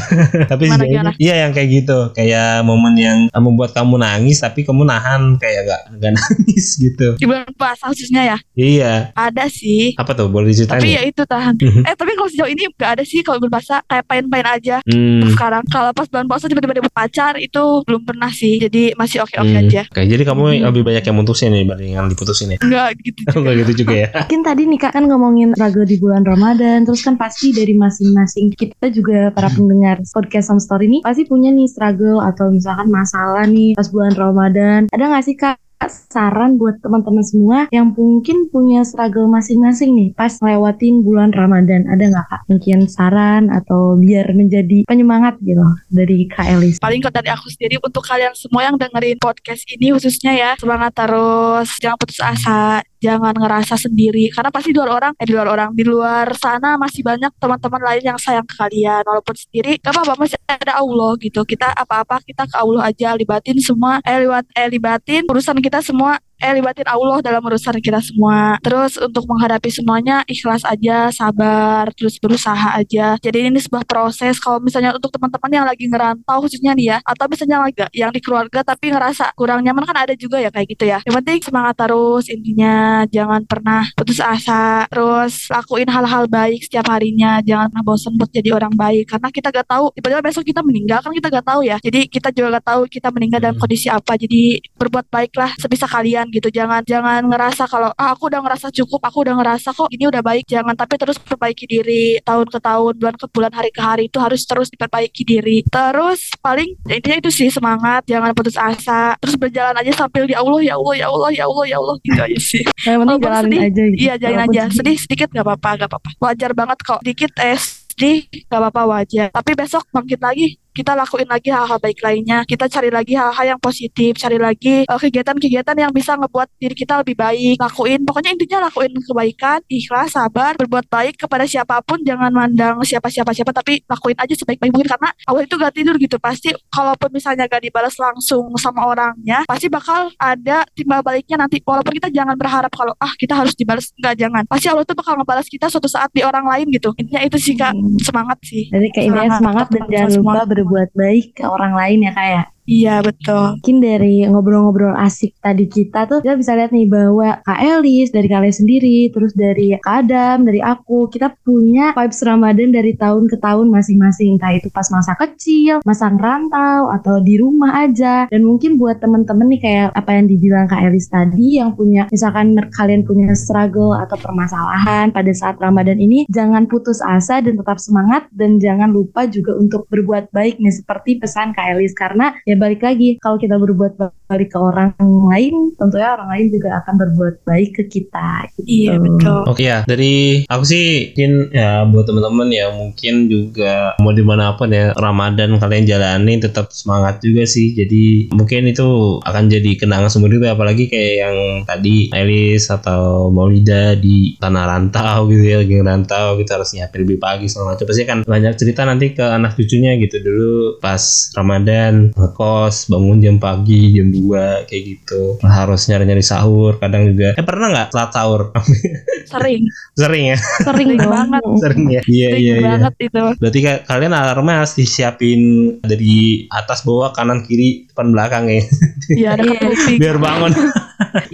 tapi 0.47 0.65
Gimana, 0.67 1.15
iya 1.17 1.47
yang 1.47 1.53
kayak 1.53 1.69
gitu, 1.73 1.99
kayak 2.13 2.61
momen 2.61 2.95
yang 2.95 3.19
membuat 3.33 3.73
kamu 3.73 3.97
nangis 3.97 4.37
tapi 4.39 4.63
kamu 4.63 4.85
nahan 4.85 5.39
kayak 5.39 5.65
gak, 5.65 5.81
gak 5.97 6.13
nangis 6.13 6.67
gitu. 6.77 7.15
bulan 7.19 7.47
puasa 7.55 7.89
khususnya 7.89 8.23
ya 8.27 8.39
Iya. 8.53 8.93
ada 9.13 9.47
sih 9.47 9.95
Apa 9.95 10.13
tuh? 10.13 10.29
Boleh 10.29 10.51
diceritain? 10.51 10.77
tapi 10.77 10.89
nggak? 10.89 10.99
ya 10.99 11.03
itu 11.05 11.23
tahan 11.23 11.55
Mhm. 11.57 11.83
eh 11.83 11.95
tapi 11.95 12.11
kalau 12.13 12.29
sejauh 12.29 12.49
ini 12.49 12.63
gak 12.73 12.91
ada 12.93 13.03
sih 13.03 13.21
kalau 13.21 13.39
berbahasa 13.39 13.81
kayak 13.85 14.05
pain-pain 14.05 14.47
aja 14.47 14.77
Hmm. 14.85 15.25
sekarang 15.31 15.63
kalau 15.67 15.91
pas 15.91 16.07
bulan 16.07 16.27
puasa 16.27 16.47
tiba-tiba 16.47 16.75
dapet 16.75 16.93
pacar 16.93 17.33
itu 17.37 17.63
belum 17.83 18.03
pernah 18.03 18.29
sih 18.29 18.59
jadi 18.59 18.93
masih 18.95 19.23
oke-oke 19.23 19.47
Hmm. 19.49 19.63
aja 19.63 19.76
Oke, 19.85 20.01
jadi 20.03 20.23
kamu 20.23 20.43
Hmm. 20.47 20.65
lebih 20.65 20.83
banyak 20.83 21.05
yang 21.05 21.17
mutusin 21.17 21.51
nih 21.51 21.63
dibanding 21.63 21.93
yang 21.93 22.07
diputusin 22.07 22.49
ya? 22.49 22.59
enggak 22.59 22.89
gitu 22.97 23.19
juga. 23.21 23.31
Enggak 23.35 23.55
gitu 23.59 23.73
juga 23.83 23.95
ya? 23.95 24.09
Mungkin 24.17 24.41
tadi 24.43 24.63
nih 24.65 24.79
kak 24.79 24.93
kan 24.93 25.05
ngomongin 25.05 25.49
struggle 25.53 25.85
di 25.85 25.97
bulan 25.97 26.23
Ramadan 26.23 26.79
Terus 26.83 27.01
kan 27.03 27.15
pasti 27.17 27.51
dari 27.51 27.75
masing-masing 27.75 28.47
Kita 28.53 28.87
juga 28.89 29.29
para 29.31 29.51
pendengar 29.51 29.99
podcast 30.07 30.47
Some 30.47 30.63
Story 30.63 30.87
ini 30.87 30.99
Pasti 31.03 31.25
punya 31.25 31.51
nih 31.51 31.67
struggle 31.67 32.23
atau 32.23 32.49
misalkan 32.49 32.87
masalah 32.87 33.45
nih 33.45 33.75
Pas 33.75 33.89
bulan 33.89 34.15
Ramadan 34.15 34.81
Ada 34.89 35.05
gak 35.11 35.25
sih 35.25 35.35
kak 35.35 35.59
saran 35.91 36.59
buat 36.61 36.79
teman-teman 36.83 37.25
semua 37.25 37.59
yang 37.75 37.93
mungkin 37.95 38.51
punya 38.51 38.83
struggle 38.83 39.27
masing-masing 39.31 39.95
nih 39.95 40.09
pas 40.15 40.33
ngelewatin 40.39 41.03
bulan 41.03 41.31
Ramadan. 41.33 41.87
Ada 41.91 42.05
nggak 42.13 42.27
kak? 42.31 42.41
Mungkin 42.51 42.79
saran 42.91 43.49
atau 43.51 43.97
biar 43.99 44.31
menjadi 44.35 44.85
penyemangat 44.87 45.39
gitu 45.43 45.63
dari 45.91 46.27
kak 46.31 46.47
Elis? 46.47 46.77
Paling 46.83 47.01
kalau 47.03 47.15
dari 47.15 47.31
aku 47.33 47.47
sendiri 47.51 47.77
untuk 47.83 48.03
kalian 48.05 48.35
semua 48.35 48.67
yang 48.67 48.77
dengerin 48.77 49.19
podcast 49.21 49.63
ini 49.71 49.95
khususnya 49.95 50.33
ya 50.35 50.51
semangat 50.59 50.93
terus. 50.95 51.69
Jangan 51.81 51.99
putus 51.99 52.21
asa 52.23 52.83
jangan 53.01 53.35
ngerasa 53.37 53.77
sendiri 53.77 54.33
karena 54.33 54.51
pasti 54.51 54.73
di 54.73 54.79
luar 54.79 54.91
orang 54.99 55.13
eh 55.21 55.27
di 55.29 55.33
luar 55.37 55.49
orang 55.53 55.71
di 55.77 55.85
luar 55.85 56.27
sana 56.37 56.81
masih 56.81 57.03
banyak 57.05 57.33
teman-teman 57.37 57.83
lain 57.83 58.03
yang 58.15 58.19
sayang 58.21 58.47
ke 58.47 58.55
kalian. 58.57 59.03
Walaupun 59.07 59.35
sendiri 59.37 59.79
gak 59.81 59.93
apa-apa 59.95 60.15
masih 60.27 60.39
ada 60.49 60.73
Allah 60.81 61.11
gitu. 61.21 61.41
Kita 61.45 61.73
apa-apa 61.73 62.23
kita 62.25 62.49
ke 62.49 62.57
Allah 62.57 62.83
aja 62.91 63.15
libatin 63.15 63.57
semua 63.61 64.01
eh, 64.03 64.19
libat, 64.21 64.45
eh 64.57 64.69
libatin 64.69 65.23
urusan 65.29 65.59
kita 65.61 65.81
semua 65.85 66.19
eh 66.41 66.53
libatin 66.53 66.87
Allah 66.87 67.19
dalam 67.25 67.43
urusan 67.43 67.81
kita 67.81 68.01
semua. 68.05 68.61
Terus 68.61 69.01
untuk 69.01 69.25
menghadapi 69.25 69.69
semuanya 69.73 70.23
ikhlas 70.29 70.63
aja 70.67 71.09
sabar 71.11 71.89
terus 71.97 72.21
berusaha 72.21 72.77
aja. 72.77 73.17
Jadi 73.21 73.49
ini 73.49 73.59
sebuah 73.61 73.85
proses. 73.89 74.37
Kalau 74.41 74.61
misalnya 74.61 74.93
untuk 74.97 75.09
teman-teman 75.13 75.51
yang 75.53 75.67
lagi 75.67 75.89
ngerantau 75.89 76.45
khususnya 76.45 76.73
nih 76.77 76.97
ya 76.97 76.99
atau 77.03 77.25
misalnya 77.31 77.59
lagi 77.65 77.83
yang 77.97 78.11
di 78.13 78.21
keluarga 78.21 78.61
tapi 78.63 78.93
ngerasa 78.93 79.33
kurang 79.39 79.65
nyaman 79.65 79.85
kan 79.89 79.97
ada 80.07 80.15
juga 80.17 80.37
ya 80.41 80.53
kayak 80.53 80.69
gitu 80.77 80.85
ya. 80.87 80.99
Yang 81.09 81.15
penting 81.23 81.39
semangat 81.45 81.75
terus 81.81 82.25
intinya. 82.29 82.77
Jangan 83.09 83.43
pernah 83.49 83.83
putus 83.97 84.21
asa. 84.21 84.85
Terus 84.93 85.49
lakuin 85.49 85.89
hal-hal 85.89 86.25
baik 86.29 86.61
setiap 86.67 86.87
harinya. 86.93 87.41
Jangan 87.43 87.73
pernah 87.73 87.85
bosan 87.87 88.13
buat 88.21 88.31
jadi 88.31 88.51
orang 88.53 88.75
baik. 88.77 89.09
Karena 89.11 89.29
kita 89.33 89.49
gak 89.55 89.69
tahu 89.69 89.85
tiba-tiba 89.97 90.23
besok 90.23 90.45
kita 90.45 90.61
meninggal 90.61 91.01
kan 91.01 91.13
kita 91.13 91.29
gak 91.33 91.47
tahu 91.47 91.61
ya. 91.65 91.77
Jadi 91.81 92.01
kita 92.11 92.29
juga 92.35 92.61
gak 92.61 92.67
tahu 92.67 92.81
kita 92.91 93.09
meninggal 93.15 93.41
dalam 93.43 93.55
Hmm. 93.57 93.63
kondisi 93.65 93.89
apa. 93.89 94.13
Jadi 94.21 94.61
berbuat 94.77 95.07
baiklah 95.09 95.51
sebisa 95.57 95.89
kalian 95.89 96.26
gitu 96.33 96.49
jangan 96.49 96.81
jangan 96.87 97.27
ngerasa 97.27 97.69
kalau 97.69 97.91
ah, 97.95 98.15
aku 98.15 98.31
udah 98.31 98.41
ngerasa 98.43 98.71
cukup 98.73 99.01
aku 99.05 99.27
udah 99.27 99.35
ngerasa 99.37 99.69
kok 99.75 99.89
ini 99.93 100.05
udah 100.09 100.23
baik 100.23 100.45
jangan 100.47 100.75
tapi 100.75 100.95
terus 100.97 101.17
perbaiki 101.21 101.67
diri 101.67 102.19
tahun 102.23 102.47
ke 102.49 102.59
tahun 102.63 102.93
bulan 102.97 103.17
ke 103.19 103.27
bulan 103.31 103.53
hari 103.53 103.71
ke 103.75 103.83
hari 103.83 104.05
itu 104.09 104.19
harus 104.23 104.43
terus 104.47 104.69
diperbaiki 104.71 105.23
diri 105.27 105.63
terus 105.67 106.31
paling 106.41 106.79
ya 106.87 106.97
intinya 106.99 107.19
itu 107.21 107.31
sih 107.35 107.49
semangat 107.51 108.07
jangan 108.07 108.33
putus 108.33 108.57
asa 108.57 109.19
terus 109.19 109.37
berjalan 109.37 109.75
aja 109.77 109.93
sambil 110.07 110.25
ya 110.31 110.41
Allah 110.41 110.61
ya 110.63 110.75
Allah 110.79 110.95
ya 110.95 111.07
Allah 111.11 111.31
ya 111.35 111.45
Allah 111.47 111.65
ya 111.67 111.77
Allah 111.79 111.97
gitu 112.03 112.21
aja 112.23 112.39
sih 112.41 112.63
yang 112.87 113.03
penting 113.03 113.19
Walaupun 113.19 113.27
jalanin 113.27 113.51
sedih, 113.51 113.61
aja 113.67 113.83
gitu 113.83 114.03
Iya 114.07 114.15
jalan 114.21 114.39
aja. 114.41 114.63
sedih. 114.71 114.77
Sedih 114.77 114.97
sedikit 114.99 115.29
gak 115.33 115.45
apa-apa, 115.47 115.71
gak 115.83 115.89
apa-apa. 115.91 116.11
Wajar 116.21 116.51
banget 116.53 116.79
kok. 116.85 117.01
Dikit 117.03 117.33
eh 117.41 117.59
sedih 117.59 118.19
gak 118.47 118.61
apa-apa 118.61 118.83
wajar. 118.87 119.29
Tapi 119.33 119.51
besok 119.57 119.83
bangkit 119.91 120.21
lagi. 120.21 120.49
Kita 120.77 120.93
lakuin 120.93 121.25
lagi 121.25 121.49
hal-hal 121.49 121.81
baik 121.81 122.05
lainnya. 122.05 122.45
Kita 122.45 122.69
cari 122.69 122.93
lagi 122.93 123.17
hal-hal 123.17 123.57
yang 123.57 123.61
positif. 123.65 124.21
Cari 124.21 124.37
lagi 124.37 124.85
eh, 124.85 125.01
kegiatan-kegiatan 125.01 125.73
yang 125.73 125.89
bisa 125.89 126.21
ngebuat 126.21 126.61
diri 126.61 126.77
kita 126.77 127.01
lebih 127.01 127.17
baik. 127.17 127.57
Lakuin. 127.57 128.05
Pokoknya 128.05 128.37
intinya 128.37 128.69
lakuin 128.69 128.93
kebaikan, 128.93 129.65
ikhlas, 129.73 130.13
sabar, 130.13 130.53
berbuat 130.61 130.93
baik 130.93 131.17
kepada 131.17 131.49
siapa 131.49 131.81
pun. 131.81 131.97
Jangan 132.05 132.29
mandang 132.29 132.77
siapa-siapa-siapa. 132.85 133.57
Tapi 133.57 133.81
lakuin 133.89 134.21
aja 134.21 134.35
sebaik-baik 134.37 134.71
mungkin. 134.77 134.93
Karena 134.93 135.09
Allah 135.25 135.43
itu 135.49 135.55
gak 135.57 135.73
tidur 135.73 135.97
gitu. 135.97 136.21
Pasti 136.21 136.53
kalaupun 136.69 137.09
misalnya 137.09 137.49
gak 137.49 137.65
dibalas 137.65 137.97
langsung 137.97 138.53
sama 138.61 138.85
orangnya. 138.85 139.49
Pasti 139.49 139.73
bakal 139.73 140.13
ada 140.21 140.69
timbal 140.77 141.01
baliknya 141.01 141.41
nanti. 141.41 141.65
Walaupun 141.65 141.97
kita 141.97 142.13
jangan 142.13 142.37
berharap 142.37 142.69
kalau 142.69 142.93
ah 143.01 143.17
kita 143.17 143.33
harus 143.33 143.57
dibalas. 143.57 143.89
Enggak, 143.97 144.15
jangan. 144.21 144.43
Pasti 144.45 144.69
Allah 144.69 144.85
tuh 144.85 144.93
bakal 144.93 145.17
ngebalas 145.17 145.49
kita 145.49 145.73
suatu 145.73 145.89
saat 145.89 146.13
di 146.13 146.21
orang 146.21 146.45
lain 146.45 146.69
gitu. 146.69 146.93
Intinya 147.01 147.25
itu 147.25 147.41
sih 147.41 147.57
kak. 147.57 147.73
Hmm. 147.73 147.97
Semangat 148.05 148.37
sih. 148.45 148.69
Jadi 148.69 148.93
kayak 148.93 149.07
intinya 149.09 149.33
semangat 149.41 149.67
dan 149.73 149.83
jangan 149.89 150.11
lupa 150.21 150.43
berbuat 150.45 150.66
baik 150.95 151.25
ke 151.37 151.45
orang 151.47 151.73
lain 151.77 151.99
ya 152.07 152.13
kayak. 152.17 152.56
Iya 152.67 152.99
betul. 152.99 153.63
Mungkin 153.63 153.79
dari 153.79 154.27
ngobrol-ngobrol 154.27 154.99
asik 154.99 155.39
tadi 155.39 155.71
kita 155.71 156.11
tuh 156.11 156.19
kita 156.19 156.35
bisa 156.35 156.59
lihat 156.59 156.75
nih 156.75 156.91
bahwa 156.91 157.39
Kak 157.47 157.63
Elis 157.63 158.11
dari 158.11 158.27
kalian 158.27 158.51
sendiri, 158.51 159.07
terus 159.15 159.39
dari 159.39 159.79
Kak 159.79 159.87
Adam, 160.03 160.43
dari 160.43 160.59
aku, 160.59 161.07
kita 161.07 161.31
punya 161.47 161.95
vibes 161.95 162.27
Ramadan 162.27 162.75
dari 162.75 162.99
tahun 162.99 163.31
ke 163.31 163.39
tahun 163.39 163.71
masing-masing. 163.71 164.43
Entah 164.43 164.59
itu 164.59 164.67
pas 164.75 164.91
masa 164.91 165.15
kecil, 165.15 165.79
masa 165.87 166.11
ngerantau, 166.11 166.91
atau 166.91 167.23
di 167.23 167.39
rumah 167.39 167.87
aja. 167.87 168.27
Dan 168.27 168.43
mungkin 168.43 168.83
buat 168.83 168.99
temen-temen 168.99 169.47
nih 169.47 169.61
kayak 169.63 169.89
apa 169.95 170.11
yang 170.19 170.27
dibilang 170.27 170.67
Kak 170.67 170.83
Elis 170.91 171.07
tadi 171.07 171.63
yang 171.63 171.71
punya 171.79 172.11
misalkan 172.11 172.59
kalian 172.75 173.07
punya 173.07 173.31
struggle 173.39 173.95
atau 173.95 174.19
permasalahan 174.19 175.15
pada 175.15 175.31
saat 175.31 175.55
Ramadan 175.63 176.03
ini, 176.03 176.27
jangan 176.35 176.67
putus 176.67 176.99
asa 176.99 177.39
dan 177.39 177.55
tetap 177.55 177.79
semangat 177.79 178.27
dan 178.35 178.59
jangan 178.59 178.91
lupa 178.91 179.31
juga 179.31 179.55
untuk 179.55 179.87
berbuat 179.87 180.35
baik 180.35 180.59
nih 180.59 180.75
seperti 180.75 181.23
pesan 181.23 181.55
Kak 181.55 181.79
Elis 181.79 181.95
karena 181.95 182.35
ya 182.43 182.56
balik 182.59 182.83
lagi 182.83 183.21
kalau 183.21 183.37
kita 183.37 183.61
berbuat 183.61 184.01
baik 184.27 184.51
ke 184.51 184.59
orang 184.59 184.93
lain 185.01 185.77
tentunya 185.79 186.19
orang 186.19 186.29
lain 186.35 186.47
juga 186.51 186.83
akan 186.83 186.95
berbuat 186.99 187.35
baik 187.47 187.71
ke 187.79 187.83
kita 187.87 188.51
gitu. 188.59 188.67
Iya 188.67 188.95
betul. 188.99 189.41
Oke 189.47 189.63
ya, 189.71 189.87
dari 189.87 190.43
aku 190.51 190.65
sih 190.67 191.15
mungkin 191.15 191.33
ya 191.55 191.87
buat 191.87 192.05
teman-teman 192.09 192.49
yang 192.51 192.73
mungkin 192.75 193.15
juga 193.31 193.95
mau 194.03 194.11
di 194.11 194.25
mana 194.27 194.59
pun 194.59 194.73
ya 194.73 194.91
Ramadan 194.99 195.61
kalian 195.63 195.87
jalani 195.87 196.43
tetap 196.43 196.75
semangat 196.75 197.23
juga 197.23 197.47
sih. 197.47 197.77
Jadi 197.77 198.35
mungkin 198.35 198.67
itu 198.67 199.21
akan 199.23 199.47
jadi 199.47 199.71
kenangan 199.79 200.11
seumur 200.11 200.33
hidup 200.33 200.51
ya. 200.51 200.53
apalagi 200.57 200.89
kayak 200.91 201.15
yang 201.23 201.37
tadi 201.69 202.11
Elis 202.11 202.73
atau 202.73 203.29
Maulida 203.31 203.95
di 203.95 204.35
tanah 204.41 204.65
rantau 204.67 205.29
gitu 205.31 205.45
ya 205.45 205.57
lagi 205.63 205.75
ngerantau 205.79 206.41
gitu 206.41 206.51
harus 206.57 206.73
nyiapin 206.75 207.05
lebih 207.05 207.19
pagi 207.21 207.47
segala 207.47 207.77
macam 207.77 207.87
pasti 207.87 208.03
kan 208.09 208.19
banyak 208.25 208.55
cerita 208.57 208.83
nanti 208.89 209.13
ke 209.13 209.23
anak 209.23 209.55
cucunya 209.55 209.95
gitu 210.01 210.17
dulu 210.25 210.81
pas 210.81 211.31
Ramadan 211.37 212.11
ngekos 212.17 212.46
kos 212.47 212.87
bangun 212.87 213.19
jam 213.19 213.37
pagi 213.37 213.91
jam 213.91 214.07
2 214.07 214.71
kayak 214.71 214.83
gitu. 214.87 215.43
Harus 215.43 215.91
nyari-nyari 215.91 216.23
sahur 216.23 216.79
kadang 216.79 217.11
juga. 217.11 217.35
Eh 217.35 217.43
pernah 217.43 217.67
nggak 217.69 217.89
telat 217.91 218.11
sahur? 218.13 218.55
Sering, 219.27 219.67
sering 219.93 220.25
ya? 220.31 220.39
Sering 220.63 220.95
banget. 220.97 221.43
sering 221.59 221.85
ya? 221.91 222.01
Iya 222.07 222.29
iya 222.33 222.55
iya. 222.55 222.69
banget 222.79 222.95
itu. 223.03 223.23
berarti 223.37 223.59
ka- 223.61 223.83
kalian 223.85 224.15
alarmnya 224.15 224.63
harus 224.63 224.79
disiapin 224.79 225.41
dari 225.83 226.47
atas 226.49 226.87
bawah 226.87 227.11
kanan 227.11 227.43
kiri 227.43 227.91
depan 227.91 228.15
belakang 228.15 228.47
ya? 228.47 228.63
Iya 229.11 229.31
Iya. 229.37 229.59
biar 229.99 230.17
bangun 230.17 230.55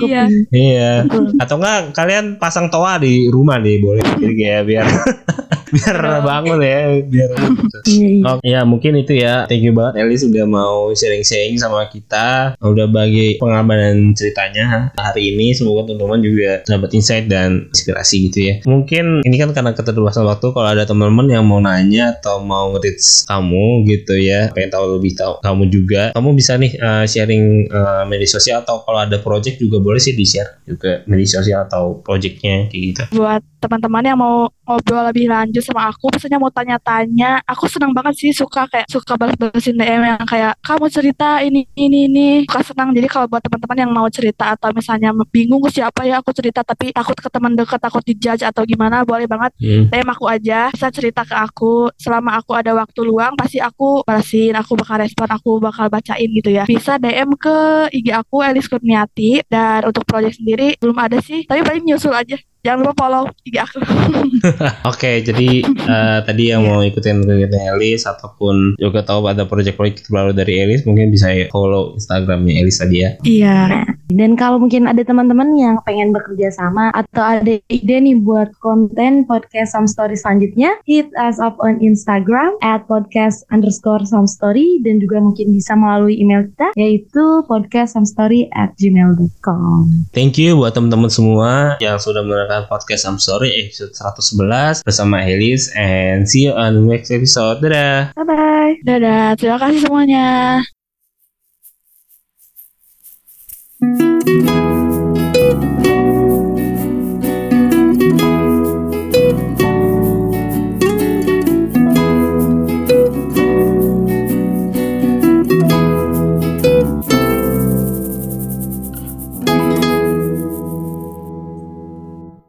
Iya. 0.03 0.27
iya 0.51 0.92
Betul. 1.07 1.38
atau 1.38 1.57
enggak 1.62 1.79
kalian 1.94 2.25
pasang 2.42 2.66
toa 2.66 2.98
di 2.98 3.31
rumah 3.31 3.62
deh 3.62 3.79
boleh 3.79 4.03
jadi 4.22 4.35
kayak 4.35 4.62
biar 4.66 4.87
biar 5.72 5.98
bangun 6.20 6.61
ya 6.61 6.81
biar 7.01 7.31
gitu. 7.33 7.79
Iya, 7.88 8.08
iya. 8.13 8.29
Oke, 8.29 8.44
ya 8.44 8.60
mungkin 8.69 8.92
itu 9.00 9.13
ya. 9.17 9.48
Thank 9.48 9.65
you 9.65 9.73
banget 9.73 10.04
Elis 10.04 10.23
udah 10.29 10.44
mau 10.44 10.92
sharing-sharing 10.92 11.56
sama 11.56 11.88
kita, 11.88 12.54
udah 12.60 12.87
bagi 12.92 13.40
pengalaman 13.40 13.79
dan 13.81 13.96
ceritanya 14.13 14.92
hari 14.94 15.33
ini. 15.33 15.56
Semoga 15.56 15.88
teman-teman 15.88 16.21
juga 16.21 16.60
dapat 16.69 16.92
insight 16.92 17.27
dan 17.27 17.73
inspirasi 17.73 18.29
gitu 18.29 18.38
ya. 18.44 18.54
Mungkin 18.69 19.25
ini 19.25 19.37
kan 19.40 19.56
karena 19.56 19.73
keterbatasan 19.73 20.29
waktu. 20.29 20.52
Kalau 20.52 20.69
ada 20.69 20.85
teman-teman 20.85 21.27
yang 21.33 21.44
mau 21.48 21.58
nanya 21.58 22.21
atau 22.21 22.44
mau 22.44 22.69
nge 22.77 23.25
kamu 23.25 23.88
gitu 23.88 24.15
ya, 24.21 24.52
pengen 24.52 24.71
tahu 24.75 25.00
lebih 25.00 25.17
tahu 25.17 25.40
kamu 25.40 25.65
juga, 25.73 26.02
kamu 26.13 26.29
bisa 26.37 26.60
nih 26.60 26.73
uh, 26.77 27.04
sharing 27.08 27.73
uh, 27.73 28.04
media 28.04 28.29
sosial 28.29 28.60
atau 28.60 28.85
kalau 28.85 29.00
ada 29.00 29.17
project 29.23 29.52
juga 29.61 29.83
boleh 29.83 30.00
sih 30.00 30.17
di 30.17 30.25
share 30.25 30.65
juga 30.65 31.05
media 31.05 31.29
sosial 31.29 31.69
atau 31.69 32.00
projectnya 32.00 32.71
kayak 32.73 32.83
gitu. 32.92 33.03
buat 33.19 33.42
teman-teman 33.63 34.02
yang 34.02 34.19
mau 34.19 34.50
ngobrol 34.67 35.06
lebih 35.06 35.31
lanjut 35.31 35.63
sama 35.63 35.87
aku, 35.94 36.10
misalnya 36.10 36.38
mau 36.42 36.50
tanya-tanya, 36.50 37.38
aku 37.46 37.71
senang 37.71 37.94
banget 37.94 38.15
sih 38.19 38.31
suka 38.35 38.67
kayak 38.67 38.90
suka 38.90 39.15
balas-balasin 39.15 39.79
DM 39.79 40.02
yang 40.02 40.23
kayak 40.27 40.58
kamu 40.67 40.87
cerita 40.90 41.38
ini 41.38 41.63
ini 41.79 42.10
ini, 42.10 42.29
suka 42.50 42.75
senang. 42.75 42.90
Jadi 42.90 43.06
kalau 43.06 43.31
buat 43.31 43.42
teman-teman 43.46 43.79
yang 43.79 43.90
mau 43.94 44.06
cerita 44.10 44.58
atau 44.58 44.75
misalnya 44.75 45.15
bingung 45.31 45.63
siapa 45.71 46.02
ya 46.02 46.19
aku 46.19 46.35
cerita 46.35 46.67
tapi 46.67 46.90
takut 46.90 47.15
ke 47.15 47.29
teman 47.31 47.54
dekat, 47.54 47.79
takut 47.79 48.02
dijudge 48.02 48.42
atau 48.42 48.67
gimana, 48.67 49.06
boleh 49.06 49.31
banget 49.31 49.54
Hmm. 49.63 49.87
DM 49.94 50.08
aku 50.10 50.27
aja, 50.27 50.75
bisa 50.75 50.88
cerita 50.90 51.23
ke 51.23 51.37
aku. 51.38 51.87
Selama 51.94 52.40
aku 52.40 52.56
ada 52.56 52.75
waktu 52.75 53.00
luang, 53.06 53.38
pasti 53.38 53.63
aku 53.63 54.02
balasin, 54.02 54.58
aku 54.58 54.75
bakal 54.75 54.98
respon, 54.98 55.29
aku 55.31 55.50
bakal 55.63 55.87
bacain 55.87 56.27
gitu 56.35 56.50
ya. 56.50 56.67
Bisa 56.67 56.98
DM 56.98 57.37
ke 57.38 57.87
IG 57.94 58.10
aku 58.10 58.42
Elis 58.42 58.67
Kurniati 58.67 59.44
dan 59.46 59.87
untuk 59.87 60.02
project 60.02 60.42
sendiri 60.42 60.75
belum 60.83 60.98
ada 60.98 61.23
sih, 61.23 61.46
tapi 61.46 61.63
paling 61.63 61.85
nyusul 61.87 62.10
aja. 62.10 62.35
Jangan 62.63 62.79
lupa 62.87 62.94
follow 62.94 63.27
IG 63.42 63.58
aku. 63.58 63.79
Oke, 64.94 65.19
jadi 65.27 65.67
eh, 65.67 66.19
tadi 66.23 66.54
yang 66.54 66.63
mau 66.63 66.79
ikutin 66.79 67.27
kegiatan 67.27 67.75
Elis 67.75 68.06
ataupun 68.06 68.79
juga 68.79 69.02
tahu 69.02 69.27
ada 69.27 69.42
project-project 69.50 70.06
terbaru 70.06 70.31
dari 70.31 70.63
Elis, 70.63 70.87
mungkin 70.87 71.10
bisa 71.10 71.27
follow 71.50 71.98
Instagramnya 71.98 72.63
Elis 72.63 72.79
tadi 72.79 73.02
ya. 73.02 73.10
Iya. 73.27 73.83
Dan 74.13 74.37
kalau 74.37 74.60
mungkin 74.60 74.87
ada 74.87 75.00
teman-teman 75.02 75.56
yang 75.56 75.81
pengen 75.88 76.13
bekerja 76.13 76.52
sama 76.52 76.92
atau 76.92 77.25
ada 77.25 77.56
ide 77.73 77.96
nih 77.98 78.21
buat 78.21 78.52
konten 78.60 79.25
podcast 79.25 79.73
Some 79.73 79.88
Story 79.88 80.15
selanjutnya, 80.21 80.79
hit 80.85 81.08
us 81.17 81.40
up 81.40 81.56
on 81.58 81.81
Instagram 81.81 82.54
at 82.60 82.85
podcast 82.87 83.42
underscore 83.50 84.04
some 84.04 84.29
story 84.29 84.85
dan 84.85 85.00
juga 85.00 85.19
mungkin 85.19 85.56
bisa 85.56 85.73
melalui 85.75 86.21
email 86.21 86.44
kita 86.44 86.77
yaitu 86.77 87.25
podcast 87.48 87.96
some 87.96 88.04
story 88.04 88.52
at 88.52 88.77
gmail.com. 88.77 90.13
Thank 90.13 90.37
you 90.37 90.60
buat 90.60 90.77
teman-teman 90.77 91.08
semua 91.08 91.81
yang 91.81 91.96
sudah 91.96 92.21
mendengarkan 92.53 92.69
podcast 92.69 93.09
I'm 93.09 93.17
Sorry 93.17 93.65
episode 93.65 93.96
111 93.96 94.85
bersama 94.85 95.25
Elis 95.25 95.73
and 95.73 96.29
see 96.29 96.44
you 96.44 96.53
on 96.53 96.77
the 96.77 96.85
next 96.85 97.09
episode. 97.09 97.65
Dadah. 97.65 98.13
Bye-bye. 98.13 98.85
Dadah, 98.85 99.33
terima 99.40 99.57
kasih 99.57 99.81
semuanya. 99.88 100.61